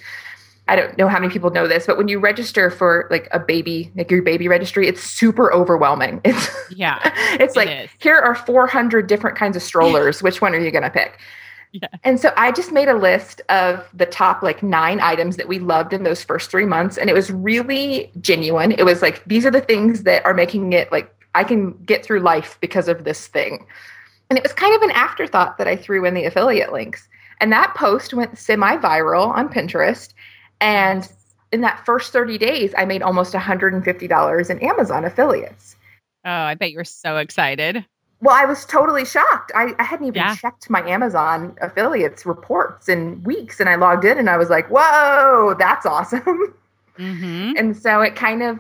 I 0.68 0.76
don't 0.76 0.98
know 0.98 1.08
how 1.08 1.20
many 1.20 1.32
people 1.32 1.52
know 1.52 1.68
this, 1.68 1.86
but 1.86 1.98
when 1.98 2.08
you 2.08 2.20
register 2.20 2.72
for 2.72 3.08
like 3.12 3.28
a 3.32 3.40
baby, 3.40 3.92
like 3.96 4.10
your 4.10 4.24
baby 4.24 4.48
registry, 4.48 4.88
it's 4.88 5.02
super 5.02 5.54
overwhelming. 5.54 6.22
It's 6.26 6.50
yeah, 6.72 7.00
it's 7.40 7.56
like 7.56 7.70
it 7.70 7.90
here 8.00 8.16
are 8.16 8.36
400 8.36 9.08
different 9.08 9.38
kinds 9.38 9.56
of 9.56 9.62
strollers. 9.62 10.24
Which 10.24 10.42
one 10.42 10.56
are 10.56 10.60
you 10.60 10.72
going 10.72 10.84
to 10.84 10.90
pick? 10.90 11.20
Yeah. 11.82 11.90
And 12.04 12.20
so 12.20 12.32
I 12.38 12.52
just 12.52 12.72
made 12.72 12.88
a 12.88 12.96
list 12.96 13.42
of 13.50 13.88
the 13.94 14.06
top 14.06 14.42
like 14.42 14.64
nine 14.64 15.02
items 15.02 15.36
that 15.36 15.48
we 15.48 15.60
loved 15.60 15.92
in 15.92 16.04
those 16.04 16.24
first 16.24 16.50
three 16.50 16.66
months. 16.66 16.98
And 16.98 17.10
it 17.10 17.14
was 17.14 17.30
really 17.30 18.12
genuine. 18.22 18.72
It 18.72 18.84
was 18.84 19.02
like, 19.02 19.24
these 19.26 19.46
are 19.46 19.52
the 19.52 19.60
things 19.60 20.04
that 20.04 20.26
are 20.26 20.34
making 20.34 20.72
it 20.72 20.90
like 20.92 21.14
I 21.36 21.44
can 21.44 21.74
get 21.84 22.06
through 22.06 22.22
life 22.22 22.58
because 22.62 22.88
of 22.88 23.04
this 23.04 23.28
thing. 23.28 23.66
And 24.30 24.38
it 24.38 24.44
was 24.44 24.54
kind 24.54 24.74
of 24.74 24.82
an 24.84 24.92
afterthought 24.92 25.58
that 25.58 25.68
I 25.68 25.76
threw 25.76 26.06
in 26.06 26.14
the 26.14 26.24
affiliate 26.24 26.72
links. 26.72 27.10
And 27.42 27.52
that 27.52 27.76
post 27.76 28.14
went 28.14 28.38
semi 28.38 28.78
viral 28.78 29.28
on 29.28 29.50
Pinterest. 29.50 30.14
And 30.62 31.08
in 31.52 31.62
that 31.62 31.86
first 31.86 32.12
30 32.12 32.38
days, 32.38 32.74
I 32.78 32.86
made 32.86 33.02
almost 33.02 33.34
$150 33.34 34.50
in 34.50 34.60
Amazon 34.60 35.06
affiliates. 35.06 35.76
Oh, 36.26 36.32
I 36.32 36.56
bet 36.56 36.72
you 36.72 36.78
were 36.78 36.84
so 36.84 37.18
excited. 37.18 37.86
Well, 38.22 38.36
I 38.36 38.46
was 38.46 38.66
totally 38.66 39.06
shocked. 39.06 39.52
I, 39.54 39.74
I 39.78 39.84
hadn't 39.84 40.08
even 40.08 40.22
yeah. 40.22 40.36
checked 40.36 40.70
my 40.70 40.82
Amazon 40.88 41.56
affiliates 41.62 42.26
reports 42.26 42.90
in 42.90 43.22
weeks. 43.24 43.60
And 43.60 43.70
I 43.70 43.76
logged 43.76 44.06
in 44.06 44.18
and 44.18 44.30
I 44.30 44.38
was 44.38 44.50
like, 44.50 44.68
whoa, 44.70 45.56
that's 45.58 45.86
awesome. 45.86 46.54
Mm-hmm. 46.98 47.54
And 47.58 47.76
so 47.76 48.02
it 48.02 48.16
kind 48.16 48.42
of 48.42 48.58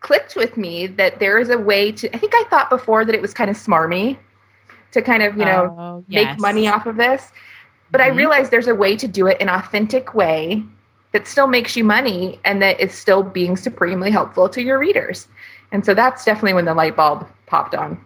clicked 0.00 0.34
with 0.34 0.56
me 0.56 0.88
that 0.88 1.20
there 1.20 1.38
is 1.38 1.50
a 1.50 1.58
way 1.58 1.92
to, 1.92 2.14
I 2.14 2.18
think 2.18 2.32
I 2.34 2.42
thought 2.50 2.68
before 2.68 3.04
that 3.04 3.14
it 3.14 3.22
was 3.22 3.32
kind 3.32 3.48
of 3.48 3.56
smarmy 3.56 4.18
to 4.90 5.02
kind 5.02 5.22
of, 5.22 5.36
you 5.36 5.44
know, 5.44 5.74
oh, 5.78 6.04
yes. 6.08 6.26
make 6.26 6.40
money 6.40 6.68
off 6.68 6.86
of 6.86 6.96
this. 6.96 7.30
But 7.90 8.00
mm-hmm. 8.00 8.12
I 8.12 8.16
realized 8.16 8.50
there's 8.50 8.66
a 8.66 8.74
way 8.74 8.96
to 8.96 9.06
do 9.06 9.28
it 9.28 9.40
in 9.40 9.48
an 9.48 9.54
authentic 9.54 10.14
way 10.14 10.64
that 11.16 11.26
still 11.26 11.46
makes 11.46 11.74
you 11.78 11.82
money 11.82 12.38
and 12.44 12.60
that 12.60 12.78
is 12.78 12.92
still 12.92 13.22
being 13.22 13.56
supremely 13.56 14.10
helpful 14.10 14.50
to 14.50 14.60
your 14.60 14.78
readers. 14.78 15.26
And 15.72 15.82
so 15.82 15.94
that's 15.94 16.26
definitely 16.26 16.52
when 16.52 16.66
the 16.66 16.74
light 16.74 16.94
bulb 16.94 17.26
popped 17.46 17.74
on. 17.74 17.98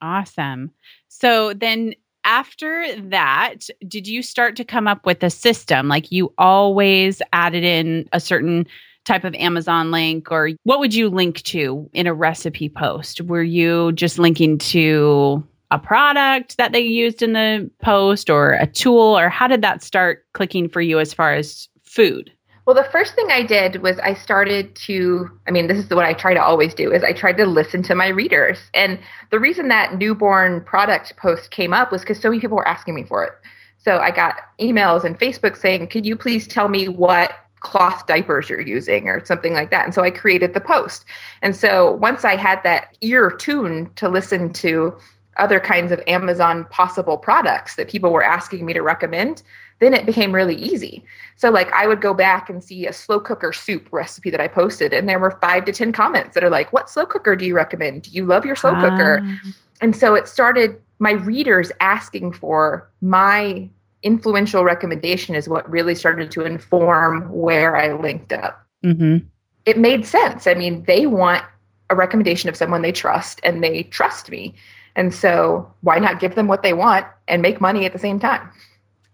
Awesome. 0.00 0.70
So 1.08 1.52
then 1.52 1.94
after 2.24 2.86
that, 3.02 3.68
did 3.86 4.08
you 4.08 4.22
start 4.22 4.56
to 4.56 4.64
come 4.64 4.88
up 4.88 5.04
with 5.04 5.22
a 5.22 5.28
system? 5.28 5.88
Like 5.88 6.10
you 6.10 6.32
always 6.38 7.20
added 7.34 7.64
in 7.64 8.08
a 8.12 8.20
certain 8.20 8.66
type 9.04 9.24
of 9.24 9.34
Amazon 9.34 9.90
link, 9.90 10.32
or 10.32 10.52
what 10.62 10.78
would 10.78 10.94
you 10.94 11.10
link 11.10 11.42
to 11.42 11.90
in 11.92 12.06
a 12.06 12.14
recipe 12.14 12.70
post? 12.70 13.20
Were 13.20 13.42
you 13.42 13.92
just 13.92 14.18
linking 14.18 14.56
to 14.56 15.46
a 15.70 15.78
product 15.78 16.56
that 16.56 16.72
they 16.72 16.80
used 16.80 17.20
in 17.20 17.34
the 17.34 17.70
post 17.82 18.30
or 18.30 18.52
a 18.52 18.66
tool, 18.66 19.18
or 19.18 19.28
how 19.28 19.46
did 19.46 19.60
that 19.60 19.82
start 19.82 20.24
clicking 20.32 20.66
for 20.66 20.80
you 20.80 20.98
as 20.98 21.12
far 21.12 21.34
as 21.34 21.68
food? 21.82 22.32
Well, 22.66 22.74
the 22.74 22.84
first 22.84 23.14
thing 23.14 23.30
I 23.30 23.42
did 23.42 23.82
was 23.82 23.98
I 23.98 24.14
started 24.14 24.74
to, 24.76 25.30
I 25.46 25.50
mean, 25.50 25.66
this 25.66 25.78
is 25.78 25.90
what 25.90 26.06
I 26.06 26.14
try 26.14 26.32
to 26.32 26.42
always 26.42 26.72
do 26.72 26.92
is 26.92 27.04
I 27.04 27.12
tried 27.12 27.36
to 27.36 27.46
listen 27.46 27.82
to 27.84 27.94
my 27.94 28.08
readers. 28.08 28.58
And 28.72 28.98
the 29.30 29.38
reason 29.38 29.68
that 29.68 29.98
newborn 29.98 30.62
product 30.62 31.14
post 31.16 31.50
came 31.50 31.74
up 31.74 31.92
was 31.92 32.00
because 32.00 32.18
so 32.18 32.30
many 32.30 32.40
people 32.40 32.56
were 32.56 32.66
asking 32.66 32.94
me 32.94 33.04
for 33.04 33.22
it. 33.22 33.32
So 33.76 33.98
I 33.98 34.10
got 34.10 34.36
emails 34.58 35.04
and 35.04 35.18
Facebook 35.18 35.58
saying, 35.58 35.88
could 35.88 36.06
you 36.06 36.16
please 36.16 36.48
tell 36.48 36.68
me 36.68 36.88
what 36.88 37.34
cloth 37.64 38.06
diapers 38.06 38.48
you're 38.48 38.60
using 38.60 39.08
or 39.08 39.24
something 39.24 39.54
like 39.54 39.70
that. 39.70 39.84
And 39.86 39.94
so 39.94 40.02
I 40.02 40.10
created 40.10 40.54
the 40.54 40.60
post. 40.60 41.06
And 41.42 41.56
so 41.56 41.92
once 41.92 42.24
I 42.24 42.36
had 42.36 42.62
that 42.62 42.96
ear 43.00 43.30
tuned 43.30 43.96
to 43.96 44.08
listen 44.08 44.52
to 44.52 44.96
other 45.36 45.60
kinds 45.60 45.92
of 45.92 46.00
Amazon 46.06 46.64
possible 46.70 47.16
products 47.16 47.76
that 47.76 47.88
people 47.88 48.10
were 48.10 48.22
asking 48.22 48.64
me 48.64 48.72
to 48.72 48.82
recommend, 48.82 49.42
then 49.80 49.94
it 49.94 50.06
became 50.06 50.32
really 50.32 50.54
easy. 50.54 51.04
So, 51.36 51.50
like, 51.50 51.72
I 51.72 51.86
would 51.86 52.00
go 52.00 52.14
back 52.14 52.48
and 52.48 52.62
see 52.62 52.86
a 52.86 52.92
slow 52.92 53.20
cooker 53.20 53.52
soup 53.52 53.88
recipe 53.90 54.30
that 54.30 54.40
I 54.40 54.48
posted, 54.48 54.92
and 54.92 55.08
there 55.08 55.18
were 55.18 55.32
five 55.40 55.64
to 55.64 55.72
10 55.72 55.92
comments 55.92 56.34
that 56.34 56.44
are 56.44 56.50
like, 56.50 56.72
What 56.72 56.88
slow 56.88 57.06
cooker 57.06 57.36
do 57.36 57.44
you 57.44 57.54
recommend? 57.54 58.02
Do 58.02 58.10
you 58.10 58.24
love 58.24 58.44
your 58.44 58.56
slow 58.56 58.74
cooker? 58.74 59.18
Um. 59.18 59.54
And 59.80 59.96
so 59.96 60.14
it 60.14 60.28
started 60.28 60.80
my 60.98 61.12
readers 61.12 61.72
asking 61.80 62.32
for 62.32 62.88
my 63.00 63.68
influential 64.02 64.64
recommendation, 64.64 65.34
is 65.34 65.48
what 65.48 65.68
really 65.68 65.94
started 65.94 66.30
to 66.30 66.42
inform 66.42 67.28
where 67.32 67.74
I 67.76 67.92
linked 67.94 68.32
up. 68.32 68.64
Mm-hmm. 68.84 69.26
It 69.66 69.78
made 69.78 70.06
sense. 70.06 70.46
I 70.46 70.54
mean, 70.54 70.84
they 70.84 71.06
want 71.06 71.42
a 71.90 71.96
recommendation 71.96 72.48
of 72.48 72.56
someone 72.56 72.82
they 72.82 72.92
trust, 72.92 73.40
and 73.42 73.64
they 73.64 73.84
trust 73.84 74.30
me. 74.30 74.54
And 74.96 75.12
so, 75.12 75.72
why 75.80 75.98
not 75.98 76.20
give 76.20 76.34
them 76.34 76.46
what 76.46 76.62
they 76.62 76.72
want 76.72 77.06
and 77.26 77.42
make 77.42 77.60
money 77.60 77.84
at 77.84 77.92
the 77.92 77.98
same 77.98 78.20
time? 78.20 78.48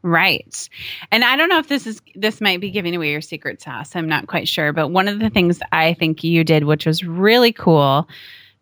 Right. 0.02 0.68
And 1.10 1.24
I 1.24 1.36
don't 1.36 1.48
know 1.48 1.58
if 1.58 1.68
this 1.68 1.86
is 1.86 2.00
this 2.14 2.40
might 2.40 2.60
be 2.60 2.70
giving 2.70 2.94
away 2.94 3.10
your 3.10 3.20
secret 3.20 3.60
sauce. 3.60 3.94
I'm 3.94 4.08
not 4.08 4.26
quite 4.28 4.48
sure, 4.48 4.72
but 4.72 4.88
one 4.88 5.08
of 5.08 5.20
the 5.20 5.30
things 5.30 5.60
I 5.72 5.94
think 5.94 6.24
you 6.24 6.42
did 6.42 6.64
which 6.64 6.86
was 6.86 7.04
really 7.04 7.52
cool 7.52 8.08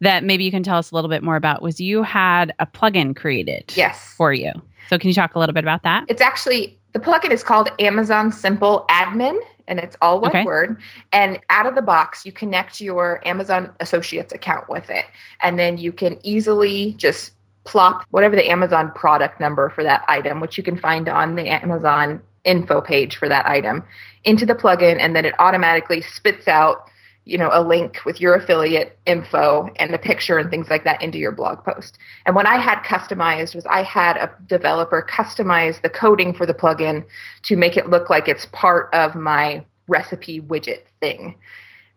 that 0.00 0.24
maybe 0.24 0.44
you 0.44 0.50
can 0.50 0.62
tell 0.62 0.78
us 0.78 0.90
a 0.90 0.94
little 0.94 1.10
bit 1.10 1.22
more 1.22 1.36
about 1.36 1.62
was 1.62 1.80
you 1.80 2.02
had 2.02 2.54
a 2.58 2.66
plugin 2.66 3.14
created 3.16 3.72
yes. 3.76 4.14
for 4.16 4.32
you. 4.32 4.52
So 4.88 4.98
can 4.98 5.08
you 5.08 5.14
talk 5.14 5.34
a 5.34 5.38
little 5.38 5.52
bit 5.52 5.64
about 5.64 5.82
that? 5.82 6.04
It's 6.08 6.22
actually 6.22 6.78
the 6.92 7.00
plugin 7.00 7.30
is 7.30 7.44
called 7.44 7.70
Amazon 7.78 8.32
Simple 8.32 8.86
Admin 8.90 9.38
and 9.68 9.78
it's 9.78 9.96
all 10.02 10.20
one 10.20 10.30
okay. 10.30 10.44
word. 10.44 10.80
And 11.12 11.38
out 11.50 11.66
of 11.66 11.76
the 11.76 11.82
box, 11.82 12.26
you 12.26 12.32
connect 12.32 12.80
your 12.80 13.20
Amazon 13.26 13.72
Associates 13.78 14.32
account 14.32 14.68
with 14.68 14.90
it. 14.90 15.04
And 15.42 15.58
then 15.58 15.78
you 15.78 15.92
can 15.92 16.18
easily 16.24 16.94
just 16.94 17.32
plop 17.64 18.04
whatever 18.10 18.34
the 18.34 18.50
Amazon 18.50 18.90
product 18.92 19.38
number 19.38 19.68
for 19.68 19.84
that 19.84 20.04
item, 20.08 20.40
which 20.40 20.56
you 20.56 20.64
can 20.64 20.76
find 20.76 21.08
on 21.08 21.36
the 21.36 21.48
Amazon 21.48 22.20
info 22.44 22.80
page 22.80 23.16
for 23.16 23.28
that 23.28 23.46
item, 23.46 23.84
into 24.24 24.46
the 24.46 24.54
plugin, 24.54 24.98
and 24.98 25.14
then 25.14 25.24
it 25.24 25.34
automatically 25.38 26.00
spits 26.00 26.48
out 26.48 26.90
you 27.28 27.36
know 27.36 27.50
a 27.52 27.62
link 27.62 27.98
with 28.06 28.20
your 28.20 28.34
affiliate 28.34 28.98
info 29.04 29.68
and 29.76 29.94
a 29.94 29.98
picture 29.98 30.38
and 30.38 30.50
things 30.50 30.68
like 30.70 30.84
that 30.84 31.02
into 31.02 31.18
your 31.18 31.30
blog 31.30 31.62
post. 31.62 31.98
And 32.24 32.34
what 32.34 32.46
i 32.46 32.56
had 32.56 32.82
customized 32.82 33.54
was 33.54 33.66
i 33.66 33.82
had 33.82 34.16
a 34.16 34.30
developer 34.46 35.06
customize 35.08 35.80
the 35.82 35.90
coding 35.90 36.32
for 36.32 36.46
the 36.46 36.54
plugin 36.54 37.04
to 37.42 37.56
make 37.56 37.76
it 37.76 37.90
look 37.90 38.08
like 38.08 38.28
it's 38.28 38.46
part 38.46 38.92
of 38.94 39.14
my 39.14 39.64
recipe 39.88 40.40
widget 40.40 40.82
thing. 41.00 41.34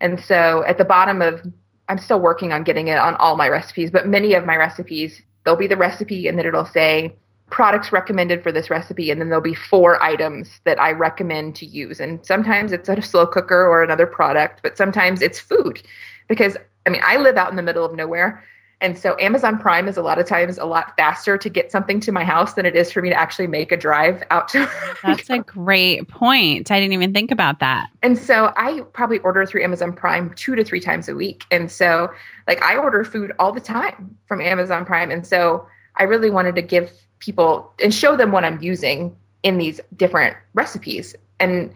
And 0.01 0.19
so 0.19 0.63
at 0.67 0.77
the 0.77 0.85
bottom 0.85 1.21
of 1.21 1.41
i'm 1.87 1.97
still 1.97 2.19
working 2.19 2.51
on 2.51 2.63
getting 2.63 2.89
it 2.89 2.97
on 2.97 3.15
all 3.15 3.37
my 3.37 3.47
recipes 3.47 3.89
but 3.89 4.07
many 4.07 4.33
of 4.33 4.45
my 4.45 4.57
recipes 4.57 5.21
there'll 5.43 5.57
be 5.59 5.67
the 5.67 5.77
recipe 5.77 6.27
and 6.27 6.37
then 6.37 6.45
it'll 6.45 6.65
say 6.65 7.15
products 7.51 7.91
recommended 7.91 8.41
for 8.41 8.51
this 8.51 8.69
recipe 8.69 9.11
and 9.11 9.19
then 9.21 9.29
there'll 9.29 9.43
be 9.43 9.53
four 9.53 10.01
items 10.01 10.61
that 10.63 10.79
I 10.81 10.91
recommend 10.91 11.55
to 11.57 11.65
use 11.65 11.99
and 11.99 12.25
sometimes 12.25 12.71
it's 12.71 12.89
a 12.89 13.01
slow 13.01 13.27
cooker 13.27 13.67
or 13.67 13.83
another 13.83 14.07
product 14.07 14.61
but 14.63 14.77
sometimes 14.77 15.21
it's 15.21 15.39
food 15.39 15.83
because 16.27 16.57
I 16.87 16.89
mean 16.89 17.01
I 17.05 17.17
live 17.17 17.37
out 17.37 17.49
in 17.49 17.57
the 17.57 17.61
middle 17.61 17.85
of 17.85 17.93
nowhere 17.93 18.43
and 18.79 18.97
so 18.97 19.15
Amazon 19.19 19.59
Prime 19.59 19.87
is 19.87 19.95
a 19.95 20.01
lot 20.01 20.17
of 20.17 20.25
times 20.25 20.57
a 20.57 20.65
lot 20.65 20.95
faster 20.97 21.37
to 21.37 21.49
get 21.49 21.71
something 21.71 21.99
to 21.99 22.11
my 22.11 22.23
house 22.23 22.53
than 22.53 22.65
it 22.65 22.75
is 22.75 22.91
for 22.91 23.01
me 23.01 23.09
to 23.09 23.15
actually 23.15 23.47
make 23.47 23.71
a 23.71 23.77
drive 23.77 24.23
out 24.31 24.47
to 24.49 24.67
That's 25.03 25.29
a 25.29 25.39
great 25.39 26.07
point. 26.07 26.71
I 26.71 26.79
didn't 26.79 26.93
even 26.93 27.13
think 27.13 27.31
about 27.31 27.59
that. 27.59 27.89
And 28.01 28.17
so 28.17 28.51
I 28.55 28.81
probably 28.93 29.19
order 29.19 29.45
through 29.45 29.63
Amazon 29.63 29.93
Prime 29.93 30.33
2 30.35 30.55
to 30.55 30.63
3 30.63 30.79
times 30.79 31.09
a 31.09 31.15
week. 31.15 31.43
And 31.51 31.69
so 31.69 32.11
like 32.47 32.61
I 32.63 32.77
order 32.77 33.03
food 33.03 33.33
all 33.37 33.51
the 33.51 33.61
time 33.61 34.17
from 34.25 34.41
Amazon 34.41 34.85
Prime 34.85 35.11
and 35.11 35.27
so 35.27 35.67
I 35.97 36.03
really 36.03 36.31
wanted 36.31 36.55
to 36.55 36.61
give 36.61 36.91
people 37.21 37.71
and 37.81 37.93
show 37.93 38.17
them 38.17 38.33
what 38.33 38.43
I'm 38.43 38.61
using 38.61 39.15
in 39.43 39.57
these 39.57 39.79
different 39.95 40.35
recipes. 40.53 41.15
And 41.39 41.73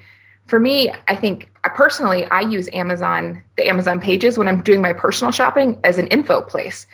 for 0.48 0.60
me, 0.60 0.92
I 1.08 1.16
think 1.16 1.50
I 1.64 1.70
personally 1.70 2.26
I 2.26 2.42
use 2.42 2.70
Amazon, 2.74 3.42
the 3.58 3.68
Amazon 3.68 4.00
pages 4.00 4.38
when 4.38 4.48
I'm 4.48 4.62
doing 4.62 4.82
my 4.82 4.94
personal 4.94 5.32
shopping 5.32 5.80
as 5.84 5.98
an 5.98 6.08
info 6.08 6.42
place. 6.42 6.86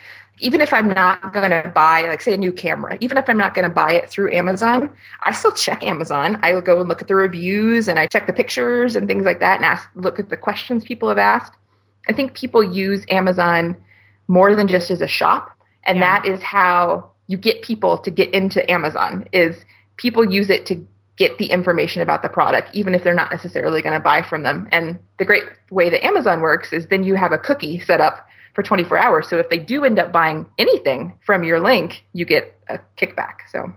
even 0.42 0.60
if 0.60 0.74
I'm 0.74 0.88
not 0.88 1.34
going 1.34 1.52
to 1.52 1.72
buy, 1.74 2.02
like, 2.02 2.22
say, 2.22 2.34
a 2.34 2.38
new 2.38 2.52
camera, 2.52 2.98
even 3.00 3.18
if 3.18 3.30
I'm 3.30 3.38
not 3.38 3.54
going 3.54 3.68
to 3.68 3.74
buy 3.74 3.94
it 3.94 4.10
through 4.10 4.34
Amazon, 4.34 4.90
I 5.22 5.32
still 5.32 5.52
check 5.52 5.84
Amazon. 5.84 6.40
I 6.42 6.60
go 6.60 6.80
and 6.80 6.90
look 6.90 7.02
at 7.02 7.08
the 7.08 7.16
reviews 7.16 7.88
and 7.88 8.00
I 8.00 8.08
check 8.08 8.26
the 8.26 8.34
pictures 8.34 8.96
and 8.96 9.08
things 9.08 9.24
like 9.24 9.40
that 9.40 9.58
and 9.58 9.66
ask, 9.66 9.88
look 9.96 10.20
at 10.20 10.30
the 10.30 10.38
questions 10.38 10.84
people 10.84 11.10
have 11.10 11.20
asked. 11.20 11.54
I 12.10 12.14
think 12.14 12.34
people 12.34 12.64
use 12.64 13.06
Amazon 13.10 13.78
more 14.28 14.56
than 14.56 14.68
just 14.68 14.90
as 14.90 15.02
a 15.02 15.08
shop. 15.08 15.56
And 15.84 16.00
yeah. 16.00 16.20
that 16.20 16.28
is 16.28 16.42
how 16.42 17.11
you 17.32 17.38
get 17.38 17.62
people 17.62 17.98
to 17.98 18.12
get 18.12 18.34
into 18.34 18.70
Amazon 18.70 19.26
is 19.32 19.64
people 19.96 20.30
use 20.30 20.50
it 20.50 20.66
to 20.66 20.86
get 21.16 21.38
the 21.38 21.46
information 21.46 22.02
about 22.02 22.24
the 22.24 22.30
product, 22.30 22.70
even 22.74 22.94
if 22.94 23.04
they're 23.04 23.14
not 23.14 23.32
necessarily 23.32 23.82
going 23.82 23.94
to 23.94 24.00
buy 24.02 24.22
from 24.22 24.44
them. 24.44 24.68
And 24.72 25.00
the 25.18 25.24
great 25.24 25.44
way 25.70 25.90
that 25.90 26.06
Amazon 26.06 26.42
works 26.42 26.74
is 26.74 26.88
then 26.88 27.04
you 27.04 27.16
have 27.16 27.32
a 27.32 27.38
cookie 27.38 27.80
set 27.80 28.02
up 28.02 28.28
for 28.54 28.64
24 28.64 28.98
hours. 28.98 29.30
So 29.30 29.38
if 29.38 29.50
they 29.50 29.60
do 29.60 29.86
end 29.86 29.98
up 29.98 30.12
buying 30.12 30.46
anything 30.58 31.14
from 31.26 31.46
your 31.46 31.62
link, 31.62 32.04
you 32.12 32.26
get 32.26 32.54
a 32.68 32.80
kickback. 32.98 33.36
So 33.50 33.72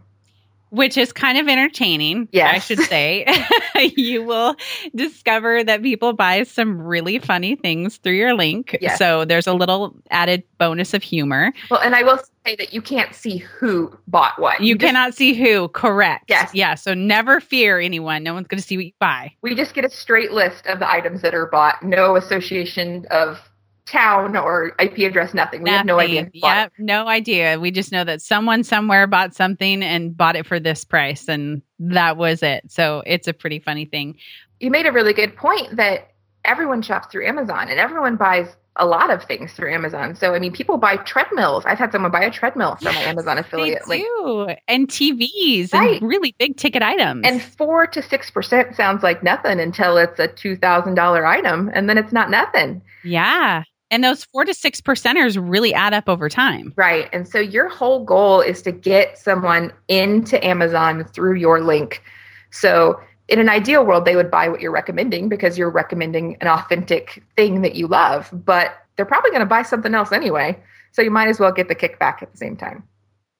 which 0.71 0.97
is 0.97 1.13
kind 1.13 1.39
of 1.39 1.49
entertaining. 1.49 2.29
Yes. 2.33 2.55
I 2.55 2.59
should 2.59 2.81
say. 2.81 3.27
you 3.97 4.25
will 4.25 4.57
discover 4.95 5.63
that 5.65 5.83
people 5.83 6.13
buy 6.13 6.43
some 6.43 6.81
really 6.81 7.19
funny 7.19 7.57
things 7.57 7.99
through 7.99 8.15
your 8.15 8.35
link. 8.35 8.77
Yes. 8.81 8.99
So 8.99 9.25
there's 9.25 9.47
a 9.47 9.55
little 9.55 9.95
added 10.11 10.43
bonus 10.59 10.95
of 10.95 11.03
humor. 11.03 11.53
Well, 11.71 11.81
and 11.81 11.95
I 11.95 12.03
will 12.03 12.19
say 12.45 12.57
that 12.57 12.75
you 12.75 12.83
can't 12.83 13.15
see 13.15 13.39
who 13.39 13.97
bought 14.09 14.39
what. 14.39 14.61
You, 14.61 14.69
you 14.69 14.75
just, 14.75 14.87
cannot 14.87 15.15
see 15.15 15.35
who, 15.35 15.69
correct. 15.69 16.25
Yes. 16.29 16.51
Yeah. 16.55 16.75
So 16.75 16.95
never 16.95 17.41
fear 17.41 17.79
anyone. 17.79 18.23
No 18.23 18.35
one's 18.35 18.49
going 18.49 18.61
to 18.61 18.67
see 18.67 18.77
what 18.77 18.87
you 18.87 18.93
buy. 18.99 19.33
We 19.43 19.55
just 19.55 19.75
get 19.75 19.85
a 19.85 19.91
straight 19.91 20.33
list 20.33 20.67
of 20.67 20.79
the 20.81 20.91
items 20.91 21.23
that 21.23 21.35
are 21.35 21.47
bought, 21.47 21.83
no 21.83 22.17
association 22.17 23.07
of 23.11 23.39
town 23.87 24.37
or 24.37 24.75
IP 24.79 24.99
address, 24.99 25.35
nothing. 25.35 25.63
We 25.63 25.71
nothing. 25.71 25.77
have 25.79 25.87
no 25.87 25.99
idea. 26.01 26.31
Yep, 26.33 26.73
no 26.79 27.09
idea. 27.09 27.61
We 27.61 27.71
just 27.71 27.93
know 27.93 28.05
that 28.05 28.23
someone 28.23 28.65
somewhere 28.65 29.07
bought 29.07 29.35
something 29.35 29.83
and 29.83 30.17
bought 30.17 30.37
it 30.37 30.47
for 30.47 30.59
this 30.59 30.85
price, 30.85 31.29
and 31.29 31.63
that 31.79 32.17
was 32.17 32.43
it. 32.43 32.71
So 32.71 33.03
it's 33.07 33.29
a 33.29 33.33
pretty 33.33 33.59
funny 33.59 33.85
thing. 33.85 34.17
You 34.61 34.71
made 34.71 34.87
a 34.87 34.93
really 34.93 35.13
good 35.13 35.37
point 35.37 35.77
that 35.77 36.13
everyone 36.45 36.83
shops 36.83 37.09
through 37.11 37.27
Amazon 37.27 37.69
and 37.69 37.79
everyone 37.79 38.17
buys 38.17 38.49
a 38.77 38.87
lot 38.87 39.11
of 39.11 39.23
things 39.25 39.53
through 39.53 39.73
Amazon. 39.73 40.17
So 40.17 40.35
I 40.35 40.39
mean, 40.39 40.53
people 40.53 40.79
buy 40.79 40.97
treadmills. 40.97 41.65
I've 41.65 41.79
had 41.79 41.93
someone 41.93 42.11
buy 42.11 42.25
a 42.25 42.31
treadmill 42.31 42.77
from 42.77 42.95
my 42.95 43.03
Amazon 43.03 43.39
affiliate. 43.39 43.83
They 43.89 44.01
do. 44.01 44.45
Like, 44.47 44.63
and 44.67 44.89
TVs 44.89 45.73
right. 45.73 46.01
and 46.01 46.09
really 46.09 46.35
big 46.39 46.57
ticket 46.57 46.83
items. 46.83 47.23
And 47.25 47.41
four 47.41 47.87
to 47.87 48.03
six 48.03 48.31
percent 48.31 48.75
sounds 48.75 49.03
like 49.03 49.23
nothing 49.23 49.61
until 49.61 49.97
it's 49.97 50.19
a 50.19 50.27
two 50.27 50.57
thousand 50.57 50.95
dollar 50.95 51.25
item, 51.25 51.71
and 51.73 51.89
then 51.89 51.99
it's 51.99 52.13
not 52.13 52.31
nothing. 52.31 52.83
Yeah. 53.05 53.63
And 53.95 54.03
those 54.03 54.25
four 54.25 54.45
to 54.45 54.53
six 54.53 54.81
percenters 54.81 55.39
really 55.41 55.73
add 55.73 55.95
up 55.95 56.09
over 56.09 56.29
time. 56.29 56.73
Right. 56.75 57.09
And 57.13 57.29
so 57.29 57.39
your 57.39 57.69
whole 57.69 58.05
goal 58.05 58.41
is 58.41 58.61
to 58.63 58.73
get 58.73 59.17
someone 59.17 59.73
into 59.87 60.45
Amazon 60.45 61.05
through 61.05 61.37
your 61.37 61.61
link. 61.61 62.03
So 62.51 63.01
in 63.29 63.39
an 63.39 63.49
ideal 63.49 63.87
world, 63.87 64.05
they 64.05 64.17
would 64.17 64.33
buy 64.33 64.49
what 64.49 64.61
you're 64.61 64.73
recommending 64.73 65.29
because 65.29 65.57
you're 65.57 65.71
recommending 65.71 66.37
an 66.41 66.49
authentic 66.49 67.23
thing 67.37 67.63
that 67.63 67.77
you 67.77 67.87
love, 67.87 68.29
but 68.33 68.73
they're 68.97 69.07
probably 69.07 69.31
going 69.31 69.43
to 69.43 69.47
buy 69.47 69.63
something 69.63 69.95
else 69.95 70.11
anyway. 70.11 70.61
So 70.91 71.01
you 71.01 71.13
might 71.13 71.29
as 71.29 71.39
well 71.39 71.53
get 71.53 71.69
the 71.69 71.77
kickback 71.77 72.21
at 72.21 72.33
the 72.33 72.37
same 72.37 72.57
time. 72.57 72.83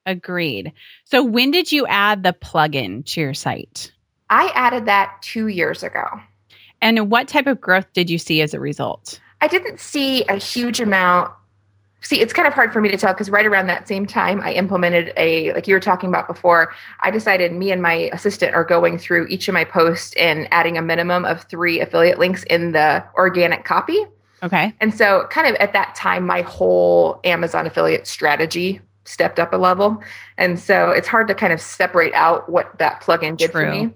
Agreed. 0.05 0.71
So 1.03 1.21
when 1.21 1.51
did 1.51 1.69
you 1.73 1.85
add 1.87 2.23
the 2.23 2.31
plugin 2.31 3.05
to 3.07 3.19
your 3.19 3.33
site? 3.33 3.91
I 4.29 4.53
added 4.55 4.85
that 4.85 5.17
two 5.21 5.47
years 5.47 5.83
ago. 5.83 6.05
And 6.81 7.11
what 7.11 7.27
type 7.27 7.47
of 7.47 7.59
growth 7.59 7.91
did 7.91 8.09
you 8.09 8.17
see 8.17 8.41
as 8.41 8.53
a 8.53 8.59
result? 8.61 9.19
I 9.45 9.47
didn't 9.47 9.79
see 9.79 10.23
a 10.23 10.37
huge 10.37 10.79
amount. 10.79 11.31
See, 12.01 12.19
it's 12.19 12.33
kind 12.33 12.47
of 12.47 12.55
hard 12.55 12.73
for 12.73 12.81
me 12.81 12.89
to 12.89 12.97
tell 12.97 13.13
because 13.13 13.29
right 13.29 13.45
around 13.45 13.67
that 13.67 13.87
same 13.87 14.07
time, 14.07 14.41
I 14.41 14.53
implemented 14.53 15.13
a, 15.17 15.53
like 15.53 15.67
you 15.67 15.75
were 15.75 15.79
talking 15.79 16.09
about 16.09 16.27
before, 16.27 16.73
I 17.01 17.11
decided 17.11 17.53
me 17.53 17.71
and 17.71 17.79
my 17.79 18.09
assistant 18.11 18.55
are 18.55 18.63
going 18.63 18.97
through 18.97 19.27
each 19.27 19.47
of 19.47 19.53
my 19.53 19.63
posts 19.63 20.15
and 20.15 20.47
adding 20.51 20.79
a 20.79 20.81
minimum 20.81 21.25
of 21.25 21.43
three 21.43 21.79
affiliate 21.79 22.17
links 22.17 22.41
in 22.45 22.71
the 22.71 23.03
organic 23.13 23.65
copy. 23.65 24.03
Okay. 24.41 24.73
And 24.81 24.95
so, 24.95 25.27
kind 25.29 25.47
of 25.47 25.53
at 25.57 25.73
that 25.73 25.93
time, 25.93 26.25
my 26.25 26.41
whole 26.41 27.19
Amazon 27.23 27.67
affiliate 27.67 28.07
strategy 28.07 28.81
stepped 29.03 29.39
up 29.39 29.53
a 29.53 29.57
level. 29.57 30.01
And 30.39 30.59
so, 30.59 30.89
it's 30.89 31.07
hard 31.07 31.27
to 31.27 31.35
kind 31.35 31.53
of 31.53 31.61
separate 31.61 32.15
out 32.15 32.49
what 32.49 32.79
that 32.79 32.99
plugin 32.99 33.37
did 33.37 33.51
True. 33.51 33.65
for 33.65 33.71
me. 33.71 33.93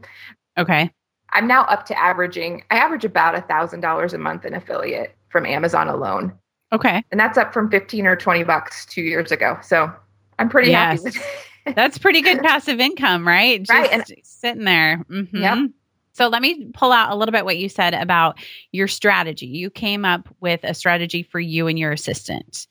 Okay. 0.60 0.92
I'm 1.32 1.48
now 1.48 1.64
up 1.64 1.88
to 1.88 1.98
averaging, 1.98 2.64
I 2.70 2.78
average 2.78 3.06
about 3.06 3.36
a 3.36 3.42
$1,000 3.42 4.14
a 4.14 4.18
month 4.20 4.46
in 4.46 4.54
affiliate 4.54 5.16
from 5.30 5.46
Amazon 5.46 5.88
alone. 5.88 6.34
Okay. 6.72 7.04
And 7.12 7.20
that's 7.20 7.38
up 7.38 7.54
from 7.54 7.70
15 7.70 8.06
or 8.06 8.16
20 8.16 8.44
bucks 8.44 8.86
two 8.86 9.02
years 9.02 9.32
ago. 9.32 9.58
So 9.62 9.92
I'm 10.38 10.50
pretty 10.50 10.70
yes. 10.70 11.04
happy 11.04 11.20
That's 11.76 11.98
pretty 11.98 12.22
good 12.22 12.42
passive 12.42 12.80
income, 12.80 13.28
right? 13.28 13.60
Just 13.60 13.72
right. 13.72 13.92
And 13.92 14.06
sitting 14.24 14.64
there. 14.64 15.04
Mm-hmm. 15.10 15.38
Yeah. 15.38 15.66
So 16.14 16.28
let 16.28 16.42
me 16.42 16.66
pull 16.74 16.92
out 16.92 17.12
a 17.12 17.16
little 17.16 17.32
bit 17.32 17.46
what 17.46 17.58
you 17.58 17.70
said 17.70 17.94
about 17.94 18.40
your 18.72 18.88
strategy. 18.88 19.46
You 19.46 19.70
came 19.70 20.04
up 20.04 20.28
with 20.40 20.62
a 20.64 20.74
strategy 20.74 21.24
for 21.24 21.40
you 21.40 21.68
and 21.68 21.78
your 21.78 21.92
assistant. 21.92 22.68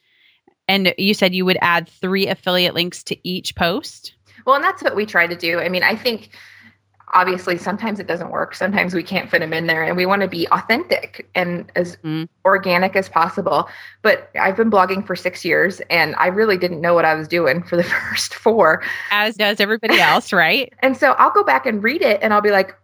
And 0.67 0.93
you 0.99 1.15
said 1.15 1.35
you 1.35 1.45
would 1.45 1.59
add 1.63 1.89
three 1.89 2.27
affiliate 2.27 2.75
links 2.75 3.03
to 3.05 3.17
each 3.27 3.55
post. 3.55 4.15
Well, 4.45 4.57
and 4.57 4.65
that's 4.65 4.83
what 4.83 4.97
we 4.97 5.07
try 5.07 5.27
to 5.27 5.37
do. 5.37 5.61
I 5.61 5.69
mean, 5.69 5.83
I 5.83 5.97
think 5.97 6.31
obviously 7.15 7.57
sometimes 7.57 7.99
it 7.99 8.07
doesn't 8.07 8.31
work. 8.31 8.55
Sometimes 8.55 8.95
we 8.95 9.03
can't 9.03 9.31
fit 9.31 9.41
them 9.41 9.53
in 9.53 9.67
there 9.67 9.83
and 9.83 9.97
we 9.97 10.07
want 10.07 10.23
to 10.23 10.29
be 10.29 10.49
authentic 10.49 11.29
and 11.35 11.71
as 11.75 11.97
mm. 11.99 12.29
organic 12.45 12.97
as 12.97 13.09
possible. 13.09 13.69
But 14.03 14.31
i've 14.41 14.57
been 14.57 14.71
blogging 14.71 15.07
for 15.07 15.17
six 15.17 15.45
years 15.45 15.81
and 15.91 16.15
i 16.17 16.27
really 16.27 16.57
didn't 16.57 16.81
know 16.81 16.95
what 16.95 17.05
i 17.05 17.15
was 17.15 17.29
doing 17.29 17.63
for 17.63 17.77
the 17.77 17.83
first 18.11 18.35
four. 18.35 18.83
As 19.11 19.37
does 19.37 19.61
everybody 19.61 20.01
else 20.01 20.33
right? 20.33 20.73
And 20.83 20.97
so 20.97 21.13
i'll 21.13 21.31
go 21.31 21.45
back 21.45 21.67
and 21.67 21.83
read 21.83 22.03
it 22.03 22.21
and 22.23 22.33
i'll 22.33 22.41
be 22.41 22.51
like 22.51 22.75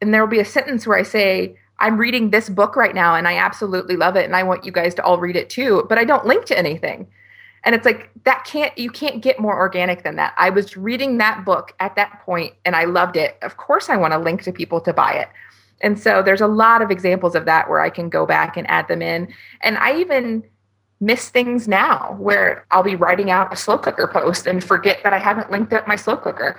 and 0.00 0.12
there 0.12 0.22
will 0.22 0.30
be 0.30 0.40
a 0.40 0.44
sentence 0.44 0.86
where 0.86 0.98
i 0.98 1.02
say 1.02 1.56
i'm 1.80 1.98
reading 1.98 2.30
this 2.30 2.48
book 2.48 2.76
right 2.76 2.94
now 2.94 3.14
and 3.14 3.28
i 3.28 3.36
absolutely 3.36 3.96
love 3.96 4.16
it 4.16 4.24
and 4.24 4.36
i 4.36 4.42
want 4.42 4.64
you 4.64 4.72
guys 4.72 4.94
to 4.94 5.04
all 5.04 5.18
read 5.18 5.36
it 5.36 5.50
too. 5.50 5.84
But 5.88 5.98
i 5.98 6.04
don't 6.04 6.26
link 6.26 6.44
to 6.46 6.58
anything 6.58 7.06
and 7.64 7.74
it's 7.74 7.84
like 7.84 8.10
that 8.24 8.44
can't 8.44 8.76
you 8.76 8.90
can't 8.90 9.22
get 9.22 9.38
more 9.38 9.56
organic 9.56 10.02
than 10.02 10.16
that. 10.16 10.34
I 10.36 10.50
was 10.50 10.76
reading 10.76 11.18
that 11.18 11.44
book 11.44 11.74
at 11.80 11.96
that 11.96 12.20
point 12.24 12.54
and 12.64 12.74
i 12.74 12.84
loved 12.84 13.16
it. 13.16 13.38
Of 13.42 13.56
course 13.56 13.88
i 13.88 13.96
want 13.96 14.12
to 14.12 14.18
link 14.18 14.42
to 14.42 14.52
people 14.52 14.80
to 14.82 14.92
buy 14.92 15.12
it. 15.14 15.28
And 15.80 15.98
so 15.98 16.22
there's 16.22 16.40
a 16.40 16.46
lot 16.46 16.82
of 16.82 16.90
examples 16.90 17.34
of 17.34 17.44
that 17.46 17.68
where 17.68 17.80
i 17.80 17.90
can 17.90 18.08
go 18.08 18.26
back 18.26 18.56
and 18.56 18.68
add 18.70 18.88
them 18.88 19.02
in. 19.02 19.32
And 19.62 19.78
i 19.78 19.96
even 19.96 20.44
miss 21.00 21.30
things 21.30 21.66
now 21.66 22.16
where 22.18 22.66
i'll 22.70 22.82
be 22.82 22.96
writing 22.96 23.30
out 23.30 23.52
a 23.52 23.56
slow 23.56 23.78
cooker 23.78 24.06
post 24.06 24.46
and 24.46 24.62
forget 24.62 25.00
that 25.02 25.12
i 25.12 25.18
haven't 25.18 25.50
linked 25.50 25.72
up 25.72 25.86
my 25.86 25.96
slow 25.96 26.16
cooker. 26.16 26.56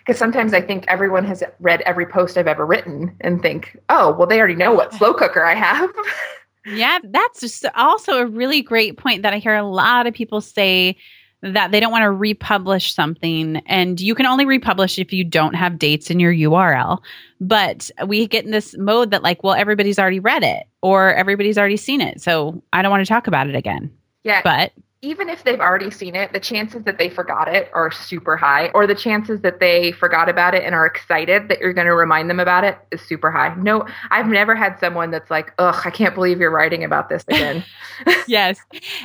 Because 0.00 0.18
sometimes 0.18 0.54
I 0.54 0.62
think 0.62 0.86
everyone 0.88 1.24
has 1.26 1.44
read 1.60 1.82
every 1.82 2.06
post 2.06 2.38
I've 2.38 2.48
ever 2.48 2.64
written 2.64 3.14
and 3.20 3.42
think, 3.42 3.76
oh, 3.90 4.12
well, 4.16 4.26
they 4.26 4.38
already 4.38 4.56
know 4.56 4.72
what 4.72 4.94
slow 4.98 5.12
cooker 5.12 5.44
I 5.44 5.54
have. 5.54 5.90
Yeah, 6.66 6.98
that's 7.04 7.40
just 7.40 7.64
also 7.74 8.18
a 8.18 8.26
really 8.26 8.62
great 8.62 8.96
point 8.96 9.22
that 9.22 9.32
I 9.32 9.38
hear 9.38 9.56
a 9.56 9.62
lot 9.62 10.06
of 10.06 10.14
people 10.14 10.40
say 10.40 10.96
that 11.42 11.70
they 11.70 11.80
don't 11.80 11.90
want 11.90 12.02
to 12.02 12.10
republish 12.10 12.92
something 12.92 13.56
and 13.66 13.98
you 13.98 14.14
can 14.14 14.26
only 14.26 14.44
republish 14.44 14.98
if 14.98 15.12
you 15.12 15.24
don't 15.24 15.54
have 15.54 15.78
dates 15.78 16.10
in 16.10 16.20
your 16.20 16.34
URL. 16.34 16.98
But 17.40 17.90
we 18.06 18.26
get 18.26 18.44
in 18.44 18.50
this 18.50 18.76
mode 18.76 19.10
that 19.10 19.22
like, 19.22 19.42
well, 19.42 19.54
everybody's 19.54 19.98
already 19.98 20.20
read 20.20 20.42
it 20.42 20.64
or 20.82 21.14
everybody's 21.14 21.56
already 21.56 21.78
seen 21.78 22.02
it. 22.02 22.20
So 22.20 22.62
I 22.74 22.82
don't 22.82 22.90
want 22.90 23.04
to 23.04 23.08
talk 23.08 23.26
about 23.26 23.48
it 23.48 23.54
again. 23.54 23.90
Yeah. 24.22 24.42
But 24.44 24.72
even 25.02 25.30
if 25.30 25.44
they've 25.44 25.60
already 25.60 25.90
seen 25.90 26.14
it, 26.14 26.30
the 26.34 26.40
chances 26.40 26.82
that 26.84 26.98
they 26.98 27.08
forgot 27.08 27.48
it 27.48 27.70
are 27.72 27.90
super 27.90 28.36
high, 28.36 28.68
or 28.74 28.86
the 28.86 28.94
chances 28.94 29.40
that 29.40 29.58
they 29.58 29.92
forgot 29.92 30.28
about 30.28 30.54
it 30.54 30.62
and 30.62 30.74
are 30.74 30.84
excited 30.84 31.48
that 31.48 31.58
you're 31.58 31.72
going 31.72 31.86
to 31.86 31.94
remind 31.94 32.28
them 32.28 32.38
about 32.38 32.64
it 32.64 32.76
is 32.90 33.00
super 33.00 33.30
high. 33.30 33.54
No, 33.54 33.86
I've 34.10 34.26
never 34.26 34.54
had 34.54 34.78
someone 34.78 35.10
that's 35.10 35.30
like, 35.30 35.54
ugh, 35.58 35.80
I 35.86 35.90
can't 35.90 36.14
believe 36.14 36.38
you're 36.38 36.50
writing 36.50 36.84
about 36.84 37.08
this 37.08 37.24
again. 37.28 37.64
yes. 38.28 38.60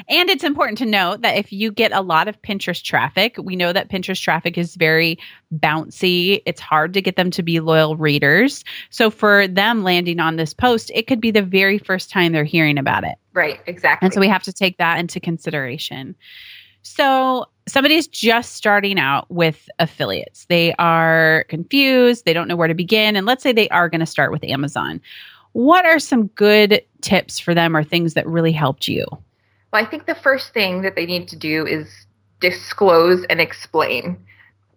And 0.09 0.29
it's 0.29 0.43
important 0.43 0.77
to 0.79 0.85
note 0.85 1.21
that 1.21 1.37
if 1.37 1.53
you 1.53 1.71
get 1.71 1.93
a 1.93 2.01
lot 2.01 2.27
of 2.27 2.41
Pinterest 2.41 2.83
traffic, 2.83 3.37
we 3.41 3.55
know 3.55 3.71
that 3.71 3.89
Pinterest 3.89 4.21
traffic 4.21 4.57
is 4.57 4.75
very 4.75 5.17
bouncy. 5.59 6.41
It's 6.45 6.59
hard 6.59 6.93
to 6.93 7.01
get 7.01 7.15
them 7.15 7.31
to 7.31 7.41
be 7.41 7.61
loyal 7.61 7.95
readers. 7.95 8.65
So 8.89 9.09
for 9.09 9.47
them 9.47 9.83
landing 9.83 10.19
on 10.19 10.35
this 10.35 10.53
post, 10.53 10.91
it 10.93 11.07
could 11.07 11.21
be 11.21 11.31
the 11.31 11.41
very 11.41 11.77
first 11.77 12.09
time 12.09 12.33
they're 12.33 12.43
hearing 12.43 12.77
about 12.77 13.05
it. 13.05 13.15
Right, 13.35 13.59
exactly. 13.67 14.05
And 14.05 14.13
so 14.13 14.21
we 14.21 14.29
have 14.29 14.43
to 14.43 14.53
take 14.53 14.77
that 14.77 14.97
into 14.97 15.19
consideration. 15.19 16.15
So 16.83 17.45
somebody's 17.67 18.07
just 18.07 18.53
starting 18.53 18.97
out 18.97 19.29
with 19.29 19.67
affiliates. 19.77 20.45
They 20.45 20.73
are 20.75 21.45
confused, 21.49 22.23
they 22.23 22.31
don't 22.31 22.47
know 22.47 22.55
where 22.55 22.69
to 22.69 22.73
begin. 22.73 23.17
And 23.17 23.25
let's 23.25 23.43
say 23.43 23.51
they 23.51 23.67
are 23.69 23.89
going 23.89 23.99
to 23.99 24.05
start 24.05 24.31
with 24.31 24.43
Amazon. 24.45 25.01
What 25.51 25.85
are 25.85 25.99
some 25.99 26.27
good 26.27 26.81
tips 27.01 27.37
for 27.37 27.53
them 27.53 27.75
or 27.75 27.83
things 27.83 28.13
that 28.13 28.25
really 28.25 28.53
helped 28.53 28.87
you? 28.87 29.05
Well, 29.73 29.83
I 29.83 29.85
think 29.85 30.05
the 30.05 30.15
first 30.15 30.53
thing 30.53 30.81
that 30.83 30.95
they 30.95 31.05
need 31.05 31.27
to 31.27 31.35
do 31.35 31.65
is 31.65 32.05
disclose 32.39 33.25
and 33.25 33.41
explain. 33.41 34.17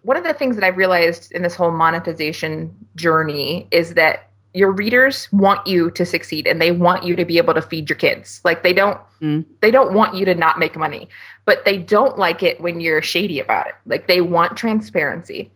One 0.02 0.16
of 0.16 0.24
the 0.24 0.34
things 0.34 0.56
that 0.56 0.64
I've 0.64 0.76
realized 0.76 1.30
in 1.30 1.42
this 1.42 1.54
whole 1.54 1.70
monetization 1.70 2.74
journey 2.96 3.68
is 3.70 3.94
that 3.94 4.30
your 4.58 4.72
readers 4.72 5.28
want 5.32 5.66
you 5.66 5.90
to 5.92 6.04
succeed 6.04 6.46
and 6.46 6.60
they 6.60 6.72
want 6.72 7.04
you 7.04 7.14
to 7.14 7.24
be 7.24 7.38
able 7.38 7.54
to 7.54 7.62
feed 7.62 7.88
your 7.88 7.96
kids. 7.96 8.40
Like 8.44 8.62
they 8.62 8.72
don't 8.72 8.98
Mm. 9.20 9.44
they 9.62 9.72
don't 9.72 9.94
want 9.94 10.14
you 10.14 10.24
to 10.26 10.34
not 10.34 10.60
make 10.60 10.76
money, 10.76 11.08
but 11.44 11.64
they 11.64 11.76
don't 11.76 12.18
like 12.18 12.44
it 12.44 12.60
when 12.60 12.80
you're 12.80 13.02
shady 13.02 13.40
about 13.40 13.66
it. 13.66 13.74
Like 13.84 14.06
they 14.06 14.20
want 14.20 14.56
transparency. 14.56 15.50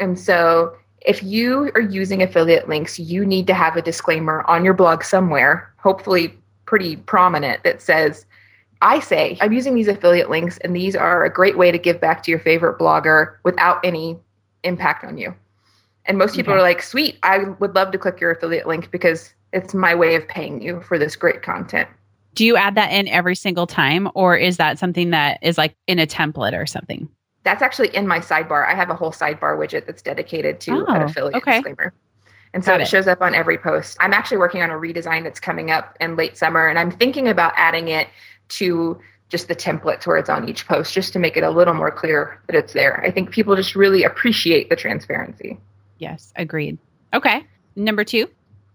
And 0.00 0.18
so 0.18 0.74
if 1.02 1.22
you 1.22 1.70
are 1.74 1.80
using 1.82 2.22
affiliate 2.22 2.68
links, 2.70 2.98
you 2.98 3.26
need 3.26 3.46
to 3.48 3.54
have 3.54 3.76
a 3.76 3.82
disclaimer 3.82 4.44
on 4.48 4.64
your 4.64 4.72
blog 4.72 5.04
somewhere, 5.04 5.74
hopefully 5.76 6.38
pretty 6.64 6.96
prominent 6.96 7.62
that 7.64 7.82
says 7.82 8.24
I 8.80 8.98
say 9.00 9.36
I'm 9.42 9.52
using 9.52 9.74
these 9.74 9.88
affiliate 9.88 10.30
links 10.30 10.56
and 10.58 10.74
these 10.74 10.96
are 10.96 11.24
a 11.24 11.30
great 11.30 11.58
way 11.58 11.70
to 11.70 11.78
give 11.78 12.00
back 12.00 12.22
to 12.22 12.30
your 12.30 12.40
favorite 12.40 12.78
blogger 12.78 13.36
without 13.44 13.84
any 13.84 14.18
impact 14.64 15.04
on 15.04 15.18
you. 15.18 15.34
And 16.06 16.18
most 16.18 16.34
people 16.34 16.52
Okay. 16.52 16.58
are 16.60 16.62
like, 16.62 16.82
sweet, 16.82 17.18
I 17.22 17.38
would 17.38 17.74
love 17.74 17.92
to 17.92 17.98
click 17.98 18.20
your 18.20 18.32
affiliate 18.32 18.66
link 18.66 18.90
because 18.90 19.32
it's 19.52 19.74
my 19.74 19.94
way 19.94 20.14
of 20.14 20.26
paying 20.26 20.60
you 20.60 20.80
for 20.80 20.98
this 20.98 21.14
great 21.16 21.42
content. 21.42 21.88
Do 22.34 22.44
you 22.44 22.56
add 22.56 22.74
that 22.76 22.90
in 22.92 23.08
every 23.08 23.36
single 23.36 23.66
time, 23.66 24.08
or 24.14 24.36
is 24.36 24.56
that 24.56 24.78
something 24.78 25.10
that 25.10 25.38
is 25.42 25.58
like 25.58 25.76
in 25.86 25.98
a 25.98 26.06
template 26.06 26.58
or 26.58 26.66
something? 26.66 27.08
That's 27.44 27.62
actually 27.62 27.94
in 27.94 28.06
my 28.06 28.20
sidebar. 28.20 28.66
I 28.66 28.74
have 28.74 28.88
a 28.88 28.94
whole 28.94 29.12
sidebar 29.12 29.58
widget 29.58 29.86
that's 29.86 30.02
dedicated 30.02 30.60
to 30.60 30.86
an 30.94 31.02
Oh, 31.02 31.02
affiliate 31.02 31.36
okay. 31.36 31.56
disclaimer. 31.56 31.92
And 32.54 32.64
so 32.64 32.74
it 32.74 32.82
it. 32.82 32.88
shows 32.88 33.06
up 33.06 33.20
on 33.20 33.34
every 33.34 33.58
post. 33.58 33.96
I'm 34.00 34.12
actually 34.12 34.38
working 34.38 34.62
on 34.62 34.70
a 34.70 34.74
redesign 34.74 35.24
that's 35.24 35.40
coming 35.40 35.70
up 35.70 35.96
in 36.00 36.16
late 36.16 36.36
summer, 36.36 36.68
and 36.68 36.78
I'm 36.78 36.90
thinking 36.90 37.28
about 37.28 37.52
adding 37.56 37.88
it 37.88 38.08
to 38.50 39.00
just 39.28 39.48
the 39.48 39.56
templates 39.56 40.06
where 40.06 40.18
it's 40.18 40.28
on 40.28 40.48
each 40.48 40.66
post, 40.66 40.92
just 40.92 41.12
to 41.14 41.18
make 41.18 41.36
it 41.36 41.42
a 41.42 41.50
little 41.50 41.74
more 41.74 41.90
clear 41.90 42.40
that 42.46 42.56
it's 42.56 42.72
there. 42.74 43.02
I 43.04 43.10
think 43.10 43.30
people 43.30 43.56
just 43.56 43.74
really 43.74 44.04
appreciate 44.04 44.68
the 44.68 44.76
transparency. 44.76 45.58
Yes, 46.02 46.32
agreed. 46.34 46.78
Okay. 47.14 47.46
Number 47.76 48.04
two. 48.04 48.26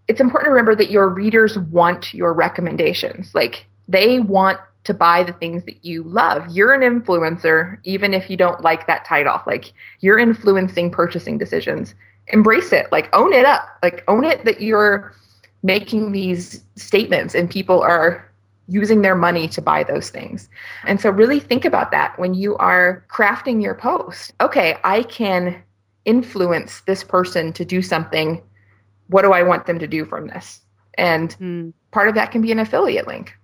it's 0.08 0.20
important 0.20 0.46
to 0.46 0.50
remember 0.50 0.74
that 0.74 0.90
your 0.90 1.08
readers 1.08 1.58
want 1.58 2.14
your 2.14 2.32
recommendations. 2.32 3.34
Like 3.34 3.66
they 3.86 4.20
want 4.20 4.58
to 4.84 4.94
buy 4.94 5.22
the 5.22 5.34
things 5.34 5.64
that 5.64 5.84
you 5.84 6.02
love. 6.02 6.48
You're 6.48 6.72
an 6.72 6.80
influencer, 6.80 7.78
even 7.84 8.14
if 8.14 8.30
you 8.30 8.36
don't 8.38 8.62
like 8.62 8.86
that 8.86 9.04
title. 9.04 9.40
Like 9.46 9.72
you're 10.00 10.18
influencing 10.18 10.90
purchasing 10.90 11.36
decisions. 11.36 11.94
Embrace 12.28 12.72
it. 12.72 12.90
Like 12.90 13.14
own 13.14 13.34
it 13.34 13.44
up. 13.44 13.68
Like 13.82 14.02
own 14.08 14.24
it 14.24 14.46
that 14.46 14.62
you're 14.62 15.12
making 15.62 16.12
these 16.12 16.64
statements 16.76 17.34
and 17.34 17.50
people 17.50 17.82
are 17.82 18.24
using 18.68 19.02
their 19.02 19.14
money 19.14 19.48
to 19.48 19.60
buy 19.60 19.82
those 19.82 20.08
things. 20.08 20.48
And 20.84 21.00
so 21.00 21.10
really 21.10 21.40
think 21.40 21.64
about 21.66 21.90
that 21.90 22.18
when 22.18 22.32
you 22.34 22.56
are 22.56 23.04
crafting 23.10 23.62
your 23.62 23.74
post. 23.74 24.32
Okay, 24.40 24.76
I 24.84 25.02
can 25.02 25.62
influence 26.08 26.80
this 26.86 27.04
person 27.04 27.52
to 27.52 27.64
do 27.64 27.82
something 27.82 28.42
what 29.08 29.22
do 29.22 29.32
I 29.32 29.42
want 29.42 29.66
them 29.66 29.78
to 29.78 29.86
do 29.86 30.04
from 30.04 30.28
this? 30.28 30.60
And 30.96 31.32
Hmm. 31.32 31.70
part 31.90 32.08
of 32.08 32.14
that 32.14 32.30
can 32.30 32.42
be 32.42 32.52
an 32.52 32.58
affiliate 32.58 33.06
link. 33.06 33.34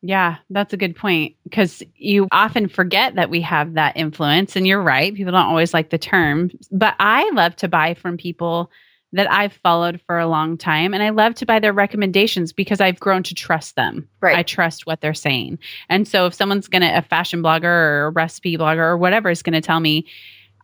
Yeah, 0.00 0.36
that's 0.50 0.72
a 0.72 0.76
good 0.76 0.94
point 0.94 1.34
because 1.42 1.82
you 1.96 2.28
often 2.30 2.68
forget 2.68 3.16
that 3.16 3.30
we 3.30 3.40
have 3.40 3.74
that 3.74 3.96
influence. 3.96 4.54
And 4.54 4.64
you're 4.66 4.82
right, 4.82 5.12
people 5.14 5.32
don't 5.32 5.46
always 5.46 5.74
like 5.74 5.90
the 5.90 5.98
term, 5.98 6.50
but 6.70 6.94
I 7.00 7.28
love 7.30 7.56
to 7.56 7.68
buy 7.68 7.94
from 7.94 8.16
people 8.16 8.70
that 9.12 9.30
I've 9.32 9.54
followed 9.54 10.00
for 10.06 10.18
a 10.18 10.28
long 10.28 10.56
time. 10.56 10.92
And 10.94 11.02
I 11.02 11.08
love 11.10 11.34
to 11.36 11.46
buy 11.46 11.58
their 11.58 11.72
recommendations 11.72 12.52
because 12.52 12.80
I've 12.80 13.00
grown 13.00 13.22
to 13.24 13.34
trust 13.34 13.74
them. 13.74 14.06
Right. 14.20 14.36
I 14.36 14.42
trust 14.42 14.86
what 14.86 15.00
they're 15.00 15.14
saying. 15.14 15.58
And 15.88 16.06
so 16.06 16.26
if 16.26 16.34
someone's 16.34 16.68
going 16.68 16.82
to, 16.82 16.98
a 16.98 17.02
fashion 17.02 17.42
blogger 17.42 17.64
or 17.64 18.06
a 18.06 18.10
recipe 18.10 18.56
blogger 18.56 18.84
or 18.84 18.98
whatever 18.98 19.30
is 19.30 19.42
going 19.42 19.54
to 19.54 19.62
tell 19.62 19.80
me, 19.80 20.06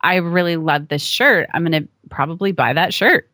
I 0.01 0.15
really 0.15 0.57
love 0.57 0.87
this 0.87 1.03
shirt, 1.03 1.49
I'm 1.53 1.65
going 1.65 1.83
to 1.83 1.89
probably 2.09 2.51
buy 2.51 2.73
that 2.73 2.93
shirt. 2.93 3.29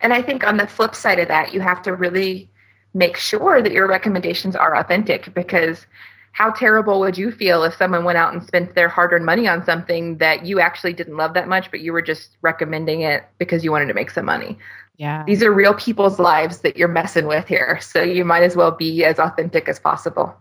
And 0.00 0.12
I 0.12 0.22
think 0.22 0.46
on 0.46 0.56
the 0.56 0.66
flip 0.66 0.94
side 0.94 1.18
of 1.18 1.28
that, 1.28 1.54
you 1.54 1.60
have 1.60 1.82
to 1.82 1.94
really 1.94 2.50
make 2.94 3.16
sure 3.16 3.62
that 3.62 3.72
your 3.72 3.86
recommendations 3.86 4.56
are 4.56 4.76
authentic 4.76 5.32
because 5.34 5.86
how 6.32 6.50
terrible 6.50 7.00
would 7.00 7.16
you 7.16 7.30
feel 7.30 7.64
if 7.64 7.74
someone 7.76 8.04
went 8.04 8.18
out 8.18 8.34
and 8.34 8.42
spent 8.44 8.74
their 8.74 8.88
hard 8.88 9.12
earned 9.12 9.24
money 9.24 9.48
on 9.48 9.64
something 9.64 10.18
that 10.18 10.44
you 10.44 10.60
actually 10.60 10.92
didn't 10.92 11.16
love 11.16 11.32
that 11.32 11.48
much, 11.48 11.70
but 11.70 11.80
you 11.80 11.92
were 11.92 12.02
just 12.02 12.36
recommending 12.42 13.00
it 13.00 13.24
because 13.38 13.64
you 13.64 13.72
wanted 13.72 13.86
to 13.86 13.94
make 13.94 14.10
some 14.10 14.26
money? 14.26 14.58
Yeah. 14.98 15.24
These 15.24 15.42
are 15.42 15.50
real 15.50 15.74
people's 15.74 16.18
lives 16.18 16.58
that 16.58 16.76
you're 16.76 16.88
messing 16.88 17.26
with 17.26 17.46
here. 17.48 17.78
So 17.80 18.02
you 18.02 18.24
might 18.24 18.42
as 18.42 18.54
well 18.54 18.70
be 18.70 19.04
as 19.04 19.18
authentic 19.18 19.68
as 19.68 19.78
possible. 19.78 20.36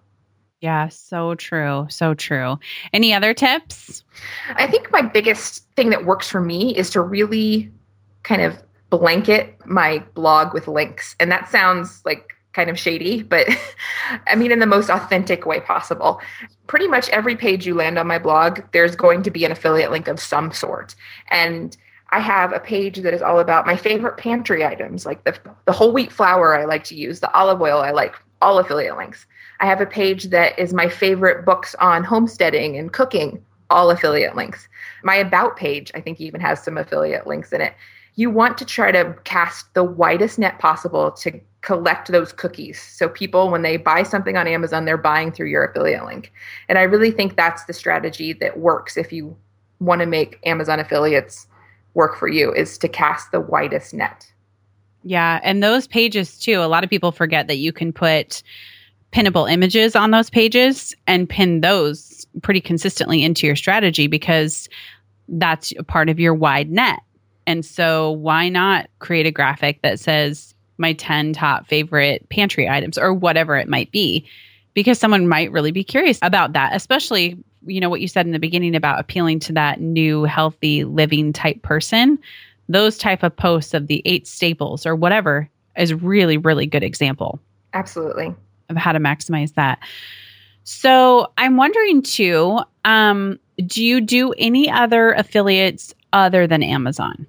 Yeah. 0.65 0.87
So 0.87 1.35
true. 1.35 1.85
So 1.91 2.15
true. 2.15 2.57
Any 2.91 3.13
other 3.13 3.35
tips? 3.35 4.03
I 4.55 4.65
think 4.65 4.91
my 4.91 5.03
biggest 5.03 5.63
thing 5.75 5.91
that 5.91 6.05
works 6.05 6.27
for 6.27 6.41
me 6.41 6.75
is 6.75 6.89
to 6.89 7.01
really 7.01 7.71
kind 8.23 8.41
of 8.41 8.57
blanket 8.89 9.55
my 9.67 9.99
blog 10.15 10.55
with 10.55 10.67
links. 10.67 11.15
And 11.19 11.31
that 11.31 11.49
sounds 11.49 12.01
like 12.03 12.31
kind 12.53 12.71
of 12.71 12.79
shady, 12.79 13.21
but 13.21 13.47
I 14.27 14.33
mean, 14.33 14.51
in 14.51 14.57
the 14.57 14.65
most 14.65 14.89
authentic 14.89 15.45
way 15.45 15.59
possible. 15.59 16.19
Pretty 16.65 16.87
much 16.87 17.09
every 17.09 17.35
page 17.35 17.67
you 17.67 17.75
land 17.75 17.99
on 17.99 18.07
my 18.07 18.17
blog, 18.17 18.61
there's 18.71 18.95
going 18.95 19.21
to 19.21 19.29
be 19.29 19.45
an 19.45 19.51
affiliate 19.51 19.91
link 19.91 20.07
of 20.07 20.19
some 20.19 20.51
sort. 20.51 20.95
And 21.29 21.77
I 22.09 22.19
have 22.21 22.53
a 22.53 22.59
page 22.59 22.97
that 23.03 23.13
is 23.13 23.21
all 23.21 23.39
about 23.39 23.67
my 23.67 23.77
favorite 23.77 24.17
pantry 24.17 24.65
items, 24.65 25.05
like 25.05 25.25
the, 25.25 25.37
the 25.65 25.73
whole 25.73 25.91
wheat 25.91 26.11
flour 26.11 26.59
I 26.59 26.65
like 26.65 26.85
to 26.85 26.95
use, 26.95 27.19
the 27.19 27.31
olive 27.37 27.61
oil 27.61 27.81
I 27.81 27.91
like, 27.91 28.15
all 28.41 28.57
affiliate 28.57 28.97
links. 28.97 29.27
I 29.59 29.65
have 29.65 29.81
a 29.81 29.85
page 29.85 30.25
that 30.25 30.57
is 30.59 30.73
my 30.73 30.89
favorite 30.89 31.45
books 31.45 31.75
on 31.75 32.03
homesteading 32.03 32.77
and 32.77 32.91
cooking, 32.91 33.43
all 33.69 33.91
affiliate 33.91 34.35
links. 34.35 34.67
My 35.03 35.15
about 35.15 35.57
page, 35.57 35.91
I 35.95 36.01
think, 36.01 36.19
even 36.19 36.41
has 36.41 36.63
some 36.63 36.77
affiliate 36.77 37.27
links 37.27 37.51
in 37.53 37.61
it. 37.61 37.73
You 38.15 38.29
want 38.29 38.57
to 38.59 38.65
try 38.65 38.91
to 38.91 39.15
cast 39.23 39.73
the 39.73 39.83
widest 39.83 40.39
net 40.39 40.59
possible 40.59 41.11
to 41.11 41.39
collect 41.61 42.11
those 42.11 42.31
cookies. 42.31 42.81
So 42.81 43.09
people, 43.09 43.49
when 43.49 43.61
they 43.61 43.77
buy 43.77 44.03
something 44.03 44.37
on 44.37 44.47
Amazon, 44.47 44.85
they're 44.85 44.97
buying 44.97 45.31
through 45.31 45.49
your 45.49 45.65
affiliate 45.65 46.05
link. 46.05 46.31
And 46.69 46.77
I 46.77 46.83
really 46.83 47.11
think 47.11 47.35
that's 47.35 47.65
the 47.65 47.73
strategy 47.73 48.33
that 48.33 48.59
works 48.59 48.97
if 48.97 49.11
you 49.11 49.35
want 49.79 49.99
to 49.99 50.05
make 50.05 50.39
Amazon 50.45 50.79
affiliates 50.79 51.47
work 51.93 52.15
for 52.17 52.27
you 52.27 52.53
is 52.53 52.77
to 52.77 52.87
cast 52.87 53.31
the 53.31 53.41
widest 53.41 53.93
net. 53.93 54.31
Yeah. 55.03 55.39
And 55.43 55.63
those 55.63 55.87
pages 55.87 56.37
too, 56.37 56.61
a 56.61 56.67
lot 56.67 56.83
of 56.83 56.89
people 56.89 57.11
forget 57.11 57.47
that 57.47 57.57
you 57.57 57.73
can 57.73 57.91
put 57.91 58.43
pinnable 59.15 59.49
images 59.49 59.95
on 59.95 60.11
those 60.11 60.29
pages 60.29 60.93
and 61.07 61.29
pin 61.29 61.61
those 61.61 62.27
pretty 62.41 62.59
consistently 62.59 63.23
into 63.23 63.47
your 63.47 63.55
strategy 63.55 64.07
because 64.07 64.67
that's 65.29 65.71
a 65.79 65.83
part 65.83 66.09
of 66.09 66.19
your 66.19 66.33
wide 66.33 66.69
net. 66.69 66.99
And 67.47 67.65
so 67.65 68.11
why 68.11 68.49
not 68.49 68.89
create 68.99 69.25
a 69.25 69.31
graphic 69.31 69.81
that 69.83 70.01
says 70.01 70.53
my 70.77 70.91
10 70.91 71.31
top 71.31 71.65
favorite 71.65 72.27
pantry 72.29 72.67
items 72.67 72.97
or 72.97 73.13
whatever 73.13 73.55
it 73.55 73.69
might 73.69 73.89
be? 73.89 74.27
Because 74.73 74.99
someone 74.99 75.29
might 75.29 75.49
really 75.49 75.71
be 75.71 75.85
curious 75.85 76.19
about 76.21 76.51
that, 76.51 76.75
especially, 76.75 77.37
you 77.65 77.79
know, 77.79 77.89
what 77.89 78.01
you 78.01 78.09
said 78.09 78.25
in 78.25 78.33
the 78.33 78.39
beginning 78.39 78.75
about 78.75 78.99
appealing 78.99 79.39
to 79.39 79.53
that 79.53 79.79
new 79.79 80.25
healthy 80.25 80.83
living 80.83 81.31
type 81.31 81.61
person. 81.61 82.19
Those 82.67 82.97
type 82.97 83.23
of 83.23 83.33
posts 83.33 83.73
of 83.73 83.87
the 83.87 84.01
eight 84.03 84.27
staples 84.27 84.85
or 84.85 84.93
whatever 84.93 85.49
is 85.77 85.93
really, 85.93 86.35
really 86.35 86.65
good 86.65 86.83
example 86.83 87.39
Absolutely. 87.75 88.33
Of 88.69 88.77
how 88.77 88.91
to 88.91 88.99
maximize 88.99 89.53
that. 89.55 89.79
So 90.63 91.31
I'm 91.37 91.57
wondering 91.57 92.01
too, 92.01 92.59
um, 92.83 93.39
do 93.65 93.83
you 93.83 94.01
do 94.01 94.33
any 94.33 94.69
other 94.69 95.13
affiliates 95.13 95.93
other 96.11 96.47
than 96.47 96.63
Amazon? 96.63 97.27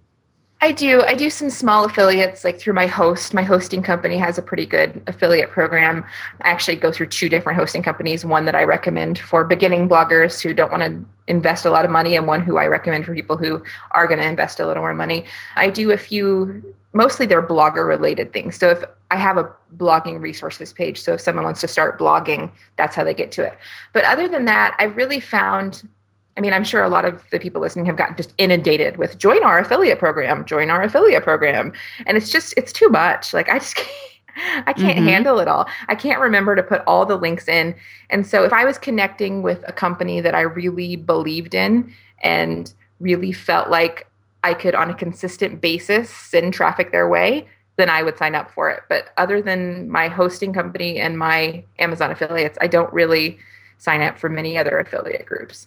I 0.62 0.72
do. 0.72 1.02
I 1.02 1.14
do 1.14 1.28
some 1.28 1.50
small 1.50 1.84
affiliates 1.84 2.42
like 2.42 2.58
through 2.58 2.72
my 2.72 2.86
host. 2.86 3.34
My 3.34 3.42
hosting 3.42 3.82
company 3.82 4.16
has 4.16 4.38
a 4.38 4.42
pretty 4.42 4.64
good 4.64 5.02
affiliate 5.06 5.50
program. 5.50 6.02
I 6.40 6.48
actually 6.48 6.76
go 6.76 6.90
through 6.90 7.08
two 7.08 7.28
different 7.28 7.58
hosting 7.58 7.82
companies, 7.82 8.24
one 8.24 8.46
that 8.46 8.54
I 8.54 8.64
recommend 8.64 9.18
for 9.18 9.44
beginning 9.44 9.86
bloggers 9.86 10.40
who 10.40 10.54
don't 10.54 10.72
want 10.72 10.82
to 10.82 11.04
invest 11.28 11.66
a 11.66 11.70
lot 11.70 11.84
of 11.84 11.90
money 11.90 12.16
and 12.16 12.26
one 12.26 12.40
who 12.40 12.56
I 12.56 12.66
recommend 12.68 13.04
for 13.04 13.14
people 13.14 13.36
who 13.36 13.62
are 13.90 14.06
going 14.06 14.18
to 14.18 14.26
invest 14.26 14.58
a 14.58 14.66
little 14.66 14.82
more 14.82 14.94
money. 14.94 15.26
I 15.56 15.68
do 15.68 15.90
a 15.90 15.98
few 15.98 16.74
mostly 16.96 17.26
they're 17.26 17.46
blogger 17.46 17.86
related 17.86 18.32
things. 18.32 18.56
So 18.56 18.70
if 18.70 18.82
I 19.10 19.16
have 19.16 19.36
a 19.36 19.50
blogging 19.76 20.20
resources 20.20 20.72
page, 20.72 21.00
so 21.00 21.14
if 21.14 21.20
someone 21.20 21.44
wants 21.44 21.60
to 21.60 21.68
start 21.68 21.98
blogging, 21.98 22.50
that's 22.76 22.96
how 22.96 23.04
they 23.04 23.14
get 23.14 23.30
to 23.32 23.44
it. 23.44 23.56
But 23.92 24.04
other 24.04 24.28
than 24.28 24.46
that, 24.46 24.74
I 24.78 24.84
really 24.84 25.20
found 25.20 25.88
I 26.36 26.42
mean, 26.42 26.52
I'm 26.52 26.64
sure 26.64 26.82
a 26.82 26.88
lot 26.90 27.06
of 27.06 27.22
the 27.30 27.38
people 27.38 27.62
listening 27.62 27.86
have 27.86 27.96
gotten 27.96 28.14
just 28.14 28.34
inundated 28.36 28.98
with 28.98 29.16
join 29.16 29.42
our 29.42 29.58
affiliate 29.58 29.98
program, 29.98 30.44
join 30.44 30.68
our 30.68 30.82
affiliate 30.82 31.22
program. 31.22 31.72
And 32.04 32.18
it's 32.18 32.28
just, 32.30 32.52
it's 32.58 32.72
too 32.74 32.88
much. 32.90 33.32
Like, 33.32 33.48
I 33.48 33.58
just 33.58 33.76
can't, 34.34 34.68
I 34.68 34.74
can't 34.74 34.98
Mhm. 34.98 35.04
handle 35.08 35.38
it 35.38 35.48
all. 35.48 35.66
I 35.88 35.94
can't 35.94 36.20
remember 36.20 36.54
to 36.54 36.62
put 36.62 36.82
all 36.86 37.06
the 37.06 37.16
links 37.16 37.48
in. 37.48 37.74
And 38.10 38.26
so 38.26 38.44
if 38.44 38.52
I 38.52 38.66
was 38.66 38.76
connecting 38.76 39.40
with 39.40 39.64
a 39.66 39.72
company 39.72 40.20
that 40.20 40.34
I 40.34 40.42
really 40.42 40.96
believed 40.96 41.54
in 41.54 41.90
and 42.22 42.70
really 43.00 43.32
felt 43.32 43.70
like 43.70 44.06
I 44.44 44.52
could, 44.52 44.74
on 44.74 44.90
a 44.90 44.94
consistent 44.94 45.62
basis, 45.62 46.10
send 46.10 46.52
traffic 46.52 46.92
their 46.92 47.08
way, 47.08 47.48
then 47.76 47.90
I 47.90 48.02
would 48.02 48.16
sign 48.18 48.34
up 48.34 48.50
for 48.50 48.70
it. 48.70 48.82
But 48.88 49.12
other 49.16 49.40
than 49.42 49.90
my 49.90 50.08
hosting 50.08 50.52
company 50.52 50.98
and 50.98 51.18
my 51.18 51.62
Amazon 51.78 52.10
affiliates, 52.10 52.58
I 52.60 52.66
don't 52.66 52.92
really 52.92 53.38
sign 53.78 54.02
up 54.02 54.18
for 54.18 54.28
many 54.28 54.56
other 54.56 54.78
affiliate 54.78 55.26
groups. 55.26 55.66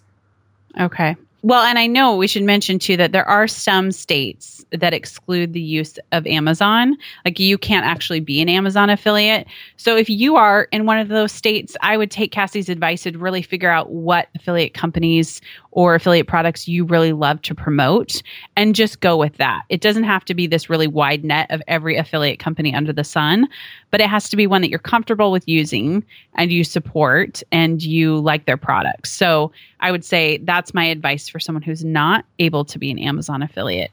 Okay. 0.80 1.16
Well, 1.42 1.62
and 1.62 1.78
I 1.78 1.86
know 1.86 2.16
we 2.16 2.26
should 2.26 2.42
mention 2.42 2.78
too 2.78 2.98
that 2.98 3.12
there 3.12 3.26
are 3.26 3.48
some 3.48 3.92
states 3.92 4.62
that 4.72 4.92
exclude 4.92 5.54
the 5.54 5.60
use 5.60 5.98
of 6.12 6.26
Amazon. 6.26 6.98
Like 7.24 7.38
you 7.38 7.56
can't 7.56 7.86
actually 7.86 8.20
be 8.20 8.42
an 8.42 8.50
Amazon 8.50 8.90
affiliate. 8.90 9.46
So 9.78 9.96
if 9.96 10.10
you 10.10 10.36
are 10.36 10.64
in 10.70 10.84
one 10.84 10.98
of 10.98 11.08
those 11.08 11.32
states, 11.32 11.78
I 11.80 11.96
would 11.96 12.10
take 12.10 12.30
Cassie's 12.30 12.68
advice 12.68 13.06
and 13.06 13.16
really 13.16 13.40
figure 13.40 13.70
out 13.70 13.90
what 13.90 14.28
affiliate 14.34 14.74
companies 14.74 15.40
or 15.72 15.94
affiliate 15.94 16.26
products 16.26 16.66
you 16.66 16.84
really 16.84 17.12
love 17.12 17.40
to 17.42 17.54
promote 17.54 18.22
and 18.56 18.74
just 18.74 19.00
go 19.00 19.16
with 19.16 19.36
that. 19.36 19.62
It 19.68 19.80
doesn't 19.80 20.04
have 20.04 20.24
to 20.26 20.34
be 20.34 20.46
this 20.46 20.68
really 20.68 20.86
wide 20.86 21.24
net 21.24 21.50
of 21.50 21.62
every 21.68 21.96
affiliate 21.96 22.38
company 22.38 22.74
under 22.74 22.92
the 22.92 23.04
sun, 23.04 23.48
but 23.90 24.00
it 24.00 24.08
has 24.08 24.28
to 24.30 24.36
be 24.36 24.46
one 24.46 24.62
that 24.62 24.70
you're 24.70 24.78
comfortable 24.78 25.30
with 25.30 25.46
using 25.46 26.04
and 26.34 26.50
you 26.50 26.64
support 26.64 27.42
and 27.52 27.82
you 27.82 28.18
like 28.18 28.46
their 28.46 28.56
products. 28.56 29.10
So 29.10 29.52
I 29.80 29.90
would 29.90 30.04
say 30.04 30.38
that's 30.38 30.74
my 30.74 30.84
advice 30.84 31.28
for 31.28 31.38
someone 31.38 31.62
who's 31.62 31.84
not 31.84 32.24
able 32.38 32.64
to 32.64 32.78
be 32.78 32.90
an 32.90 32.98
Amazon 32.98 33.42
affiliate. 33.42 33.92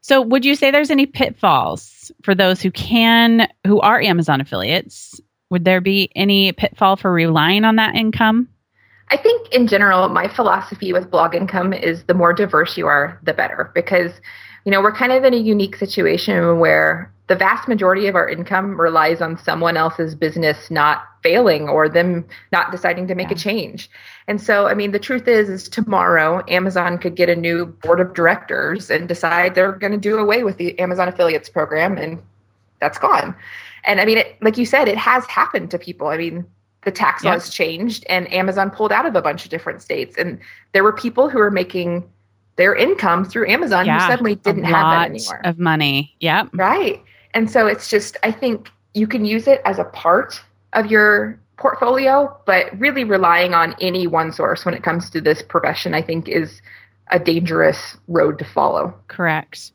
So 0.00 0.22
would 0.22 0.44
you 0.44 0.54
say 0.54 0.70
there's 0.70 0.90
any 0.90 1.06
pitfalls 1.06 2.12
for 2.22 2.34
those 2.34 2.62
who 2.62 2.70
can 2.70 3.48
who 3.66 3.80
are 3.80 4.00
Amazon 4.00 4.40
affiliates? 4.40 5.20
Would 5.50 5.64
there 5.64 5.80
be 5.80 6.10
any 6.14 6.52
pitfall 6.52 6.96
for 6.96 7.12
relying 7.12 7.64
on 7.64 7.76
that 7.76 7.94
income? 7.94 8.48
I 9.10 9.16
think 9.16 9.48
in 9.52 9.66
general, 9.66 10.08
my 10.08 10.28
philosophy 10.28 10.92
with 10.92 11.10
blog 11.10 11.34
income 11.34 11.72
is 11.72 12.04
the 12.04 12.14
more 12.14 12.32
diverse 12.32 12.76
you 12.76 12.86
are, 12.86 13.18
the 13.22 13.32
better. 13.32 13.70
Because, 13.74 14.12
you 14.64 14.72
know, 14.72 14.82
we're 14.82 14.92
kind 14.92 15.12
of 15.12 15.24
in 15.24 15.34
a 15.34 15.38
unique 15.38 15.76
situation 15.76 16.58
where 16.58 17.12
the 17.28 17.36
vast 17.36 17.68
majority 17.68 18.06
of 18.06 18.14
our 18.14 18.28
income 18.28 18.80
relies 18.80 19.20
on 19.20 19.38
someone 19.38 19.76
else's 19.76 20.14
business 20.14 20.70
not 20.70 21.04
failing 21.22 21.68
or 21.68 21.88
them 21.88 22.26
not 22.52 22.70
deciding 22.70 23.06
to 23.06 23.14
make 23.14 23.28
yeah. 23.28 23.34
a 23.34 23.38
change. 23.38 23.90
And 24.26 24.40
so, 24.40 24.66
I 24.66 24.74
mean, 24.74 24.92
the 24.92 24.98
truth 24.98 25.28
is, 25.28 25.48
is 25.48 25.68
tomorrow 25.68 26.42
Amazon 26.48 26.98
could 26.98 27.16
get 27.16 27.28
a 27.28 27.36
new 27.36 27.66
board 27.66 28.00
of 28.00 28.14
directors 28.14 28.90
and 28.90 29.08
decide 29.08 29.54
they're 29.54 29.72
going 29.72 29.92
to 29.92 29.98
do 29.98 30.18
away 30.18 30.42
with 30.42 30.56
the 30.56 30.78
Amazon 30.78 31.08
affiliates 31.08 31.48
program, 31.48 31.98
and 31.98 32.22
that's 32.80 32.98
gone. 32.98 33.34
And 33.84 34.00
I 34.00 34.04
mean, 34.04 34.18
it, 34.18 34.36
like 34.42 34.56
you 34.58 34.66
said, 34.66 34.88
it 34.88 34.98
has 34.98 35.24
happened 35.26 35.70
to 35.70 35.78
people. 35.78 36.08
I 36.08 36.16
mean, 36.16 36.46
the 36.84 36.90
tax 36.90 37.24
yep. 37.24 37.34
laws 37.34 37.50
changed 37.50 38.06
and 38.08 38.32
Amazon 38.32 38.70
pulled 38.70 38.92
out 38.92 39.06
of 39.06 39.14
a 39.14 39.22
bunch 39.22 39.44
of 39.44 39.50
different 39.50 39.82
states. 39.82 40.16
And 40.16 40.38
there 40.72 40.84
were 40.84 40.92
people 40.92 41.28
who 41.28 41.38
were 41.38 41.50
making 41.50 42.08
their 42.56 42.74
income 42.74 43.24
through 43.24 43.48
Amazon 43.48 43.86
yeah, 43.86 44.00
who 44.00 44.10
suddenly 44.10 44.34
didn't 44.36 44.64
have 44.64 44.72
that 44.72 45.10
anymore. 45.10 45.40
Of 45.44 45.58
money. 45.58 46.14
Yep. 46.20 46.50
Right. 46.54 47.02
And 47.34 47.50
so 47.50 47.66
it's 47.66 47.88
just 47.88 48.16
I 48.22 48.32
think 48.32 48.70
you 48.94 49.06
can 49.06 49.24
use 49.24 49.46
it 49.46 49.60
as 49.64 49.78
a 49.78 49.84
part 49.84 50.40
of 50.72 50.90
your 50.90 51.38
portfolio, 51.56 52.36
but 52.46 52.66
really 52.78 53.04
relying 53.04 53.54
on 53.54 53.74
any 53.80 54.06
one 54.06 54.32
source 54.32 54.64
when 54.64 54.74
it 54.74 54.82
comes 54.82 55.10
to 55.10 55.20
this 55.20 55.42
profession, 55.42 55.94
I 55.94 56.02
think 56.02 56.28
is 56.28 56.62
a 57.10 57.18
dangerous 57.18 57.96
road 58.06 58.38
to 58.38 58.44
follow. 58.44 58.94
Correct. 59.08 59.72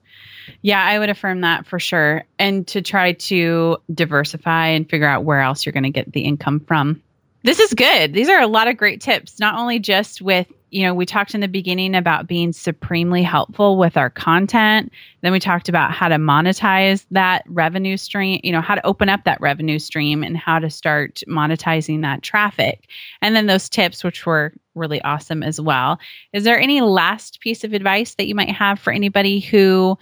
Yeah, 0.62 0.84
I 0.84 1.00
would 1.00 1.10
affirm 1.10 1.42
that 1.42 1.66
for 1.66 1.80
sure. 1.80 2.24
And 2.40 2.68
to 2.68 2.82
try 2.82 3.14
to 3.14 3.78
diversify 3.94 4.68
and 4.68 4.90
figure 4.90 5.08
out 5.08 5.24
where 5.24 5.42
else 5.42 5.66
you're 5.66 5.74
going 5.74 5.84
to 5.84 5.90
get 5.90 6.12
the 6.12 6.22
income 6.22 6.60
from. 6.62 7.02
This 7.44 7.60
is 7.60 7.74
good. 7.74 8.14
These 8.14 8.30
are 8.30 8.40
a 8.40 8.48
lot 8.48 8.70
of 8.70 8.78
great 8.78 9.02
tips, 9.02 9.38
not 9.38 9.56
only 9.56 9.78
just 9.78 10.22
with, 10.22 10.48
you 10.72 10.84
know, 10.84 10.94
we 10.94 11.06
talked 11.06 11.36
in 11.36 11.42
the 11.42 11.50
beginning 11.50 11.94
about 11.94 12.26
being 12.26 12.54
supremely 12.54 13.22
helpful 13.22 13.78
with 13.78 13.98
our 13.98 14.10
content. 14.10 14.94
Then 15.22 15.34
we 15.34 15.42
talked 15.42 15.68
about 15.68 15.92
how 15.92 16.08
to 16.08 16.16
monetize 16.16 17.06
that 17.12 17.44
revenue 17.48 17.98
stream, 17.98 18.40
you 18.46 18.54
know, 18.54 18.62
how 18.62 18.76
to 18.76 18.86
open 18.86 19.10
up 19.10 19.26
that 19.26 19.42
revenue 19.42 19.78
stream 19.78 20.24
and 20.24 20.38
how 20.38 20.58
to 20.58 20.70
start 20.70 21.22
monetizing 21.28 22.02
that 22.04 22.24
traffic. 22.24 22.88
And 23.22 23.36
then 23.36 23.46
those 23.46 23.68
tips, 23.68 24.06
which 24.06 24.26
were 24.26 24.54
really 24.74 25.02
awesome 25.02 25.44
as 25.44 25.60
well. 25.60 26.00
Is 26.32 26.46
there 26.46 26.60
any 26.60 26.80
last 26.80 27.42
piece 27.42 27.66
of 27.66 27.74
advice 27.74 28.16
that 28.16 28.28
you 28.28 28.36
might 28.36 28.52
have 28.52 28.80
for 28.80 28.94
anybody 28.94 29.42
who 29.42 29.98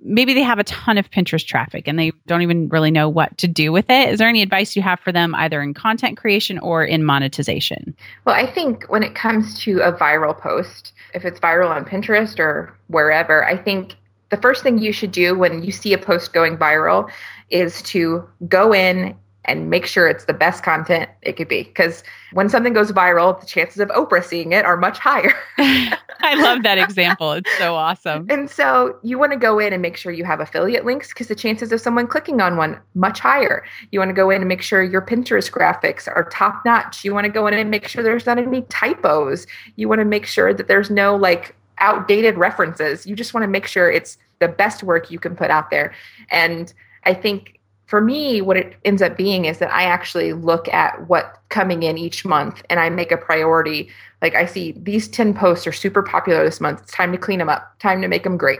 maybe 0.00 0.34
they 0.34 0.42
have 0.42 0.58
a 0.58 0.64
ton 0.64 0.98
of 0.98 1.10
Pinterest 1.10 1.46
traffic 1.46 1.88
and 1.88 1.98
they 1.98 2.12
don't 2.26 2.42
even 2.42 2.68
really 2.68 2.90
know 2.90 3.08
what 3.08 3.36
to 3.38 3.48
do 3.48 3.72
with 3.72 3.86
it. 3.88 4.10
Is 4.10 4.18
there 4.18 4.28
any 4.28 4.42
advice 4.42 4.76
you 4.76 4.82
have 4.82 5.00
for 5.00 5.12
them 5.12 5.34
either 5.34 5.62
in 5.62 5.74
content 5.74 6.16
creation 6.16 6.58
or 6.58 6.84
in 6.84 7.04
monetization? 7.04 7.96
Well, 8.24 8.34
I 8.34 8.46
think 8.46 8.84
when 8.88 9.02
it 9.02 9.14
comes 9.14 9.58
to 9.60 9.80
a 9.80 9.92
viral 9.92 10.38
post, 10.38 10.92
if 11.14 11.24
it's 11.24 11.40
viral 11.40 11.70
on 11.70 11.84
Pinterest 11.84 12.38
or 12.38 12.76
wherever, 12.88 13.44
I 13.44 13.56
think 13.56 13.96
the 14.30 14.36
first 14.36 14.62
thing 14.62 14.78
you 14.78 14.92
should 14.92 15.12
do 15.12 15.38
when 15.38 15.62
you 15.62 15.72
see 15.72 15.92
a 15.92 15.98
post 15.98 16.32
going 16.32 16.56
viral 16.58 17.10
is 17.50 17.82
to 17.82 18.28
go 18.48 18.74
in 18.74 19.16
and 19.46 19.68
make 19.68 19.86
sure 19.86 20.08
it's 20.08 20.24
the 20.24 20.32
best 20.32 20.62
content 20.62 21.10
it 21.22 21.36
could 21.36 21.48
be. 21.48 21.64
Because 21.64 22.02
when 22.32 22.48
something 22.48 22.72
goes 22.72 22.92
viral, 22.92 23.38
the 23.38 23.46
chances 23.46 23.78
of 23.78 23.88
Oprah 23.90 24.24
seeing 24.24 24.52
it 24.52 24.64
are 24.64 24.76
much 24.76 24.98
higher. 24.98 25.34
I 25.58 26.34
love 26.36 26.62
that 26.62 26.78
example. 26.88 27.32
It's 27.32 27.58
so 27.58 27.74
awesome. 27.74 28.26
And 28.30 28.50
so 28.50 28.98
you 29.02 29.18
want 29.18 29.32
to 29.32 29.38
go 29.38 29.58
in 29.58 29.72
and 29.72 29.82
make 29.82 29.96
sure 29.96 30.12
you 30.12 30.24
have 30.24 30.40
affiliate 30.40 30.84
links 30.84 31.08
because 31.08 31.28
the 31.28 31.34
chances 31.34 31.72
of 31.72 31.80
someone 31.80 32.06
clicking 32.06 32.40
on 32.40 32.56
one 32.56 32.80
much 32.94 33.20
higher. 33.20 33.64
You 33.92 33.98
want 33.98 34.08
to 34.08 34.14
go 34.14 34.30
in 34.30 34.40
and 34.40 34.48
make 34.48 34.62
sure 34.62 34.82
your 34.82 35.02
Pinterest 35.02 35.50
graphics 35.50 36.08
are 36.08 36.28
top 36.30 36.62
notch. 36.64 37.04
You 37.04 37.12
want 37.12 37.26
to 37.26 37.32
go 37.32 37.46
in 37.46 37.54
and 37.54 37.70
make 37.70 37.86
sure 37.86 38.02
there's 38.02 38.26
not 38.26 38.38
any 38.38 38.62
typos. 38.62 39.46
You 39.76 39.88
want 39.88 40.00
to 40.00 40.06
make 40.06 40.26
sure 40.26 40.54
that 40.54 40.68
there's 40.68 40.90
no 40.90 41.16
like 41.16 41.54
outdated 41.78 42.38
references. 42.38 43.06
You 43.06 43.14
just 43.14 43.34
want 43.34 43.44
to 43.44 43.48
make 43.48 43.66
sure 43.66 43.90
it's 43.90 44.16
the 44.38 44.48
best 44.48 44.82
work 44.82 45.10
you 45.10 45.18
can 45.18 45.36
put 45.36 45.50
out 45.50 45.70
there. 45.70 45.94
And 46.30 46.72
I 47.04 47.14
think 47.14 47.60
for 47.94 48.00
me, 48.00 48.40
what 48.40 48.56
it 48.56 48.74
ends 48.84 49.02
up 49.02 49.16
being 49.16 49.44
is 49.44 49.58
that 49.58 49.72
I 49.72 49.84
actually 49.84 50.32
look 50.32 50.66
at 50.74 51.06
what 51.06 51.38
coming 51.48 51.84
in 51.84 51.96
each 51.96 52.24
month 52.24 52.60
and 52.68 52.80
I 52.80 52.90
make 52.90 53.12
a 53.12 53.16
priority. 53.16 53.88
Like 54.20 54.34
I 54.34 54.46
see 54.46 54.72
these 54.72 55.06
10 55.06 55.32
posts 55.32 55.64
are 55.64 55.72
super 55.72 56.02
popular 56.02 56.42
this 56.42 56.60
month. 56.60 56.80
It's 56.82 56.90
time 56.90 57.12
to 57.12 57.18
clean 57.18 57.38
them 57.38 57.48
up, 57.48 57.78
time 57.78 58.02
to 58.02 58.08
make 58.08 58.24
them 58.24 58.36
great. 58.36 58.58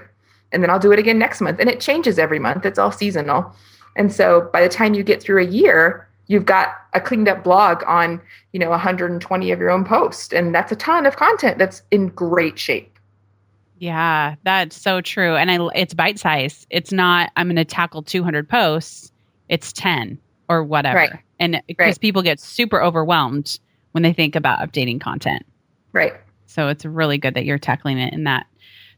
And 0.53 0.62
then 0.62 0.70
I'll 0.70 0.79
do 0.79 0.92
it 0.92 1.01
again 1.01 1.18
next 1.18 1.40
month. 1.40 1.59
And 1.59 1.68
it 1.68 1.81
changes 1.81 2.16
every 2.16 2.38
month. 2.38 2.64
It's 2.64 2.79
all 2.79 2.92
seasonal. 2.92 3.53
And 3.97 4.12
so 4.12 4.49
by 4.53 4.62
the 4.62 4.68
time 4.68 4.94
you 4.94 5.03
get 5.03 5.20
through 5.20 5.42
a 5.42 5.49
year, 5.49 6.09
you've 6.29 6.47
got 6.47 6.68
a 6.92 7.01
cleaned 7.01 7.27
up 7.27 7.42
blog 7.42 7.83
on, 7.88 8.20
you 8.53 8.61
know, 8.61 8.70
120 8.70 9.51
of 9.51 9.59
your 9.59 9.70
own 9.70 9.85
posts. 9.85 10.33
And 10.33 10.55
that's 10.55 10.70
a 10.70 10.77
ton 10.77 11.07
of 11.07 11.16
content 11.16 11.59
that's 11.59 11.83
in 11.90 12.11
great 12.11 12.57
shape. 12.57 13.01
Yeah, 13.79 14.37
that's 14.44 14.81
so 14.81 15.01
true. 15.01 15.35
And 15.35 15.51
I, 15.51 15.59
it's 15.75 15.92
bite 15.92 16.20
size. 16.20 16.68
It's 16.70 16.92
not, 16.92 17.33
I'm 17.35 17.49
going 17.49 17.57
to 17.57 17.64
tackle 17.64 18.05
200 18.05 18.49
posts 18.49 19.11
it's 19.48 19.72
10 19.72 20.18
or 20.48 20.62
whatever. 20.64 20.96
Right. 20.96 21.12
And 21.38 21.62
because 21.66 21.87
right. 21.87 22.00
people 22.00 22.22
get 22.22 22.40
super 22.40 22.83
overwhelmed 22.83 23.59
when 23.92 24.02
they 24.02 24.12
think 24.12 24.37
about 24.37 24.59
updating 24.61 25.00
content. 25.00 25.44
Right. 25.92 26.14
So 26.46 26.68
it's 26.68 26.85
really 26.85 27.18
good 27.18 27.35
that 27.35 27.44
you're 27.44 27.59
tackling 27.59 27.98
it 27.98 28.12
in 28.12 28.24
that 28.24 28.46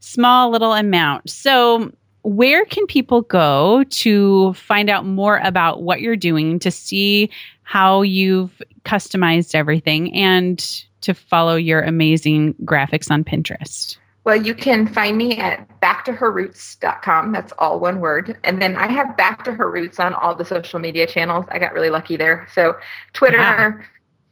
small 0.01 0.51
little 0.51 0.73
amount. 0.73 1.31
So, 1.31 1.93
where 2.23 2.65
can 2.65 2.87
people 2.87 3.23
go 3.23 3.85
to 3.85 4.53
find 4.55 4.91
out 4.91 5.07
more 5.07 5.39
about 5.39 5.83
what 5.83 6.01
you're 6.01 6.17
doing, 6.17 6.59
to 6.59 6.73
see 6.73 7.31
how 7.63 8.03
you've 8.03 8.61
customized 8.85 9.55
everything, 9.55 10.13
and 10.13 10.59
to 11.03 11.15
follow 11.15 11.55
your 11.55 11.83
amazing 11.83 12.55
graphics 12.65 13.11
on 13.13 13.23
Pinterest? 13.23 13.97
Well, 14.27 14.35
you 14.35 14.57
can 14.57 14.89
find 14.89 15.17
me 15.17 15.39
at 15.39 15.69
backtoherroots.com. 15.81 17.31
That's 17.31 17.53
all 17.61 17.79
one 17.79 18.01
word. 18.01 18.37
And 18.43 18.61
then 18.61 18.75
I 18.75 18.91
have 18.91 19.17
Back 19.17 19.45
to 19.45 19.53
Her 19.53 19.71
Roots 19.71 20.01
on 20.01 20.15
all 20.15 20.35
the 20.35 20.45
social 20.45 20.81
media 20.81 21.07
channels. 21.07 21.45
I 21.49 21.61
got 21.61 21.73
really 21.73 21.91
lucky 21.91 22.17
there. 22.17 22.49
So 22.53 22.75
Twitter, 23.13 23.39
wow. 23.39 23.75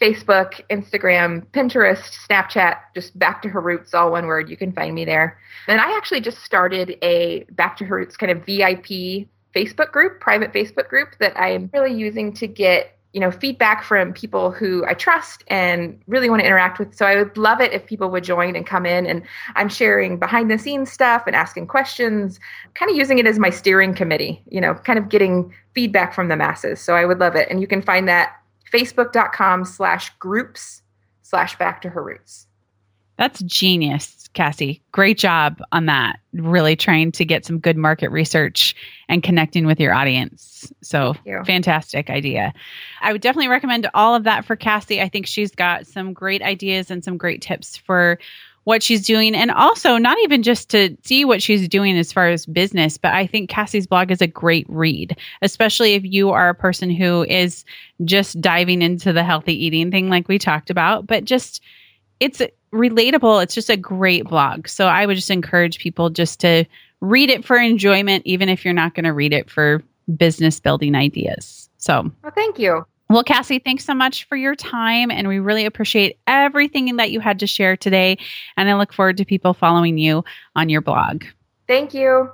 Facebook, 0.00 0.60
Instagram, 0.68 1.46
Pinterest, 1.52 2.10
Snapchat, 2.28 2.78
just 2.92 3.16
Back 3.16 3.40
to 3.42 3.48
Her 3.48 3.60
Roots, 3.60 3.94
all 3.94 4.10
one 4.10 4.26
word. 4.26 4.50
You 4.50 4.56
can 4.56 4.72
find 4.72 4.96
me 4.96 5.04
there. 5.04 5.38
And 5.68 5.80
I 5.80 5.96
actually 5.96 6.22
just 6.22 6.42
started 6.42 6.98
a 7.00 7.44
Back 7.52 7.76
to 7.76 7.84
Her 7.84 7.94
Roots 7.94 8.16
kind 8.16 8.32
of 8.32 8.38
VIP 8.38 9.28
Facebook 9.54 9.92
group, 9.92 10.18
private 10.18 10.52
Facebook 10.52 10.88
group 10.88 11.10
that 11.20 11.38
I'm 11.38 11.70
really 11.72 11.94
using 11.94 12.32
to 12.32 12.48
get 12.48 12.93
you 13.14 13.20
know 13.20 13.30
feedback 13.30 13.84
from 13.84 14.12
people 14.12 14.50
who 14.50 14.84
I 14.86 14.92
trust 14.92 15.44
and 15.46 15.98
really 16.08 16.28
want 16.28 16.40
to 16.42 16.46
interact 16.46 16.80
with. 16.80 16.94
So 16.96 17.06
I 17.06 17.14
would 17.16 17.38
love 17.38 17.60
it 17.60 17.72
if 17.72 17.86
people 17.86 18.10
would 18.10 18.24
join 18.24 18.56
and 18.56 18.66
come 18.66 18.84
in 18.84 19.06
and 19.06 19.22
I'm 19.54 19.68
sharing 19.68 20.18
behind 20.18 20.50
the 20.50 20.58
scenes 20.58 20.90
stuff 20.90 21.22
and 21.26 21.34
asking 21.34 21.68
questions, 21.68 22.40
kind 22.74 22.90
of 22.90 22.96
using 22.96 23.20
it 23.20 23.26
as 23.26 23.38
my 23.38 23.50
steering 23.50 23.94
committee, 23.94 24.42
you 24.48 24.60
know, 24.60 24.74
kind 24.74 24.98
of 24.98 25.08
getting 25.08 25.54
feedback 25.74 26.12
from 26.12 26.28
the 26.28 26.36
masses. 26.36 26.80
So 26.80 26.96
I 26.96 27.04
would 27.04 27.20
love 27.20 27.36
it. 27.36 27.48
And 27.48 27.60
you 27.60 27.68
can 27.68 27.80
find 27.80 28.08
that 28.08 28.32
facebook.com 28.72 29.64
slash 29.64 30.10
groups 30.18 30.82
slash 31.22 31.56
back 31.56 31.80
to 31.82 31.88
her 31.90 32.02
roots. 32.02 32.48
That's 33.16 33.40
genius, 33.42 34.23
Cassie. 34.34 34.82
Great 34.92 35.18
job 35.18 35.60
on 35.72 35.86
that. 35.86 36.18
Really 36.32 36.76
trying 36.76 37.12
to 37.12 37.24
get 37.24 37.46
some 37.46 37.58
good 37.58 37.76
market 37.76 38.10
research 38.10 38.74
and 39.08 39.22
connecting 39.22 39.66
with 39.66 39.80
your 39.80 39.94
audience. 39.94 40.72
So, 40.82 41.14
fantastic 41.44 42.10
idea. 42.10 42.52
I 43.00 43.12
would 43.12 43.20
definitely 43.20 43.48
recommend 43.48 43.88
all 43.94 44.14
of 44.14 44.24
that 44.24 44.44
for 44.44 44.56
Cassie. 44.56 45.00
I 45.00 45.08
think 45.08 45.26
she's 45.26 45.54
got 45.54 45.86
some 45.86 46.12
great 46.12 46.42
ideas 46.42 46.90
and 46.90 47.04
some 47.04 47.16
great 47.16 47.40
tips 47.40 47.76
for 47.76 48.18
what 48.64 48.82
she's 48.82 49.06
doing 49.06 49.34
and 49.34 49.50
also 49.50 49.98
not 49.98 50.18
even 50.24 50.42
just 50.42 50.70
to 50.70 50.96
see 51.04 51.24
what 51.24 51.42
she's 51.42 51.68
doing 51.68 51.96
as 51.98 52.12
far 52.12 52.30
as 52.30 52.46
business 52.46 52.96
but 52.98 53.12
i 53.12 53.26
think 53.26 53.50
cassie's 53.50 53.86
blog 53.86 54.10
is 54.10 54.22
a 54.22 54.26
great 54.26 54.66
read 54.68 55.16
especially 55.42 55.92
if 55.92 56.02
you 56.02 56.30
are 56.30 56.48
a 56.48 56.54
person 56.54 56.90
who 56.90 57.24
is 57.24 57.64
just 58.04 58.40
diving 58.40 58.82
into 58.82 59.12
the 59.12 59.22
healthy 59.22 59.54
eating 59.66 59.90
thing 59.90 60.08
like 60.08 60.28
we 60.28 60.38
talked 60.38 60.70
about 60.70 61.06
but 61.06 61.24
just 61.24 61.62
it's 62.24 62.42
relatable. 62.72 63.42
It's 63.42 63.54
just 63.54 63.70
a 63.70 63.76
great 63.76 64.24
blog. 64.24 64.66
So 64.66 64.86
I 64.86 65.04
would 65.04 65.16
just 65.16 65.30
encourage 65.30 65.78
people 65.78 66.10
just 66.10 66.40
to 66.40 66.64
read 67.00 67.28
it 67.28 67.44
for 67.44 67.56
enjoyment, 67.56 68.22
even 68.26 68.48
if 68.48 68.64
you're 68.64 68.74
not 68.74 68.94
going 68.94 69.04
to 69.04 69.12
read 69.12 69.32
it 69.32 69.50
for 69.50 69.82
business 70.16 70.58
building 70.58 70.94
ideas. 70.94 71.68
So, 71.76 72.10
well, 72.22 72.32
thank 72.34 72.58
you. 72.58 72.86
Well, 73.10 73.22
Cassie, 73.22 73.58
thanks 73.58 73.84
so 73.84 73.94
much 73.94 74.26
for 74.26 74.36
your 74.36 74.54
time. 74.54 75.10
And 75.10 75.28
we 75.28 75.38
really 75.38 75.66
appreciate 75.66 76.18
everything 76.26 76.96
that 76.96 77.10
you 77.10 77.20
had 77.20 77.38
to 77.40 77.46
share 77.46 77.76
today. 77.76 78.16
And 78.56 78.70
I 78.70 78.74
look 78.74 78.94
forward 78.94 79.18
to 79.18 79.26
people 79.26 79.52
following 79.52 79.98
you 79.98 80.24
on 80.56 80.70
your 80.70 80.80
blog. 80.80 81.24
Thank 81.68 81.92
you. 81.92 82.30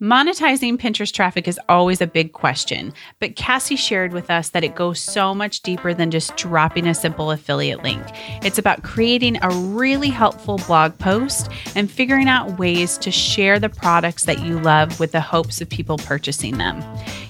Monetizing 0.00 0.78
Pinterest 0.78 1.12
traffic 1.12 1.48
is 1.48 1.58
always 1.68 2.00
a 2.00 2.06
big 2.06 2.32
question, 2.32 2.92
but 3.18 3.34
Cassie 3.34 3.74
shared 3.74 4.12
with 4.12 4.30
us 4.30 4.50
that 4.50 4.62
it 4.62 4.76
goes 4.76 5.00
so 5.00 5.34
much 5.34 5.60
deeper 5.62 5.92
than 5.92 6.12
just 6.12 6.36
dropping 6.36 6.86
a 6.86 6.94
simple 6.94 7.32
affiliate 7.32 7.82
link. 7.82 8.00
It's 8.44 8.58
about 8.58 8.84
creating 8.84 9.42
a 9.42 9.50
really 9.50 10.08
helpful 10.08 10.58
blog 10.58 10.96
post 10.98 11.50
and 11.74 11.90
figuring 11.90 12.28
out 12.28 12.60
ways 12.60 12.96
to 12.98 13.10
share 13.10 13.58
the 13.58 13.70
products 13.70 14.24
that 14.26 14.38
you 14.38 14.60
love 14.60 15.00
with 15.00 15.10
the 15.10 15.20
hopes 15.20 15.60
of 15.60 15.68
people 15.68 15.98
purchasing 15.98 16.58
them. 16.58 16.80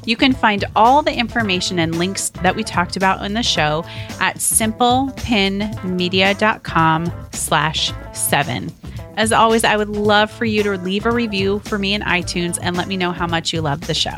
You 0.05 0.19
can 0.19 0.35
find 0.35 0.67
all 0.77 1.01
the 1.01 1.15
information 1.15 1.79
and 1.79 1.97
links 1.97 2.29
that 2.43 2.55
we 2.55 2.65
talked 2.65 2.99
about 2.99 3.25
in 3.25 3.33
the 3.33 3.43
show 3.43 3.83
at 4.21 4.37
simplepinmedia.com 4.37 7.13
slash 7.33 7.93
seven. 8.13 8.71
As 9.19 9.33
always, 9.33 9.65
I 9.65 9.77
would 9.77 9.89
love 9.89 10.31
for 10.31 10.45
you 10.45 10.63
to 10.63 10.77
leave 10.79 11.05
a 11.05 11.11
review 11.11 11.59
for 11.65 11.77
me 11.77 11.93
in 11.93 12.03
iTunes 12.03 12.57
and 12.63 12.77
let 12.77 12.87
me 12.87 12.97
know 12.97 13.11
how 13.11 13.27
much 13.27 13.53
you 13.53 13.61
love 13.61 13.81
the 13.89 13.93
show. 13.93 14.17